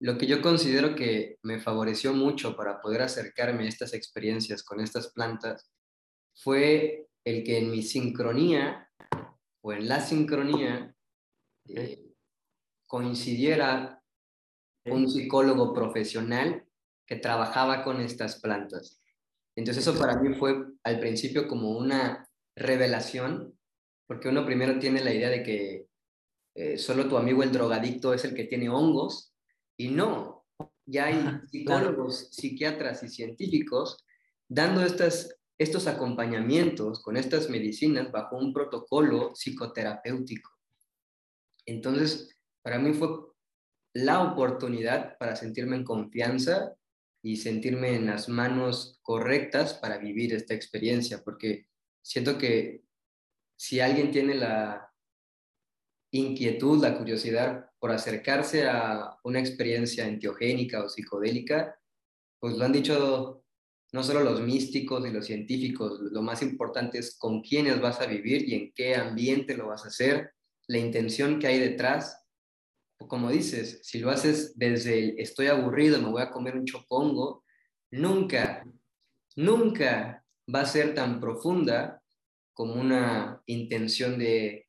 Lo 0.00 0.18
que 0.18 0.26
yo 0.26 0.42
considero 0.42 0.94
que 0.94 1.38
me 1.42 1.58
favoreció 1.58 2.12
mucho 2.12 2.54
para 2.54 2.80
poder 2.80 3.02
acercarme 3.02 3.64
a 3.64 3.68
estas 3.68 3.94
experiencias 3.94 4.62
con 4.62 4.80
estas 4.80 5.12
plantas 5.12 5.72
fue 6.42 7.08
el 7.24 7.44
que 7.44 7.58
en 7.58 7.70
mi 7.70 7.82
sincronía 7.82 8.88
o 9.60 9.72
en 9.72 9.88
la 9.88 10.00
sincronía 10.00 10.94
eh, 11.68 12.00
coincidiera 12.86 14.02
un 14.86 15.08
psicólogo 15.08 15.74
profesional 15.74 16.64
que 17.06 17.16
trabajaba 17.16 17.84
con 17.84 18.00
estas 18.00 18.40
plantas. 18.40 19.00
Entonces 19.56 19.86
eso 19.86 19.98
para 19.98 20.20
mí 20.20 20.34
fue 20.34 20.56
al 20.84 21.00
principio 21.00 21.48
como 21.48 21.76
una 21.76 22.28
revelación, 22.56 23.58
porque 24.06 24.28
uno 24.28 24.46
primero 24.46 24.78
tiene 24.78 25.02
la 25.02 25.12
idea 25.12 25.30
de 25.30 25.42
que 25.42 25.86
eh, 26.54 26.78
solo 26.78 27.08
tu 27.08 27.16
amigo 27.16 27.42
el 27.42 27.52
drogadicto 27.52 28.14
es 28.14 28.24
el 28.24 28.34
que 28.34 28.44
tiene 28.44 28.68
hongos, 28.68 29.34
y 29.76 29.88
no, 29.88 30.46
ya 30.86 31.06
hay 31.06 31.40
psicólogos, 31.50 32.28
psiquiatras 32.30 33.02
y 33.02 33.08
científicos 33.08 34.04
dando 34.48 34.82
estas, 34.82 35.37
estos 35.58 35.88
acompañamientos 35.88 37.02
con 37.02 37.16
estas 37.16 37.50
medicinas 37.50 38.12
bajo 38.12 38.36
un 38.36 38.52
protocolo 38.52 39.34
psicoterapéutico. 39.34 40.50
Entonces, 41.66 42.36
para 42.62 42.78
mí 42.78 42.92
fue 42.92 43.08
la 43.94 44.22
oportunidad 44.22 45.18
para 45.18 45.34
sentirme 45.34 45.76
en 45.76 45.84
confianza 45.84 46.74
y 47.22 47.36
sentirme 47.36 47.96
en 47.96 48.06
las 48.06 48.28
manos 48.28 49.00
correctas 49.02 49.74
para 49.74 49.98
vivir 49.98 50.32
esta 50.32 50.54
experiencia, 50.54 51.22
porque 51.24 51.66
siento 52.02 52.38
que 52.38 52.84
si 53.56 53.80
alguien 53.80 54.12
tiene 54.12 54.36
la 54.36 54.92
inquietud, 56.12 56.80
la 56.80 56.96
curiosidad 56.96 57.70
por 57.80 57.90
acercarse 57.90 58.68
a 58.68 59.18
una 59.24 59.40
experiencia 59.40 60.06
enteogénica 60.06 60.84
o 60.84 60.88
psicodélica, 60.88 61.78
pues 62.38 62.56
lo 62.56 62.64
han 62.64 62.72
dicho 62.72 63.44
no 63.92 64.02
solo 64.02 64.22
los 64.22 64.40
místicos 64.40 65.06
y 65.06 65.10
los 65.10 65.26
científicos, 65.26 65.98
lo 66.00 66.22
más 66.22 66.42
importante 66.42 66.98
es 66.98 67.16
con 67.16 67.40
quiénes 67.40 67.80
vas 67.80 68.00
a 68.00 68.06
vivir 68.06 68.48
y 68.48 68.54
en 68.54 68.72
qué 68.74 68.94
ambiente 68.94 69.56
lo 69.56 69.68
vas 69.68 69.84
a 69.84 69.88
hacer, 69.88 70.32
la 70.66 70.78
intención 70.78 71.38
que 71.38 71.46
hay 71.46 71.58
detrás 71.58 72.18
como 73.06 73.30
dices, 73.30 73.80
si 73.82 74.00
lo 74.00 74.10
haces 74.10 74.58
desde 74.58 74.98
el 74.98 75.20
estoy 75.20 75.46
aburrido, 75.46 76.00
me 76.00 76.10
voy 76.10 76.22
a 76.22 76.30
comer 76.30 76.56
un 76.56 76.64
chopongo, 76.64 77.44
nunca, 77.92 78.66
nunca 79.36 80.24
va 80.52 80.60
a 80.62 80.66
ser 80.66 80.94
tan 80.94 81.20
profunda 81.20 82.02
como 82.52 82.74
una 82.74 83.40
intención 83.46 84.18
de 84.18 84.66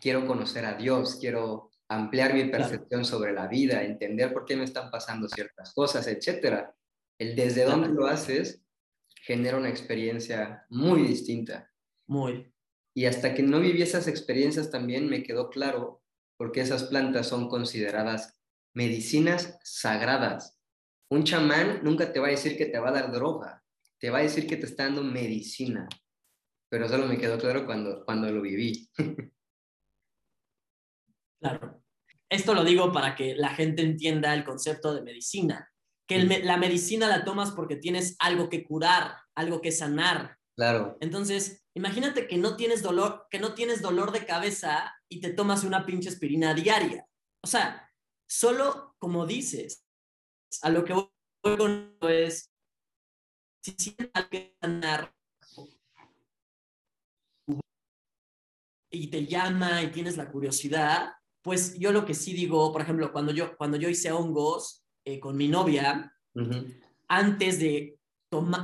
quiero 0.00 0.26
conocer 0.26 0.64
a 0.64 0.74
Dios, 0.74 1.18
quiero 1.20 1.70
ampliar 1.88 2.32
mi 2.32 2.44
percepción 2.44 3.04
sobre 3.04 3.32
la 3.32 3.48
vida, 3.48 3.82
entender 3.82 4.32
por 4.32 4.46
qué 4.46 4.56
me 4.56 4.64
están 4.64 4.90
pasando 4.90 5.28
ciertas 5.28 5.74
cosas, 5.74 6.06
etc. 6.06 6.70
El 7.20 7.36
desde 7.36 7.64
dónde 7.64 7.88
lo 7.88 8.06
haces 8.06 8.64
genera 9.26 9.58
una 9.58 9.68
experiencia 9.68 10.64
muy 10.70 11.02
distinta. 11.02 11.70
Muy. 12.06 12.50
Y 12.94 13.04
hasta 13.04 13.34
que 13.34 13.42
no 13.42 13.60
viví 13.60 13.82
esas 13.82 14.08
experiencias 14.08 14.70
también 14.70 15.06
me 15.06 15.22
quedó 15.22 15.50
claro 15.50 16.02
porque 16.38 16.62
esas 16.62 16.84
plantas 16.84 17.28
son 17.28 17.50
consideradas 17.50 18.40
medicinas 18.72 19.58
sagradas. 19.62 20.58
Un 21.10 21.24
chamán 21.24 21.80
nunca 21.82 22.10
te 22.10 22.20
va 22.20 22.28
a 22.28 22.30
decir 22.30 22.56
que 22.56 22.64
te 22.64 22.78
va 22.78 22.88
a 22.88 22.92
dar 22.92 23.12
droga, 23.12 23.62
te 23.98 24.08
va 24.08 24.20
a 24.20 24.22
decir 24.22 24.46
que 24.46 24.56
te 24.56 24.64
está 24.64 24.84
dando 24.84 25.02
medicina. 25.02 25.86
Pero 26.70 26.88
solo 26.88 27.06
me 27.06 27.18
quedó 27.18 27.38
claro 27.38 27.66
cuando, 27.66 28.02
cuando 28.04 28.30
lo 28.30 28.40
viví. 28.40 28.88
Claro. 31.42 31.82
Esto 32.28 32.52
lo 32.52 32.64
digo 32.64 32.92
para 32.92 33.16
que 33.16 33.34
la 33.34 33.48
gente 33.48 33.80
entienda 33.80 34.34
el 34.34 34.44
concepto 34.44 34.92
de 34.92 35.00
medicina. 35.00 35.72
Que 36.10 36.24
la 36.42 36.56
medicina 36.56 37.06
la 37.06 37.24
tomas 37.24 37.52
porque 37.52 37.76
tienes 37.76 38.16
algo 38.18 38.48
que 38.48 38.64
curar, 38.64 39.16
algo 39.36 39.60
que 39.60 39.70
sanar. 39.70 40.36
Claro. 40.56 40.98
Entonces, 41.00 41.64
imagínate 41.72 42.26
que 42.26 42.36
no 42.36 42.56
tienes 42.56 42.82
dolor, 42.82 43.28
que 43.30 43.38
no 43.38 43.54
tienes 43.54 43.80
dolor 43.80 44.10
de 44.10 44.26
cabeza 44.26 44.92
y 45.08 45.20
te 45.20 45.32
tomas 45.32 45.62
una 45.62 45.86
pinche 45.86 46.08
aspirina 46.08 46.52
diaria. 46.52 47.06
O 47.44 47.46
sea, 47.46 47.88
solo 48.28 48.96
como 48.98 49.24
dices, 49.24 49.86
a 50.62 50.70
lo 50.70 50.84
que 50.84 50.94
voy 50.94 51.06
con 51.42 51.96
es, 52.00 52.50
si 53.62 53.70
sientes 53.78 54.10
que 54.32 54.56
sanar, 54.60 55.14
y 58.92 59.06
te 59.10 59.26
llama 59.26 59.80
y 59.80 59.92
tienes 59.92 60.16
la 60.16 60.28
curiosidad, 60.28 61.12
pues 61.40 61.78
yo 61.78 61.92
lo 61.92 62.04
que 62.04 62.14
sí 62.14 62.32
digo, 62.32 62.72
por 62.72 62.82
ejemplo, 62.82 63.12
cuando 63.12 63.30
yo, 63.30 63.56
cuando 63.56 63.76
yo 63.76 63.88
hice 63.88 64.10
hongos 64.10 64.84
eh, 65.04 65.20
con 65.20 65.36
mi 65.36 65.48
novia, 65.48 66.14
antes 67.08 67.58
de 67.58 68.00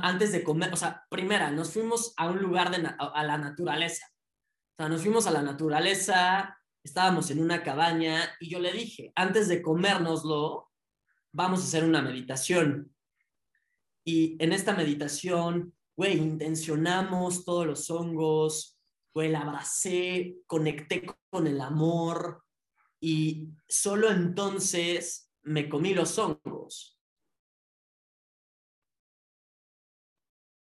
antes 0.01 0.31
de 0.31 0.43
comer, 0.43 0.71
o 0.71 0.77
sea, 0.77 1.05
primera, 1.09 1.51
nos 1.51 1.73
fuimos 1.73 2.13
a 2.15 2.29
un 2.29 2.39
lugar 2.39 2.71
de 2.71 2.87
a 2.97 3.23
la 3.23 3.37
naturaleza. 3.37 4.05
O 4.09 4.75
sea, 4.77 4.89
nos 4.89 5.01
fuimos 5.01 5.27
a 5.27 5.31
la 5.31 5.41
naturaleza, 5.41 6.57
estábamos 6.83 7.31
en 7.31 7.41
una 7.41 7.63
cabaña 7.63 8.33
y 8.39 8.49
yo 8.49 8.59
le 8.59 8.71
dije, 8.71 9.11
antes 9.15 9.47
de 9.49 9.61
comérnoslo, 9.61 10.71
vamos 11.33 11.59
a 11.59 11.63
hacer 11.63 11.83
una 11.83 12.01
meditación. 12.01 12.95
Y 14.05 14.41
en 14.41 14.53
esta 14.53 14.73
meditación, 14.73 15.73
güey, 15.97 16.17
intencionamos 16.17 17.43
todos 17.43 17.67
los 17.67 17.89
hongos, 17.89 18.79
güey, 19.13 19.29
la 19.29 19.41
abracé, 19.41 20.37
conecté 20.47 21.05
con 21.29 21.47
el 21.47 21.59
amor 21.59 22.43
y 23.01 23.49
solo 23.67 24.09
entonces 24.09 25.26
me 25.47 25.69
comí 25.69 25.93
los 25.93 26.17
hongos. 26.19 26.99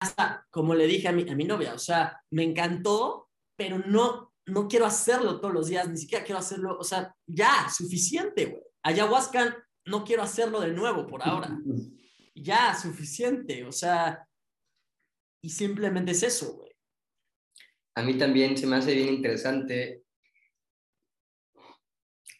Hasta, 0.00 0.46
como 0.50 0.74
le 0.74 0.86
dije 0.86 1.08
a 1.08 1.12
mi, 1.12 1.28
a 1.28 1.34
mi 1.34 1.44
novia, 1.44 1.74
o 1.74 1.78
sea, 1.78 2.22
me 2.30 2.44
encantó, 2.44 3.30
pero 3.56 3.78
no, 3.78 4.34
no 4.46 4.68
quiero 4.68 4.84
hacerlo 4.84 5.40
todos 5.40 5.54
los 5.54 5.68
días, 5.68 5.88
ni 5.88 5.96
siquiera 5.96 6.24
quiero 6.24 6.38
hacerlo, 6.38 6.76
o 6.78 6.84
sea, 6.84 7.16
ya, 7.26 7.68
suficiente, 7.70 8.46
güey. 8.46 8.62
Ayahuasca 8.82 9.66
no 9.86 10.04
quiero 10.04 10.22
hacerlo 10.22 10.60
de 10.60 10.72
nuevo 10.72 11.06
por 11.06 11.22
ahora. 11.22 11.58
ya, 12.34 12.74
suficiente, 12.74 13.64
o 13.64 13.72
sea, 13.72 14.28
y 15.42 15.48
simplemente 15.48 16.12
es 16.12 16.22
eso, 16.22 16.56
güey. 16.56 16.72
A 17.96 18.02
mí 18.02 18.18
también 18.18 18.56
se 18.58 18.66
me 18.66 18.76
hace 18.76 18.94
bien 18.94 19.08
interesante 19.08 20.02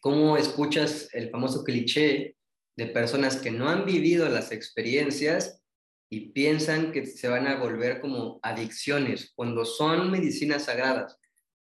cómo 0.01 0.37
escuchas 0.37 1.09
el 1.13 1.31
famoso 1.31 1.63
cliché 1.63 2.34
de 2.75 2.87
personas 2.87 3.37
que 3.37 3.51
no 3.51 3.69
han 3.69 3.85
vivido 3.85 4.27
las 4.29 4.51
experiencias 4.51 5.61
y 6.09 6.31
piensan 6.31 6.91
que 6.91 7.05
se 7.05 7.27
van 7.27 7.47
a 7.47 7.55
volver 7.55 7.99
como 7.99 8.39
adicciones 8.43 9.31
cuando 9.35 9.65
son 9.65 10.11
medicinas 10.11 10.65
sagradas. 10.65 11.17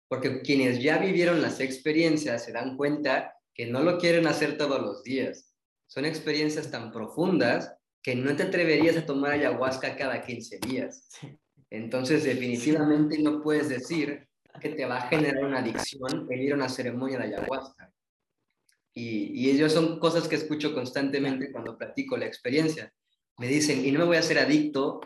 Porque 0.08 0.42
quienes 0.42 0.82
ya 0.82 0.98
vivieron 0.98 1.42
las 1.42 1.60
experiencias 1.60 2.46
se 2.46 2.52
dan 2.52 2.78
cuenta 2.78 3.34
que 3.54 3.66
no 3.66 3.84
lo 3.84 3.98
quieren 3.98 4.28
hacer 4.28 4.58
todos 4.58 4.82
los 4.82 5.04
días. 5.04 5.54
Son 5.88 6.06
experiencias 6.06 6.72
tan 6.72 6.92
profundas 6.92 7.76
que 8.02 8.16
no 8.16 8.36
te 8.36 8.44
atreverías 8.44 8.98
a 8.98 9.06
tomar 9.06 9.32
ayahuasca 9.32 9.98
cada 9.98 10.22
15 10.22 10.60
días. 10.60 11.10
Entonces, 11.70 12.24
definitivamente 12.24 13.20
no 13.20 13.42
puedes 13.42 13.70
decir 13.70 14.28
que 14.60 14.70
te 14.70 14.86
va 14.86 14.98
a 14.98 15.08
generar 15.10 15.44
una 15.44 15.60
adicción 15.60 16.28
el 16.30 16.42
ir 16.42 16.54
a 16.54 16.56
una 16.56 16.70
ceremonia 16.70 17.20
de 17.20 17.26
ayahuasca. 17.26 17.92
Y, 18.94 19.32
y 19.34 19.50
ellos 19.50 19.72
son 19.72 20.00
cosas 20.00 20.28
que 20.28 20.36
escucho 20.36 20.74
constantemente 20.74 21.52
cuando 21.52 21.78
platico 21.78 22.18
la 22.18 22.26
experiencia. 22.26 22.94
Me 23.38 23.48
dicen, 23.48 23.86
y 23.86 23.92
no 23.92 24.00
me 24.00 24.06
voy 24.06 24.18
a 24.18 24.22
hacer 24.22 24.40
adicto. 24.40 25.00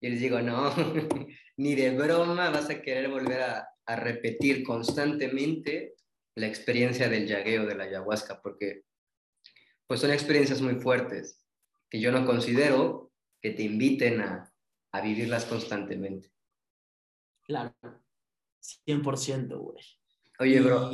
Y 0.00 0.08
les 0.10 0.20
digo, 0.20 0.40
no, 0.40 0.72
ni 1.56 1.74
de 1.74 1.90
broma 1.90 2.50
vas 2.50 2.70
a 2.70 2.80
querer 2.80 3.08
volver 3.08 3.40
a, 3.42 3.68
a 3.86 3.96
repetir 3.96 4.62
constantemente 4.64 5.94
la 6.36 6.46
experiencia 6.46 7.08
del 7.08 7.26
yagueo 7.26 7.66
de 7.66 7.74
la 7.74 7.84
ayahuasca, 7.84 8.40
porque 8.42 8.84
pues 9.86 10.00
son 10.00 10.10
experiencias 10.10 10.60
muy 10.60 10.76
fuertes 10.76 11.44
que 11.90 12.00
yo 12.00 12.10
no 12.10 12.26
considero 12.26 13.12
que 13.40 13.50
te 13.50 13.62
inviten 13.62 14.20
a, 14.20 14.52
a 14.92 15.00
vivirlas 15.00 15.44
constantemente. 15.44 16.32
Claro, 17.42 17.74
100%, 18.86 19.58
güey. 19.58 19.84
Oye, 20.38 20.60
bro, 20.60 20.90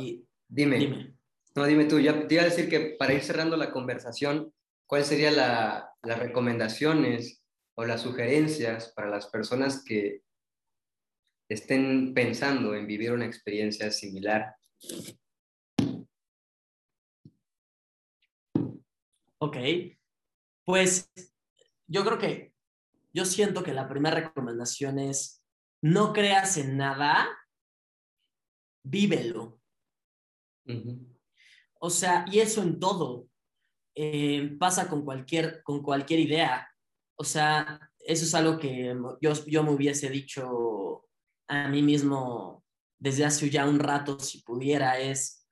dime, 0.47 1.15
No, 1.55 1.65
dime 1.65 1.85
tú, 1.85 1.99
ya 1.99 2.27
te 2.27 2.35
iba 2.35 2.43
a 2.43 2.47
decir 2.47 2.69
que 2.69 2.95
para 2.97 3.13
ir 3.13 3.21
cerrando 3.21 3.57
la 3.57 3.71
conversación, 3.71 4.53
¿cuáles 4.85 5.07
serían 5.07 5.35
la, 5.35 5.93
las 6.01 6.19
recomendaciones 6.19 7.43
o 7.75 7.85
las 7.85 8.01
sugerencias 8.01 8.93
para 8.95 9.09
las 9.09 9.27
personas 9.27 9.83
que 9.83 10.23
estén 11.49 12.13
pensando 12.13 12.73
en 12.73 12.87
vivir 12.87 13.11
una 13.11 13.25
experiencia 13.25 13.91
similar? 13.91 14.55
Ok, 19.39 19.57
pues 20.63 21.11
yo 21.87 22.05
creo 22.05 22.17
que, 22.17 22.53
yo 23.11 23.25
siento 23.25 23.63
que 23.63 23.73
la 23.73 23.89
primera 23.89 24.15
recomendación 24.15 24.99
es, 24.99 25.43
no 25.81 26.13
creas 26.13 26.57
en 26.57 26.77
nada, 26.77 27.27
vívelo. 28.83 29.59
O 31.81 31.89
sea, 31.89 32.25
y 32.31 32.39
eso 32.39 32.61
en 32.61 32.79
todo. 32.79 33.27
Eh, 33.95 34.55
pasa 34.59 34.87
con 34.87 35.03
cualquier, 35.03 35.63
con 35.63 35.81
cualquier 35.81 36.19
idea. 36.19 36.69
O 37.17 37.23
sea, 37.23 37.91
eso 37.99 38.23
es 38.23 38.33
algo 38.35 38.57
que 38.57 38.95
yo, 39.19 39.33
yo 39.45 39.63
me 39.63 39.71
hubiese 39.71 40.09
dicho 40.09 41.07
a 41.47 41.67
mí 41.67 41.81
mismo 41.81 42.63
desde 42.99 43.25
hace 43.25 43.49
ya 43.49 43.67
un 43.67 43.79
rato, 43.79 44.19
si 44.19 44.41
pudiera, 44.43 44.99
es, 44.99 45.47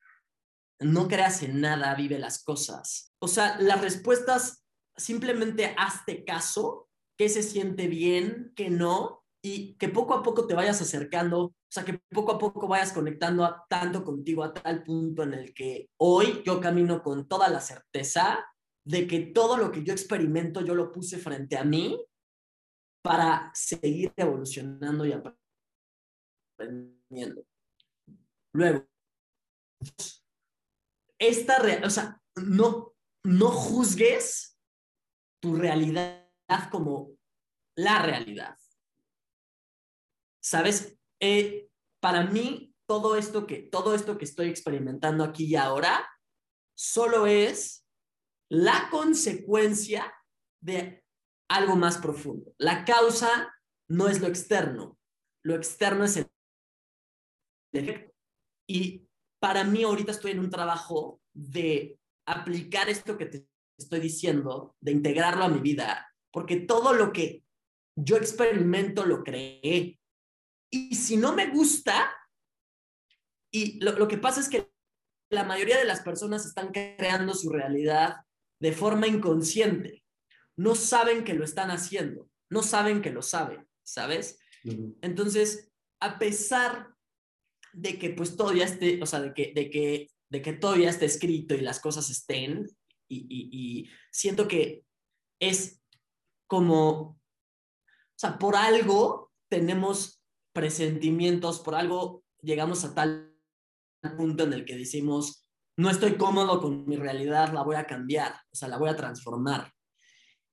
no 0.79 1.07
creas 1.07 1.41
en 1.43 1.59
nada, 1.61 1.95
vive 1.95 2.19
las 2.19 2.43
cosas. 2.43 3.13
O 3.19 3.27
sea, 3.27 3.57
las 3.59 3.81
respuestas 3.81 4.63
simplemente 4.95 5.73
hazte 5.77 6.23
caso, 6.23 6.89
que 7.17 7.27
se 7.27 7.43
siente 7.43 7.87
bien, 7.87 8.53
que 8.55 8.69
no, 8.69 9.18
y 9.41 9.75
que 9.75 9.89
poco 9.89 10.13
a 10.13 10.23
poco 10.23 10.45
te 10.45 10.53
vayas 10.53 10.81
acercando, 10.81 11.43
o 11.43 11.53
sea, 11.69 11.85
que 11.85 11.99
poco 12.09 12.33
a 12.33 12.39
poco 12.39 12.67
vayas 12.67 12.91
conectando 12.91 13.55
tanto 13.69 14.03
contigo 14.03 14.43
a 14.43 14.53
tal 14.53 14.83
punto 14.83 15.23
en 15.23 15.33
el 15.33 15.53
que 15.53 15.89
hoy 15.97 16.41
yo 16.45 16.59
camino 16.59 17.01
con 17.01 17.27
toda 17.27 17.47
la 17.49 17.61
certeza 17.61 18.45
de 18.85 19.07
que 19.07 19.19
todo 19.19 19.57
lo 19.57 19.71
que 19.71 19.83
yo 19.83 19.93
experimento 19.93 20.61
yo 20.61 20.75
lo 20.75 20.91
puse 20.91 21.17
frente 21.17 21.57
a 21.57 21.63
mí 21.63 21.97
para 23.01 23.51
seguir 23.53 24.11
evolucionando 24.17 25.05
y 25.05 25.13
aprendiendo. 26.57 27.45
Luego, 28.53 28.87
esta, 31.17 31.61
o 31.85 31.89
sea, 31.89 32.21
no, 32.35 32.93
no 33.23 33.47
juzgues 33.51 34.57
tu 35.41 35.55
realidad 35.55 36.27
como 36.71 37.11
la 37.77 38.01
realidad. 38.01 38.57
¿Sabes? 40.49 40.97
Eh, 41.19 41.69
para 42.01 42.23
mí, 42.23 42.73
todo 42.87 43.15
esto, 43.15 43.45
que, 43.45 43.61
todo 43.61 43.93
esto 43.93 44.17
que 44.17 44.25
estoy 44.25 44.49
experimentando 44.49 45.23
aquí 45.23 45.45
y 45.45 45.55
ahora 45.55 46.09
solo 46.75 47.27
es 47.27 47.85
la 48.49 48.87
consecuencia 48.89 50.11
de 50.59 51.05
algo 51.51 51.75
más 51.75 51.99
profundo. 51.99 52.51
La 52.57 52.83
causa 52.83 53.53
no 53.89 54.07
es 54.07 54.21
lo 54.21 54.27
externo, 54.27 54.97
lo 55.45 55.53
externo 55.53 56.05
es 56.05 56.17
el 56.17 56.27
efecto. 57.73 58.15
Y 58.67 59.07
para 59.39 59.63
mí 59.63 59.83
ahorita 59.83 60.13
estoy 60.13 60.31
en 60.31 60.39
un 60.39 60.49
trabajo 60.49 61.21
de 61.31 61.99
aplicar 62.27 62.89
esto 62.89 63.19
que 63.19 63.27
te 63.27 63.47
estoy 63.77 63.99
diciendo, 63.99 64.75
de 64.81 64.93
integrarlo 64.93 65.43
a 65.43 65.49
mi 65.49 65.59
vida, 65.59 66.11
porque 66.33 66.59
todo 66.61 66.93
lo 66.93 67.13
que 67.13 67.43
yo 67.95 68.17
experimento 68.17 69.05
lo 69.05 69.23
creé. 69.23 69.98
Y 70.71 70.95
si 70.95 71.17
no 71.17 71.33
me 71.33 71.47
gusta, 71.47 72.11
y 73.51 73.79
lo, 73.83 74.07
que 74.07 74.17
pasa 74.17 74.39
es 74.39 74.49
que 74.49 74.69
la 75.31 75.43
mayoría 75.43 75.77
de 75.77 75.85
las 75.85 76.01
personas 76.01 76.45
están 76.45 76.71
creando 76.71 77.33
su 77.33 77.49
realidad 77.49 78.17
de 78.59 78.71
forma 78.71 79.07
inconsciente. 79.07 80.03
No 80.55 80.75
saben 80.75 81.23
que 81.23 81.33
lo 81.33 81.43
están 81.43 81.71
haciendo, 81.71 82.29
no 82.49 82.61
saben 82.61 83.01
que 83.01 83.11
lo 83.11 83.21
saben, 83.21 83.67
¿sabes? 83.83 84.39
Entonces, 85.01 85.71
a 86.01 86.19
pesar 86.19 86.93
de 87.73 87.97
que 87.97 88.09
pues 88.09 88.35
todo 88.35 88.53
ya 88.53 88.65
esté, 88.65 89.01
o 89.01 89.05
sea, 89.05 89.21
de 89.21 89.33
que, 89.33 89.53
de 89.53 89.69
que, 89.69 90.11
de 90.29 90.41
que 90.41 90.53
todo 90.53 90.75
ya 90.75 90.89
esté 90.89 91.05
escrito 91.05 91.55
y 91.55 91.61
las 91.61 91.79
cosas 91.79 92.09
estén, 92.09 92.67
y, 93.11 93.89
siento 94.11 94.47
que 94.47 94.83
es 95.39 95.81
como, 96.47 96.91
o 96.99 97.19
sea, 98.15 98.37
por 98.37 98.55
algo 98.55 99.31
tenemos 99.49 100.18
presentimientos, 100.53 101.59
por 101.59 101.75
algo 101.75 102.23
llegamos 102.41 102.83
a 102.85 102.93
tal 102.93 103.35
punto 104.17 104.43
en 104.43 104.53
el 104.53 104.65
que 104.65 104.77
decimos, 104.77 105.45
no 105.77 105.89
estoy 105.89 106.15
cómodo 106.15 106.61
con 106.61 106.85
mi 106.87 106.95
realidad, 106.97 107.53
la 107.53 107.63
voy 107.63 107.75
a 107.75 107.85
cambiar, 107.85 108.33
o 108.51 108.55
sea, 108.55 108.67
la 108.67 108.77
voy 108.77 108.89
a 108.89 108.95
transformar. 108.95 109.71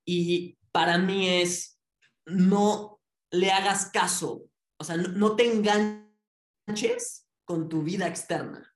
Y 0.05 0.57
para 0.73 0.99
mí 0.99 1.29
es, 1.29 1.81
no 2.27 3.01
le 3.33 3.51
hagas 3.51 3.91
caso, 3.91 4.45
o 4.79 4.85
sea, 4.85 4.97
no, 4.97 5.35
te 5.35 5.53
enganches 5.53 7.27
con 7.45 7.69
tu 7.69 7.83
vida 7.83 8.07
externa, 8.07 8.73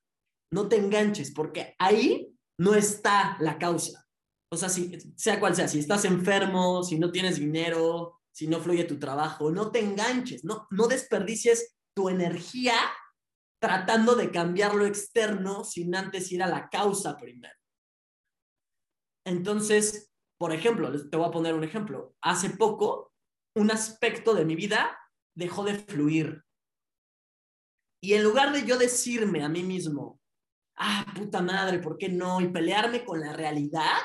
no 0.53 0.69
te 0.69 0.77
enganches, 0.77 1.33
porque 1.33 1.75
ahí 1.79 2.35
no 2.59 2.75
está 2.75 3.37
la 3.41 3.59
causa. 3.59 4.07
O 4.53 4.57
sea, 4.57 4.69
si, 4.69 4.91
sea 5.17 5.39
cual 5.39 5.55
sea, 5.55 5.69
si 5.69 5.79
estás 5.79 6.05
enfermo, 6.05 6.83
si 6.83 6.99
no 6.99 7.13
tienes 7.13 7.39
dinero, 7.39 8.20
si 8.33 8.47
no 8.47 8.61
fluye 8.61 8.85
tu 8.85 8.99
trabajo, 8.99 9.51
no 9.51 9.71
te 9.71 9.81
enganches, 9.81 10.45
no, 10.45 10.67
no 10.71 10.87
desperdicies 10.87 11.77
tu 11.95 12.09
energía 12.09 12.75
tratando 13.61 14.15
de 14.15 14.31
cambiar 14.31 14.75
lo 14.75 14.87
externo 14.87 15.65
sin 15.65 15.95
antes 15.95 16.33
ir 16.33 16.43
a 16.43 16.47
la 16.47 16.69
causa 16.71 17.17
primero. 17.17 17.55
Entonces, 19.27 20.11
por 20.39 20.53
ejemplo, 20.53 20.91
te 21.09 21.17
voy 21.17 21.29
a 21.29 21.31
poner 21.31 21.55
un 21.55 21.65
ejemplo. 21.65 22.15
Hace 22.23 22.51
poco, 22.51 23.13
un 23.55 23.71
aspecto 23.71 24.35
de 24.35 24.47
mi 24.47 24.57
vida 24.57 24.99
dejó 25.35 25.65
de 25.65 25.75
fluir. 25.75 26.45
Y 28.03 28.15
en 28.15 28.23
lugar 28.23 28.53
de 28.53 28.65
yo 28.65 28.79
decirme 28.79 29.45
a 29.45 29.49
mí 29.51 29.63
mismo, 29.63 30.21
ah, 30.77 31.05
puta 31.15 31.43
madre, 31.43 31.79
¿por 31.79 31.99
qué 31.99 32.09
no? 32.09 32.41
Y 32.41 32.49
pelearme 32.49 33.05
con 33.05 33.21
la 33.21 33.35
realidad, 33.35 33.99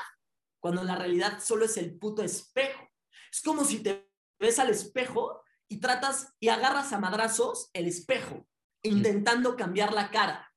cuando 0.60 0.84
la 0.84 0.96
realidad 0.96 1.40
solo 1.40 1.64
es 1.64 1.76
el 1.78 1.98
puto 1.98 2.22
espejo. 2.22 2.86
Es 3.32 3.40
como 3.40 3.64
si 3.64 3.82
te 3.82 4.05
ves 4.38 4.58
al 4.58 4.70
espejo 4.70 5.42
y 5.68 5.78
tratas 5.78 6.34
y 6.40 6.48
agarras 6.48 6.92
a 6.92 6.98
madrazos 6.98 7.70
el 7.72 7.86
espejo, 7.86 8.46
intentando 8.82 9.56
cambiar 9.56 9.92
la 9.92 10.10
cara. 10.10 10.52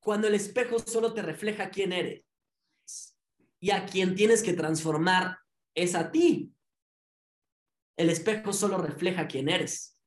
Cuando 0.00 0.28
el 0.28 0.34
espejo 0.34 0.78
solo 0.78 1.12
te 1.12 1.22
refleja 1.22 1.70
quién 1.70 1.92
eres. 1.92 2.24
Y 3.60 3.72
a 3.72 3.84
quien 3.84 4.14
tienes 4.14 4.42
que 4.42 4.54
transformar 4.54 5.38
es 5.74 5.94
a 5.94 6.10
ti. 6.10 6.54
El 7.96 8.08
espejo 8.08 8.52
solo 8.52 8.78
refleja 8.78 9.28
quién 9.28 9.50
eres. 9.50 9.98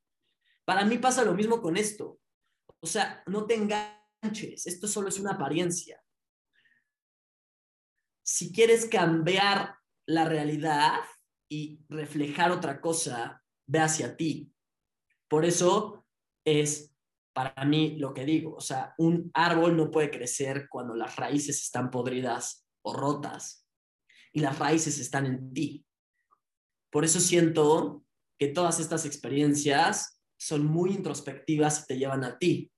Para 0.65 0.85
mí 0.85 0.97
pasa 0.97 1.23
lo 1.23 1.33
mismo 1.33 1.61
con 1.61 1.77
esto. 1.77 2.19
O 2.79 2.87
sea, 2.87 3.23
no 3.27 3.45
te 3.45 3.55
enganches, 3.55 4.65
esto 4.65 4.87
solo 4.87 5.09
es 5.09 5.19
una 5.19 5.33
apariencia. 5.33 6.03
Si 8.25 8.51
quieres 8.51 8.87
cambiar 8.87 9.77
la 10.05 10.25
realidad 10.25 11.01
y 11.53 11.85
reflejar 11.87 12.51
otra 12.51 12.81
cosa, 12.81 13.43
ve 13.67 13.79
hacia 13.79 14.17
ti. 14.17 14.51
Por 15.27 15.45
eso 15.45 16.03
es 16.43 16.95
para 17.31 17.63
mí 17.65 17.95
lo 17.99 18.11
que 18.11 18.25
digo, 18.25 18.55
o 18.55 18.61
sea, 18.61 18.95
un 18.97 19.29
árbol 19.35 19.77
no 19.77 19.91
puede 19.91 20.09
crecer 20.09 20.67
cuando 20.67 20.95
las 20.95 21.15
raíces 21.15 21.61
están 21.61 21.91
podridas 21.91 22.65
o 22.81 22.95
rotas 22.95 23.67
y 24.31 24.39
las 24.39 24.57
raíces 24.57 24.97
están 24.99 25.27
en 25.27 25.53
ti. 25.53 25.85
Por 26.91 27.05
eso 27.05 27.19
siento 27.19 28.03
que 28.39 28.47
todas 28.47 28.79
estas 28.79 29.05
experiencias 29.05 30.19
son 30.39 30.65
muy 30.65 30.91
introspectivas 30.91 31.83
y 31.83 31.85
te 31.85 31.97
llevan 31.99 32.23
a 32.23 32.39
ti. 32.39 32.71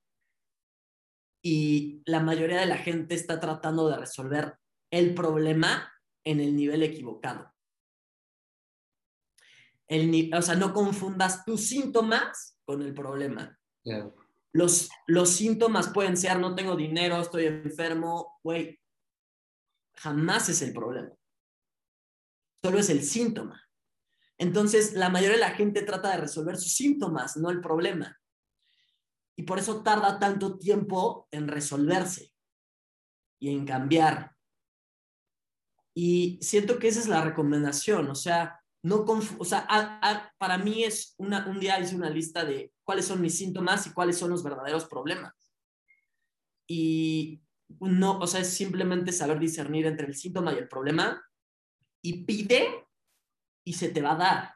Y 1.42 2.02
la 2.04 2.20
mayoría 2.20 2.60
de 2.60 2.66
la 2.66 2.76
gente 2.76 3.14
está 3.14 3.40
tratando 3.40 3.88
de 3.88 3.96
resolver 3.96 4.58
el 4.90 5.14
problema 5.14 5.90
en 6.24 6.40
el 6.40 6.54
nivel 6.54 6.82
equivocado. 6.82 7.55
El, 9.88 10.30
o 10.34 10.42
sea, 10.42 10.54
no 10.54 10.72
confundas 10.72 11.44
tus 11.44 11.68
síntomas 11.68 12.58
con 12.64 12.82
el 12.82 12.92
problema. 12.92 13.58
Los, 14.52 14.88
los 15.06 15.30
síntomas 15.30 15.88
pueden 15.90 16.16
ser, 16.16 16.38
no 16.40 16.54
tengo 16.54 16.76
dinero, 16.76 17.20
estoy 17.20 17.46
enfermo, 17.46 18.38
güey, 18.42 18.80
jamás 19.94 20.48
es 20.48 20.62
el 20.62 20.72
problema. 20.72 21.12
Solo 22.62 22.78
es 22.78 22.90
el 22.90 23.02
síntoma. 23.04 23.62
Entonces, 24.38 24.94
la 24.94 25.08
mayoría 25.08 25.36
de 25.36 25.42
la 25.42 25.50
gente 25.50 25.82
trata 25.82 26.10
de 26.10 26.18
resolver 26.18 26.56
sus 26.56 26.72
síntomas, 26.72 27.36
no 27.36 27.50
el 27.50 27.60
problema. 27.60 28.18
Y 29.36 29.44
por 29.44 29.58
eso 29.58 29.82
tarda 29.82 30.18
tanto 30.18 30.58
tiempo 30.58 31.28
en 31.30 31.48
resolverse 31.48 32.32
y 33.38 33.50
en 33.50 33.66
cambiar. 33.66 34.34
Y 35.94 36.38
siento 36.42 36.78
que 36.78 36.88
esa 36.88 37.00
es 37.00 37.08
la 37.08 37.22
recomendación, 37.22 38.10
o 38.10 38.14
sea, 38.14 38.60
no 38.86 39.04
o 39.04 39.44
para 40.38 40.58
mí 40.58 40.84
es 40.84 41.16
una, 41.18 41.46
un 41.48 41.58
día 41.58 41.80
hice 41.80 41.96
una 41.96 42.08
lista 42.08 42.44
de 42.44 42.72
cuáles 42.84 43.06
son 43.06 43.20
mis 43.20 43.36
síntomas 43.36 43.84
y 43.86 43.92
cuáles 43.92 44.16
son 44.16 44.30
los 44.30 44.44
verdaderos 44.44 44.84
problemas. 44.84 45.34
Y 46.68 47.42
no, 47.80 48.18
o 48.18 48.26
sea, 48.28 48.42
es 48.42 48.50
simplemente 48.50 49.10
saber 49.10 49.40
discernir 49.40 49.86
entre 49.86 50.06
el 50.06 50.14
síntoma 50.14 50.54
y 50.54 50.58
el 50.58 50.68
problema 50.68 51.20
y 52.00 52.24
pide 52.24 52.86
y 53.64 53.72
se 53.72 53.88
te 53.88 54.02
va 54.02 54.12
a 54.12 54.18
dar. 54.18 54.54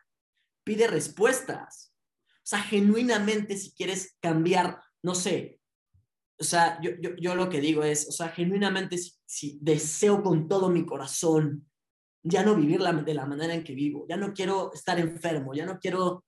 Pide 0.62 0.86
respuestas. 0.86 1.92
O 2.36 2.46
sea, 2.50 2.60
genuinamente 2.60 3.56
si 3.56 3.72
quieres 3.72 4.16
cambiar, 4.20 4.80
no 5.02 5.16
sé, 5.16 5.60
o 6.38 6.44
sea, 6.44 6.80
yo, 6.80 6.92
yo, 7.18 7.34
lo 7.34 7.50
que 7.50 7.60
digo 7.60 7.82
es, 7.82 8.08
o 8.08 8.12
sea, 8.12 8.28
genuinamente 8.28 8.96
si, 9.26 9.58
deseo 9.60 10.22
con 10.22 10.46
todo 10.48 10.70
mi 10.70 10.86
corazón 10.86 11.69
ya 12.22 12.44
no 12.44 12.54
vivir 12.54 12.80
la, 12.80 12.92
de 12.92 13.14
la 13.14 13.26
manera 13.26 13.54
en 13.54 13.64
que 13.64 13.74
vivo, 13.74 14.06
ya 14.08 14.16
no 14.16 14.32
quiero 14.32 14.72
estar 14.72 14.98
enfermo, 14.98 15.54
ya 15.54 15.66
no 15.66 15.78
quiero, 15.78 16.24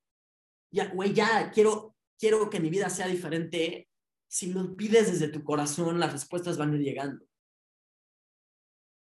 ya, 0.71 0.93
güey, 0.93 1.13
ya 1.13 1.51
quiero, 1.51 1.95
quiero 2.19 2.49
que 2.49 2.61
mi 2.61 2.71
vida 2.71 2.89
sea 2.89 3.07
diferente, 3.07 3.89
si 4.29 4.53
lo 4.53 4.75
pides 4.77 5.11
desde 5.11 5.29
tu 5.29 5.45
corazón, 5.45 6.01
las 6.01 6.13
respuestas 6.13 6.57
van 6.57 6.73
a 6.73 6.77
ir 6.77 6.83
llegando. 6.83 7.27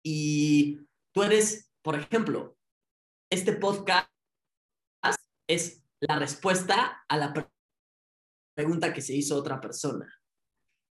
Y 0.05 0.79
tú 1.13 1.23
eres, 1.23 1.71
por 1.81 1.95
ejemplo, 1.95 2.57
este 3.29 3.53
podcast 3.53 4.09
es 5.47 5.81
la 6.01 6.19
respuesta 6.19 7.05
a 7.07 7.17
la 7.17 7.34
pregunta 8.53 8.93
que 8.93 9.01
se 9.01 9.15
hizo 9.15 9.38
otra 9.38 9.61
persona. 9.61 10.13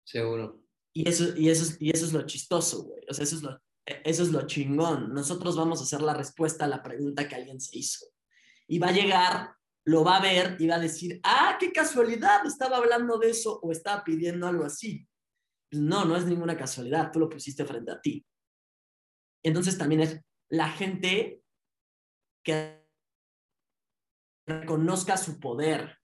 Seguro. 0.05 0.61
Y 0.93 1.07
eso, 1.07 1.37
y 1.37 1.49
eso, 1.49 1.75
y 1.79 1.91
eso 1.91 2.05
es 2.05 2.13
lo 2.13 2.25
chistoso, 2.25 2.83
güey. 2.83 3.03
O 3.09 3.13
sea, 3.13 3.23
eso 3.23 3.37
es 3.37 3.43
lo, 3.43 3.61
eso 4.03 4.23
es 4.23 4.29
lo 4.29 4.45
chingón. 4.45 5.13
Nosotros 5.13 5.55
vamos 5.55 5.79
a 5.79 5.83
hacer 5.83 6.01
la 6.01 6.13
respuesta 6.13 6.65
a 6.65 6.67
la 6.67 6.83
pregunta 6.83 7.27
que 7.27 7.35
alguien 7.35 7.59
se 7.61 7.77
hizo. 7.77 8.05
Y 8.67 8.79
va 8.79 8.89
a 8.89 8.91
llegar, 8.91 9.55
lo 9.85 10.03
va 10.03 10.17
a 10.17 10.21
ver 10.21 10.57
y 10.59 10.67
va 10.67 10.75
a 10.75 10.79
decir, 10.79 11.19
ah, 11.23 11.57
qué 11.59 11.71
casualidad, 11.71 12.45
estaba 12.45 12.77
hablando 12.77 13.17
de 13.17 13.29
eso 13.29 13.59
o 13.61 13.71
estaba 13.71 14.03
pidiendo 14.03 14.47
algo 14.47 14.65
así. 14.65 15.07
No, 15.71 16.05
no 16.05 16.17
es 16.17 16.25
ninguna 16.25 16.57
casualidad, 16.57 17.11
tú 17.11 17.19
lo 17.19 17.29
pusiste 17.29 17.65
frente 17.65 17.91
a 17.91 18.01
ti. 18.01 18.25
Entonces 19.43 19.77
también 19.77 20.01
es 20.01 20.19
la 20.49 20.69
gente 20.69 21.41
que 22.43 22.85
reconozca 24.45 25.17
su 25.17 25.39
poder, 25.39 25.97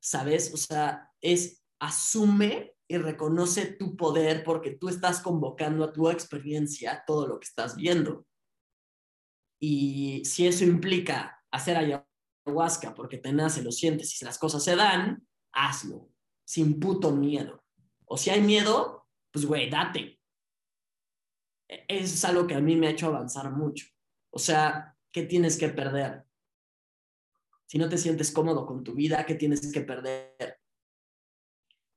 ¿sabes? 0.00 0.52
O 0.52 0.56
sea, 0.56 1.10
es 1.20 1.62
asume 1.78 2.71
y 2.92 2.98
reconoce 2.98 3.72
tu 3.72 3.96
poder 3.96 4.44
porque 4.44 4.72
tú 4.72 4.90
estás 4.90 5.20
convocando 5.20 5.82
a 5.82 5.92
tu 5.94 6.10
experiencia 6.10 7.02
todo 7.06 7.26
lo 7.26 7.40
que 7.40 7.46
estás 7.46 7.74
viendo. 7.74 8.26
Y 9.58 10.22
si 10.26 10.46
eso 10.46 10.64
implica 10.64 11.42
hacer 11.50 11.78
ayahuasca 11.78 12.94
porque 12.94 13.16
te 13.16 13.32
nace, 13.32 13.62
lo 13.62 13.72
sientes 13.72 14.12
y 14.12 14.16
si 14.18 14.24
las 14.26 14.38
cosas 14.38 14.62
se 14.62 14.76
dan, 14.76 15.26
hazlo, 15.52 16.10
sin 16.44 16.78
puto 16.78 17.12
miedo. 17.12 17.64
O 18.04 18.18
si 18.18 18.28
hay 18.28 18.42
miedo, 18.42 19.08
pues 19.30 19.46
güey, 19.46 19.70
date. 19.70 20.20
E-, 21.68 21.84
eso 21.88 22.14
es 22.14 22.24
algo 22.26 22.46
que 22.46 22.54
a 22.54 22.60
mí 22.60 22.76
me 22.76 22.88
ha 22.88 22.90
hecho 22.90 23.06
avanzar 23.06 23.50
mucho. 23.52 23.86
O 24.30 24.38
sea, 24.38 24.98
¿qué 25.10 25.22
tienes 25.22 25.56
que 25.56 25.70
perder? 25.70 26.26
Si 27.66 27.78
no 27.78 27.88
te 27.88 27.96
sientes 27.96 28.30
cómodo 28.32 28.66
con 28.66 28.84
tu 28.84 28.92
vida, 28.92 29.24
¿qué 29.24 29.34
tienes 29.34 29.72
que 29.72 29.80
perder? 29.80 30.60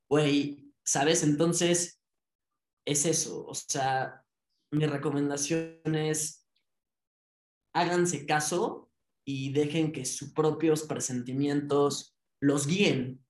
Güey, 0.08 0.65
¿sabes? 0.86 1.24
Entonces, 1.24 2.02
es 2.86 3.06
eso. 3.06 3.46
O 3.46 3.54
sea, 3.54 4.24
mi 4.72 4.86
recomendación 4.86 5.96
es, 5.96 6.48
háganse 7.74 8.26
caso 8.26 8.92
y 9.26 9.52
dejen 9.52 9.92
que 9.92 10.06
sus 10.06 10.32
propios 10.34 10.84
presentimientos 10.84 12.16
los 12.40 12.68
guíen 12.68 13.26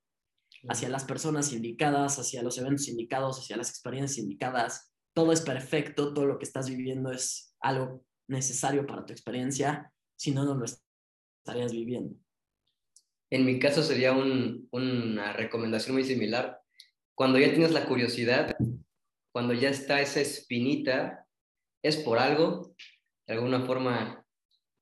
hacia 0.67 0.89
las 0.89 1.05
personas 1.05 1.53
indicadas, 1.53 2.19
hacia 2.19 2.43
los 2.43 2.57
eventos 2.57 2.87
indicados, 2.87 3.39
hacia 3.39 3.57
las 3.57 3.69
experiencias 3.69 4.17
indicadas. 4.17 4.93
Todo 5.13 5.31
es 5.31 5.41
perfecto, 5.41 6.13
todo 6.13 6.25
lo 6.25 6.37
que 6.37 6.45
estás 6.45 6.69
viviendo 6.69 7.11
es 7.11 7.55
algo 7.61 8.03
necesario 8.27 8.85
para 8.85 9.05
tu 9.05 9.13
experiencia, 9.13 9.93
si 10.17 10.31
no, 10.31 10.43
no 10.43 10.55
lo 10.55 10.65
estarías 10.65 11.71
viviendo. 11.71 12.15
En 13.31 13.45
mi 13.45 13.59
caso 13.59 13.83
sería 13.83 14.13
una 14.13 15.33
recomendación 15.33 15.95
muy 15.95 16.03
similar. 16.03 16.64
Cuando 17.15 17.39
ya 17.39 17.49
tienes 17.49 17.71
la 17.71 17.85
curiosidad, 17.85 18.55
cuando 19.31 19.53
ya 19.53 19.69
está 19.69 20.01
esa 20.01 20.19
espinita, 20.19 21.25
es 21.81 21.97
por 21.97 22.19
algo, 22.19 22.75
de 23.25 23.33
alguna 23.33 23.65
forma 23.65 24.25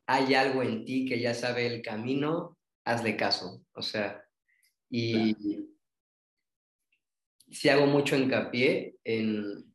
hay 0.07 0.33
algo 0.33 0.63
en 0.63 0.83
ti 0.83 1.05
que 1.05 1.19
ya 1.19 1.33
sabe 1.33 1.67
el 1.67 1.81
camino, 1.81 2.57
hazle 2.85 3.15
caso. 3.15 3.63
O 3.73 3.81
sea, 3.81 4.23
y 4.89 5.35
si 7.51 7.69
hago 7.69 7.85
mucho 7.85 8.15
hincapié 8.15 8.95
en 9.03 9.73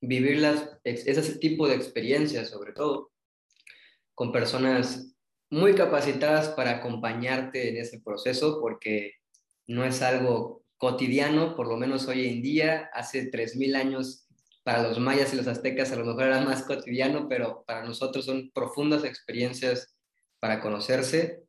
vivir 0.00 0.38
las, 0.38 0.78
ese 0.84 1.38
tipo 1.38 1.68
de 1.68 1.76
experiencias, 1.76 2.50
sobre 2.50 2.72
todo, 2.72 3.12
con 4.14 4.32
personas 4.32 5.14
muy 5.50 5.74
capacitadas 5.74 6.48
para 6.50 6.78
acompañarte 6.78 7.70
en 7.70 7.78
ese 7.78 8.00
proceso, 8.00 8.60
porque 8.60 9.14
no 9.66 9.84
es 9.84 10.02
algo 10.02 10.64
cotidiano, 10.78 11.54
por 11.56 11.68
lo 11.68 11.76
menos 11.76 12.06
hoy 12.06 12.26
en 12.26 12.40
día, 12.40 12.90
hace 12.94 13.30
3.000 13.30 13.76
años 13.76 14.26
para 14.62 14.82
los 14.82 14.98
mayas 14.98 15.32
y 15.32 15.36
los 15.36 15.46
aztecas 15.46 15.92
a 15.92 15.96
lo 15.96 16.04
mejor 16.04 16.24
era 16.24 16.40
más 16.40 16.62
cotidiano, 16.62 17.28
pero 17.28 17.64
para 17.66 17.84
nosotros 17.84 18.24
son 18.24 18.50
profundas 18.52 19.04
experiencias 19.04 19.96
para 20.40 20.60
conocerse, 20.60 21.42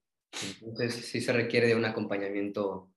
entonces 0.62 1.06
sí 1.06 1.22
se 1.22 1.34
requiere 1.34 1.68
de 1.68 1.76
un 1.76 1.86
acompañamiento 1.86 2.90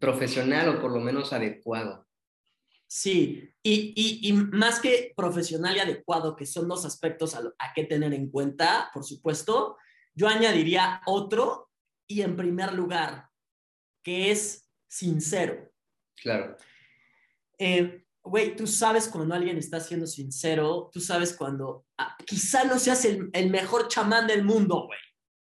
profesional 0.00 0.68
o 0.68 0.80
por 0.80 0.90
lo 0.90 1.00
menos 1.00 1.32
adecuado. 1.32 2.06
Sí, 2.88 3.50
y, 3.62 3.92
y, 3.96 4.28
y, 4.28 4.32
más 4.32 4.80
que 4.80 5.12
profesional 5.16 5.76
y 5.76 5.80
adecuado, 5.80 6.36
que 6.36 6.46
son 6.46 6.68
dos 6.68 6.84
aspectos 6.84 7.34
a, 7.34 7.40
a 7.58 7.72
qué 7.74 7.84
tener 7.84 8.14
en 8.14 8.30
cuenta, 8.30 8.90
por 8.94 9.04
supuesto, 9.04 9.76
yo 10.14 10.28
añadiría 10.28 11.02
otro 11.04 11.70
y 12.06 12.22
en 12.22 12.36
primer 12.36 12.72
lugar, 12.72 13.28
que 14.02 14.30
es 14.30 14.65
sincero. 14.88 15.72
Claro. 16.16 16.56
Eh, 17.58 18.04
güey, 18.22 18.56
tú 18.56 18.66
sabes 18.66 19.08
cuando 19.08 19.34
alguien 19.34 19.56
está 19.56 19.80
siendo 19.80 20.06
sincero, 20.06 20.90
tú 20.92 21.00
sabes 21.00 21.34
cuando 21.34 21.86
ah, 21.98 22.16
quizá 22.26 22.64
no 22.64 22.78
seas 22.78 23.04
el, 23.04 23.30
el 23.32 23.50
mejor 23.50 23.88
chamán 23.88 24.26
del 24.26 24.44
mundo, 24.44 24.86
güey, 24.86 24.98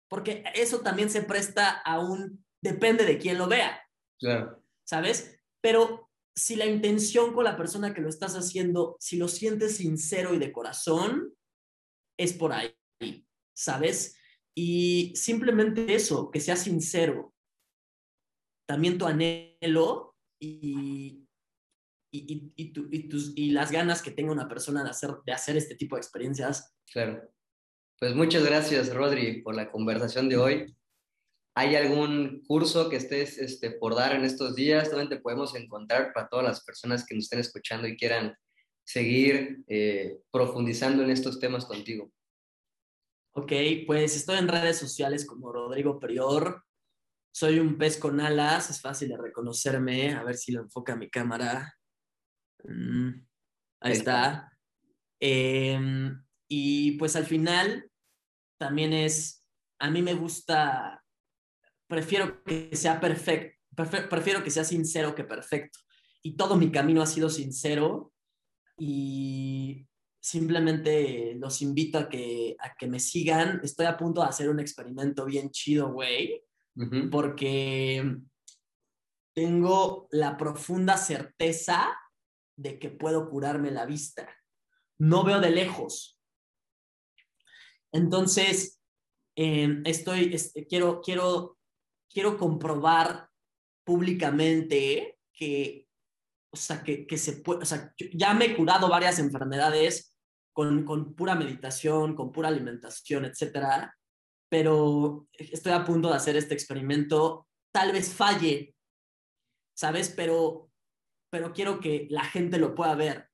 porque 0.08 0.44
eso 0.54 0.80
también 0.80 1.10
se 1.10 1.22
presta 1.22 1.70
a 1.70 1.98
un, 1.98 2.44
depende 2.62 3.04
de 3.04 3.18
quién 3.18 3.38
lo 3.38 3.48
vea. 3.48 3.82
Claro. 4.18 4.62
¿Sabes? 4.84 5.38
Pero 5.60 6.10
si 6.34 6.56
la 6.56 6.66
intención 6.66 7.32
con 7.32 7.44
la 7.44 7.56
persona 7.56 7.92
que 7.92 8.00
lo 8.00 8.08
estás 8.08 8.34
haciendo, 8.34 8.96
si 9.00 9.16
lo 9.16 9.28
sientes 9.28 9.76
sincero 9.76 10.34
y 10.34 10.38
de 10.38 10.52
corazón, 10.52 11.34
es 12.16 12.32
por 12.32 12.52
ahí, 12.52 12.74
¿sabes? 13.54 14.16
Y 14.54 15.12
simplemente 15.14 15.94
eso, 15.94 16.30
que 16.30 16.40
sea 16.40 16.56
sincero. 16.56 17.34
También 18.68 18.98
tu 18.98 19.06
anhelo 19.06 20.14
y, 20.38 21.26
y, 22.12 22.52
y, 22.54 22.72
tu, 22.72 22.86
y, 22.90 23.08
tus, 23.08 23.32
y 23.34 23.50
las 23.50 23.72
ganas 23.72 24.02
que 24.02 24.10
tenga 24.10 24.30
una 24.30 24.46
persona 24.46 24.84
de 24.84 24.90
hacer, 24.90 25.10
de 25.24 25.32
hacer 25.32 25.56
este 25.56 25.74
tipo 25.74 25.96
de 25.96 26.00
experiencias. 26.00 26.76
Claro. 26.92 27.26
Pues 27.98 28.14
muchas 28.14 28.44
gracias, 28.44 28.94
Rodri, 28.94 29.40
por 29.40 29.54
la 29.56 29.70
conversación 29.70 30.28
de 30.28 30.36
hoy. 30.36 30.76
¿Hay 31.56 31.74
algún 31.76 32.44
curso 32.46 32.90
que 32.90 32.96
estés 32.96 33.38
este, 33.38 33.70
por 33.70 33.94
dar 33.94 34.14
en 34.14 34.24
estos 34.24 34.54
días? 34.54 34.90
¿Dónde 34.90 35.16
te 35.16 35.22
podemos 35.22 35.56
encontrar 35.56 36.12
para 36.12 36.28
todas 36.28 36.44
las 36.44 36.62
personas 36.62 37.06
que 37.06 37.14
nos 37.14 37.24
estén 37.24 37.40
escuchando 37.40 37.88
y 37.88 37.96
quieran 37.96 38.36
seguir 38.86 39.64
eh, 39.66 40.20
profundizando 40.30 41.02
en 41.02 41.10
estos 41.10 41.40
temas 41.40 41.64
contigo? 41.64 42.12
Ok, 43.34 43.52
pues 43.86 44.14
estoy 44.14 44.38
en 44.38 44.48
redes 44.48 44.76
sociales 44.76 45.26
como 45.26 45.52
Rodrigo 45.52 45.98
Prior. 45.98 46.64
Soy 47.38 47.60
un 47.60 47.78
pez 47.78 47.98
con 47.98 48.20
alas, 48.20 48.68
es 48.68 48.80
fácil 48.80 49.10
de 49.10 49.16
reconocerme. 49.16 50.12
A 50.12 50.24
ver 50.24 50.34
si 50.34 50.50
lo 50.50 50.60
enfoca 50.60 50.96
mi 50.96 51.08
cámara. 51.08 51.72
Mm, 52.64 53.10
ahí 53.78 53.92
está. 53.92 54.58
Eh, 55.20 55.78
y 56.48 56.98
pues 56.98 57.14
al 57.14 57.26
final 57.26 57.88
también 58.58 58.92
es, 58.92 59.46
a 59.78 59.88
mí 59.88 60.02
me 60.02 60.14
gusta, 60.14 61.04
prefiero 61.86 62.42
que 62.42 62.74
sea 62.74 62.98
perfecto, 62.98 63.56
prefiero 64.10 64.42
que 64.42 64.50
sea 64.50 64.64
sincero 64.64 65.14
que 65.14 65.22
perfecto. 65.22 65.78
Y 66.24 66.36
todo 66.36 66.56
mi 66.56 66.72
camino 66.72 67.02
ha 67.02 67.06
sido 67.06 67.30
sincero 67.30 68.12
y 68.76 69.86
simplemente 70.18 71.36
los 71.36 71.62
invito 71.62 71.98
a 71.98 72.08
que, 72.08 72.56
a 72.58 72.74
que 72.74 72.88
me 72.88 72.98
sigan. 72.98 73.60
Estoy 73.62 73.86
a 73.86 73.96
punto 73.96 74.22
de 74.22 74.26
hacer 74.26 74.48
un 74.48 74.58
experimento 74.58 75.24
bien 75.24 75.52
chido, 75.52 75.92
güey, 75.92 76.47
porque 77.10 78.16
tengo 79.34 80.08
la 80.10 80.36
profunda 80.36 80.96
certeza 80.96 81.96
de 82.56 82.78
que 82.78 82.90
puedo 82.90 83.28
curarme 83.30 83.70
la 83.70 83.86
vista. 83.86 84.28
No 84.98 85.24
veo 85.24 85.40
de 85.40 85.50
lejos. 85.50 86.18
Entonces, 87.92 88.80
eh, 89.36 89.80
estoy, 89.84 90.36
quiero, 90.68 91.00
quiero, 91.00 91.58
quiero 92.12 92.36
comprobar 92.36 93.28
públicamente 93.84 95.18
que, 95.32 95.86
o 96.52 96.56
sea, 96.56 96.82
que, 96.82 97.06
que 97.06 97.16
se 97.16 97.34
puede, 97.34 97.62
o 97.62 97.64
sea, 97.64 97.94
ya 98.12 98.34
me 98.34 98.46
he 98.46 98.56
curado 98.56 98.88
varias 98.88 99.18
enfermedades 99.18 100.14
con, 100.52 100.84
con 100.84 101.14
pura 101.14 101.34
meditación, 101.34 102.16
con 102.16 102.32
pura 102.32 102.48
alimentación, 102.48 103.24
etcétera, 103.24 103.96
pero 104.48 105.28
estoy 105.32 105.72
a 105.72 105.84
punto 105.84 106.08
de 106.08 106.16
hacer 106.16 106.36
este 106.36 106.54
experimento. 106.54 107.46
Tal 107.72 107.92
vez 107.92 108.14
falle, 108.14 108.74
¿sabes? 109.76 110.08
Pero, 110.10 110.70
pero 111.30 111.52
quiero 111.52 111.80
que 111.80 112.06
la 112.10 112.24
gente 112.24 112.58
lo 112.58 112.74
pueda 112.74 112.94
ver, 112.94 113.28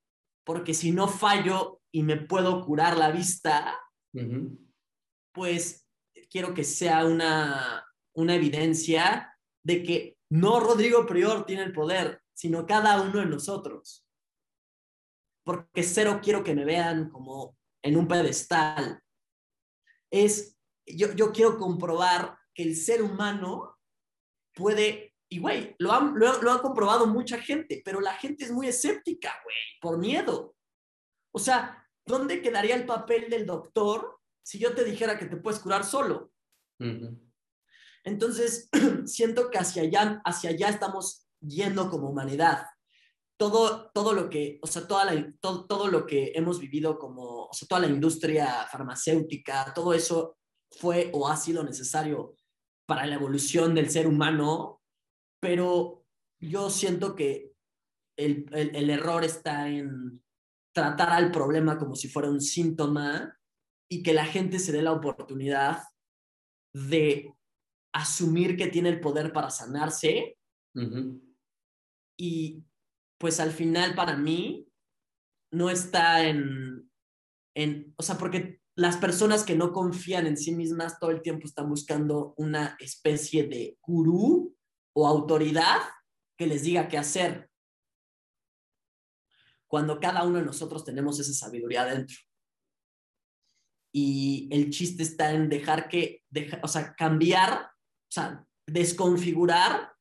porque 0.44 0.74
si 0.74 0.90
no 0.90 1.08
fallo 1.08 1.80
y 1.92 2.02
me 2.02 2.16
puedo 2.16 2.64
curar 2.64 2.96
la 2.96 3.10
vista, 3.10 3.78
uh 4.14 4.20
-huh. 4.20 4.58
pues 5.32 5.88
quiero 6.30 6.52
que 6.52 6.64
sea 6.64 7.04
una, 7.04 7.86
una 8.14 8.34
evidencia 8.34 9.36
de 9.64 9.82
que 9.82 10.18
no 10.30 10.60
Rodrigo 10.60 11.06
Prior 11.06 11.46
tiene 11.46 11.62
el 11.62 11.72
poder, 11.72 12.20
sino 12.34 12.66
cada 12.66 13.00
uno 13.00 13.20
de 13.20 13.26
nosotros. 13.26 14.04
Porque 15.44 15.82
cero 15.82 16.20
quiero 16.22 16.42
que 16.42 16.54
me 16.54 16.64
vean 16.64 17.10
como 17.10 17.56
en 17.82 17.96
un 17.96 18.08
pedestal. 18.08 19.00
Es, 20.10 20.53
yo, 20.86 21.12
yo 21.14 21.32
quiero 21.32 21.58
comprobar 21.58 22.38
que 22.54 22.62
el 22.62 22.76
ser 22.76 23.02
humano 23.02 23.78
puede, 24.54 25.14
y 25.28 25.38
güey, 25.38 25.74
lo, 25.78 25.92
han, 25.92 26.18
lo, 26.18 26.40
lo 26.42 26.52
ha 26.52 26.62
comprobado 26.62 27.06
mucha 27.06 27.38
gente, 27.38 27.82
pero 27.84 28.00
la 28.00 28.14
gente 28.14 28.44
es 28.44 28.52
muy 28.52 28.68
escéptica, 28.68 29.32
güey, 29.44 29.56
por 29.80 29.98
miedo. 29.98 30.54
O 31.32 31.38
sea, 31.38 31.86
¿dónde 32.06 32.40
quedaría 32.40 32.76
el 32.76 32.86
papel 32.86 33.28
del 33.28 33.46
doctor 33.46 34.20
si 34.42 34.58
yo 34.58 34.74
te 34.74 34.84
dijera 34.84 35.18
que 35.18 35.26
te 35.26 35.36
puedes 35.36 35.60
curar 35.60 35.84
solo? 35.84 36.30
Uh 36.78 36.84
-huh. 36.84 37.20
Entonces, 38.04 38.68
siento 39.06 39.50
que 39.50 39.58
hacia 39.58 39.82
allá, 39.82 40.20
hacia 40.24 40.50
allá 40.50 40.68
estamos 40.68 41.26
yendo 41.40 41.90
como 41.90 42.10
humanidad. 42.10 42.66
Todo, 43.36 43.90
todo 43.92 44.12
lo 44.12 44.30
que, 44.30 44.60
o 44.62 44.66
sea, 44.66 44.86
toda 44.86 45.06
la, 45.06 45.32
todo, 45.40 45.66
todo 45.66 45.88
lo 45.88 46.06
que 46.06 46.32
hemos 46.36 46.60
vivido 46.60 46.98
como, 46.98 47.46
o 47.46 47.52
sea, 47.52 47.66
toda 47.66 47.80
la 47.80 47.88
industria 47.88 48.66
farmacéutica, 48.70 49.72
todo 49.74 49.92
eso 49.92 50.38
fue 50.78 51.10
o 51.12 51.28
ha 51.28 51.36
sido 51.36 51.62
necesario 51.64 52.36
para 52.86 53.06
la 53.06 53.14
evolución 53.14 53.74
del 53.74 53.90
ser 53.90 54.06
humano, 54.06 54.82
pero 55.40 56.04
yo 56.40 56.70
siento 56.70 57.14
que 57.14 57.52
el, 58.18 58.46
el, 58.52 58.74
el 58.76 58.90
error 58.90 59.24
está 59.24 59.68
en 59.68 60.22
tratar 60.74 61.10
al 61.10 61.30
problema 61.30 61.78
como 61.78 61.94
si 61.94 62.08
fuera 62.08 62.28
un 62.28 62.40
síntoma 62.40 63.38
y 63.90 64.02
que 64.02 64.12
la 64.12 64.26
gente 64.26 64.58
se 64.58 64.72
dé 64.72 64.82
la 64.82 64.92
oportunidad 64.92 65.82
de 66.74 67.32
asumir 67.94 68.56
que 68.56 68.66
tiene 68.66 68.88
el 68.88 69.00
poder 69.00 69.32
para 69.32 69.50
sanarse. 69.50 70.36
Uh 70.74 70.80
-huh. 70.80 71.36
Y 72.18 72.64
pues 73.18 73.40
al 73.40 73.52
final 73.52 73.94
para 73.94 74.16
mí 74.16 74.68
no 75.52 75.70
está 75.70 76.26
en, 76.26 76.90
en, 77.56 77.94
o 77.96 78.02
sea, 78.02 78.18
porque 78.18 78.60
las 78.76 78.96
personas 78.96 79.44
que 79.44 79.54
no 79.54 79.72
confían 79.72 80.26
en 80.26 80.36
sí 80.36 80.54
mismas 80.54 80.98
todo 80.98 81.10
el 81.10 81.22
tiempo 81.22 81.46
están 81.46 81.68
buscando 81.68 82.34
una 82.36 82.76
especie 82.80 83.46
de 83.46 83.78
gurú 83.82 84.56
o 84.94 85.06
autoridad 85.06 85.80
que 86.36 86.46
les 86.46 86.62
diga 86.62 86.88
qué 86.88 86.98
hacer. 86.98 87.50
Cuando 89.68 90.00
cada 90.00 90.24
uno 90.24 90.38
de 90.38 90.44
nosotros 90.44 90.84
tenemos 90.84 91.18
esa 91.20 91.32
sabiduría 91.32 91.84
dentro. 91.84 92.16
Y 93.92 94.48
el 94.50 94.70
chiste 94.70 95.04
está 95.04 95.32
en 95.32 95.48
dejar 95.48 95.88
que, 95.88 96.24
deja, 96.28 96.58
o 96.62 96.68
sea, 96.68 96.94
cambiar 96.94 97.74
o 98.08 98.12
sea, 98.14 98.46
desconfigurar 98.64 99.92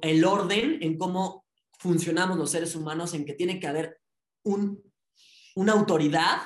el 0.00 0.24
orden 0.24 0.78
en 0.80 0.96
cómo 0.96 1.44
funcionamos 1.78 2.38
los 2.38 2.52
seres 2.52 2.76
humanos, 2.76 3.14
en 3.14 3.24
que 3.24 3.34
tiene 3.34 3.58
que 3.58 3.66
haber 3.66 4.00
un, 4.44 4.80
una 5.56 5.72
autoridad 5.72 6.42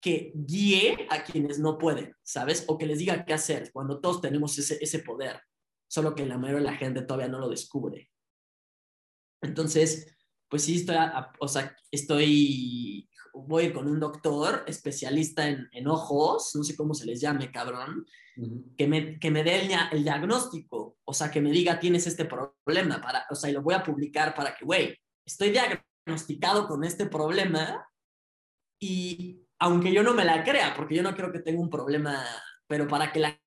que 0.00 0.32
guíe 0.34 1.06
a 1.10 1.22
quienes 1.22 1.58
no 1.58 1.76
pueden, 1.76 2.14
¿sabes? 2.22 2.64
O 2.68 2.78
que 2.78 2.86
les 2.86 2.98
diga 2.98 3.24
qué 3.24 3.34
hacer, 3.34 3.70
cuando 3.72 4.00
todos 4.00 4.20
tenemos 4.20 4.58
ese, 4.58 4.78
ese 4.80 5.00
poder, 5.00 5.40
solo 5.88 6.14
que 6.14 6.26
la 6.26 6.38
mayoría 6.38 6.64
de 6.64 6.72
la 6.72 6.78
gente 6.78 7.02
todavía 7.02 7.28
no 7.28 7.38
lo 7.38 7.48
descubre. 7.48 8.10
Entonces, 9.42 10.16
pues 10.48 10.64
sí, 10.64 10.76
estoy, 10.76 10.96
a, 10.96 11.32
o 11.38 11.48
sea, 11.48 11.76
estoy, 11.90 13.08
voy 13.34 13.72
con 13.72 13.88
un 13.88 14.00
doctor 14.00 14.64
especialista 14.66 15.48
en, 15.48 15.68
en, 15.72 15.86
ojos, 15.86 16.54
no 16.54 16.64
sé 16.64 16.76
cómo 16.76 16.94
se 16.94 17.06
les 17.06 17.20
llame, 17.20 17.50
cabrón, 17.50 18.06
uh 18.36 18.42
-huh. 18.42 18.76
que, 18.76 18.86
me, 18.88 19.18
que 19.18 19.30
me 19.30 19.44
dé 19.44 19.60
el, 19.60 19.70
el, 19.92 20.02
diagnóstico, 20.02 20.98
o 21.04 21.14
sea, 21.14 21.30
que 21.30 21.40
me 21.40 21.52
diga, 21.52 21.78
tienes 21.78 22.06
este 22.06 22.24
problema, 22.24 23.00
para, 23.00 23.26
o 23.30 23.34
sea, 23.34 23.50
y 23.50 23.52
lo 23.52 23.62
voy 23.62 23.74
a 23.74 23.82
publicar 23.82 24.34
para 24.34 24.54
que, 24.54 24.64
güey, 24.64 24.96
estoy 25.26 25.50
diagnosticado 25.50 26.66
con 26.66 26.84
este 26.84 27.06
problema 27.06 27.86
y 28.80 29.46
aunque 29.60 29.92
yo 29.92 30.02
no 30.02 30.14
me 30.14 30.24
la 30.24 30.42
crea, 30.42 30.74
porque 30.74 30.94
yo 30.94 31.02
no 31.02 31.14
creo 31.14 31.30
que 31.30 31.40
tenga 31.40 31.60
un 31.60 31.70
problema, 31.70 32.24
pero 32.66 32.88
para 32.88 33.12
que 33.12 33.20
la 33.20 33.40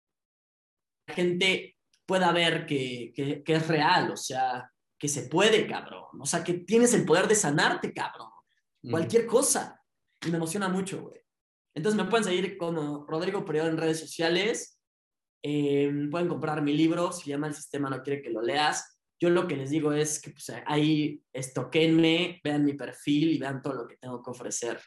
gente 1.08 1.78
pueda 2.06 2.32
ver 2.32 2.66
que, 2.66 3.12
que, 3.16 3.44
que 3.44 3.54
es 3.54 3.68
real, 3.68 4.12
o 4.12 4.18
sea, 4.18 4.72
que 4.98 5.08
se 5.10 5.24
puede, 5.24 5.68
cabrón. 5.68 6.06
O 6.20 6.26
sea, 6.26 6.44
que 6.44 6.54
tienes 6.54 6.94
el 6.94 7.04
poder 7.04 7.28
de 7.28 7.36
sanarte, 7.36 7.92
cabrón. 7.94 8.30
Mm. 8.84 8.92
Cualquier 8.92 9.26
cosa. 9.26 9.82
Y 10.26 10.32
me 10.32 10.38
emociona 10.38 10.70
mucho, 10.70 11.02
güey. 11.02 11.20
Entonces 11.76 12.02
me 12.02 12.10
pueden 12.10 12.24
seguir 12.24 12.58
como 12.58 13.06
Rodrigo 13.08 13.44
Prior 13.44 13.68
en 13.68 13.78
redes 13.78 14.00
sociales. 14.00 14.80
Eh, 15.44 15.92
pueden 16.10 16.30
comprar 16.30 16.62
mi 16.62 16.74
libro, 16.74 17.12
se 17.12 17.30
llama 17.30 17.48
El 17.48 17.56
sistema 17.56 17.90
no 17.90 18.02
quiere 18.02 18.22
que 18.22 18.30
lo 18.30 18.42
leas. 18.42 18.98
Yo 19.20 19.30
lo 19.30 19.48
que 19.48 19.58
les 19.58 19.72
digo 19.72 19.92
es 19.92 20.22
que 20.22 20.32
pues, 20.32 20.52
ahí 20.66 21.22
estoquenme, 21.34 22.40
vean 22.44 22.64
mi 22.64 22.74
perfil 22.74 23.32
y 23.32 23.40
vean 23.40 23.62
todo 23.62 23.74
lo 23.74 23.88
que 23.88 23.98
tengo 23.98 24.22
que 24.22 24.32
ofrecer. 24.32 24.80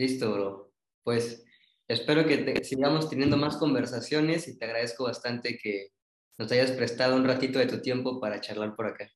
Listo, 0.00 0.32
bro. 0.32 0.72
Pues 1.04 1.44
espero 1.86 2.24
que 2.24 2.64
sigamos 2.64 3.10
teniendo 3.10 3.36
más 3.36 3.58
conversaciones 3.58 4.48
y 4.48 4.56
te 4.56 4.64
agradezco 4.64 5.04
bastante 5.04 5.58
que 5.58 5.88
nos 6.38 6.50
hayas 6.52 6.70
prestado 6.70 7.16
un 7.16 7.26
ratito 7.26 7.58
de 7.58 7.66
tu 7.66 7.82
tiempo 7.82 8.18
para 8.18 8.40
charlar 8.40 8.74
por 8.74 8.86
acá. 8.86 9.10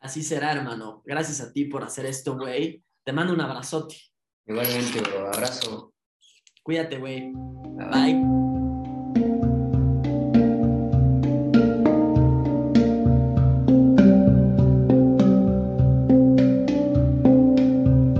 Así 0.00 0.24
será, 0.24 0.50
hermano. 0.50 1.04
Gracias 1.06 1.40
a 1.40 1.52
ti 1.52 1.66
por 1.66 1.84
hacer 1.84 2.04
esto, 2.06 2.36
güey. 2.36 2.82
Te 3.04 3.12
mando 3.12 3.32
un 3.32 3.40
abrazote. 3.40 3.94
Igualmente, 4.44 5.00
bro. 5.02 5.28
Abrazo. 5.28 5.94
Cuídate, 6.64 6.98
güey. 6.98 7.30
Bye. 7.92 8.57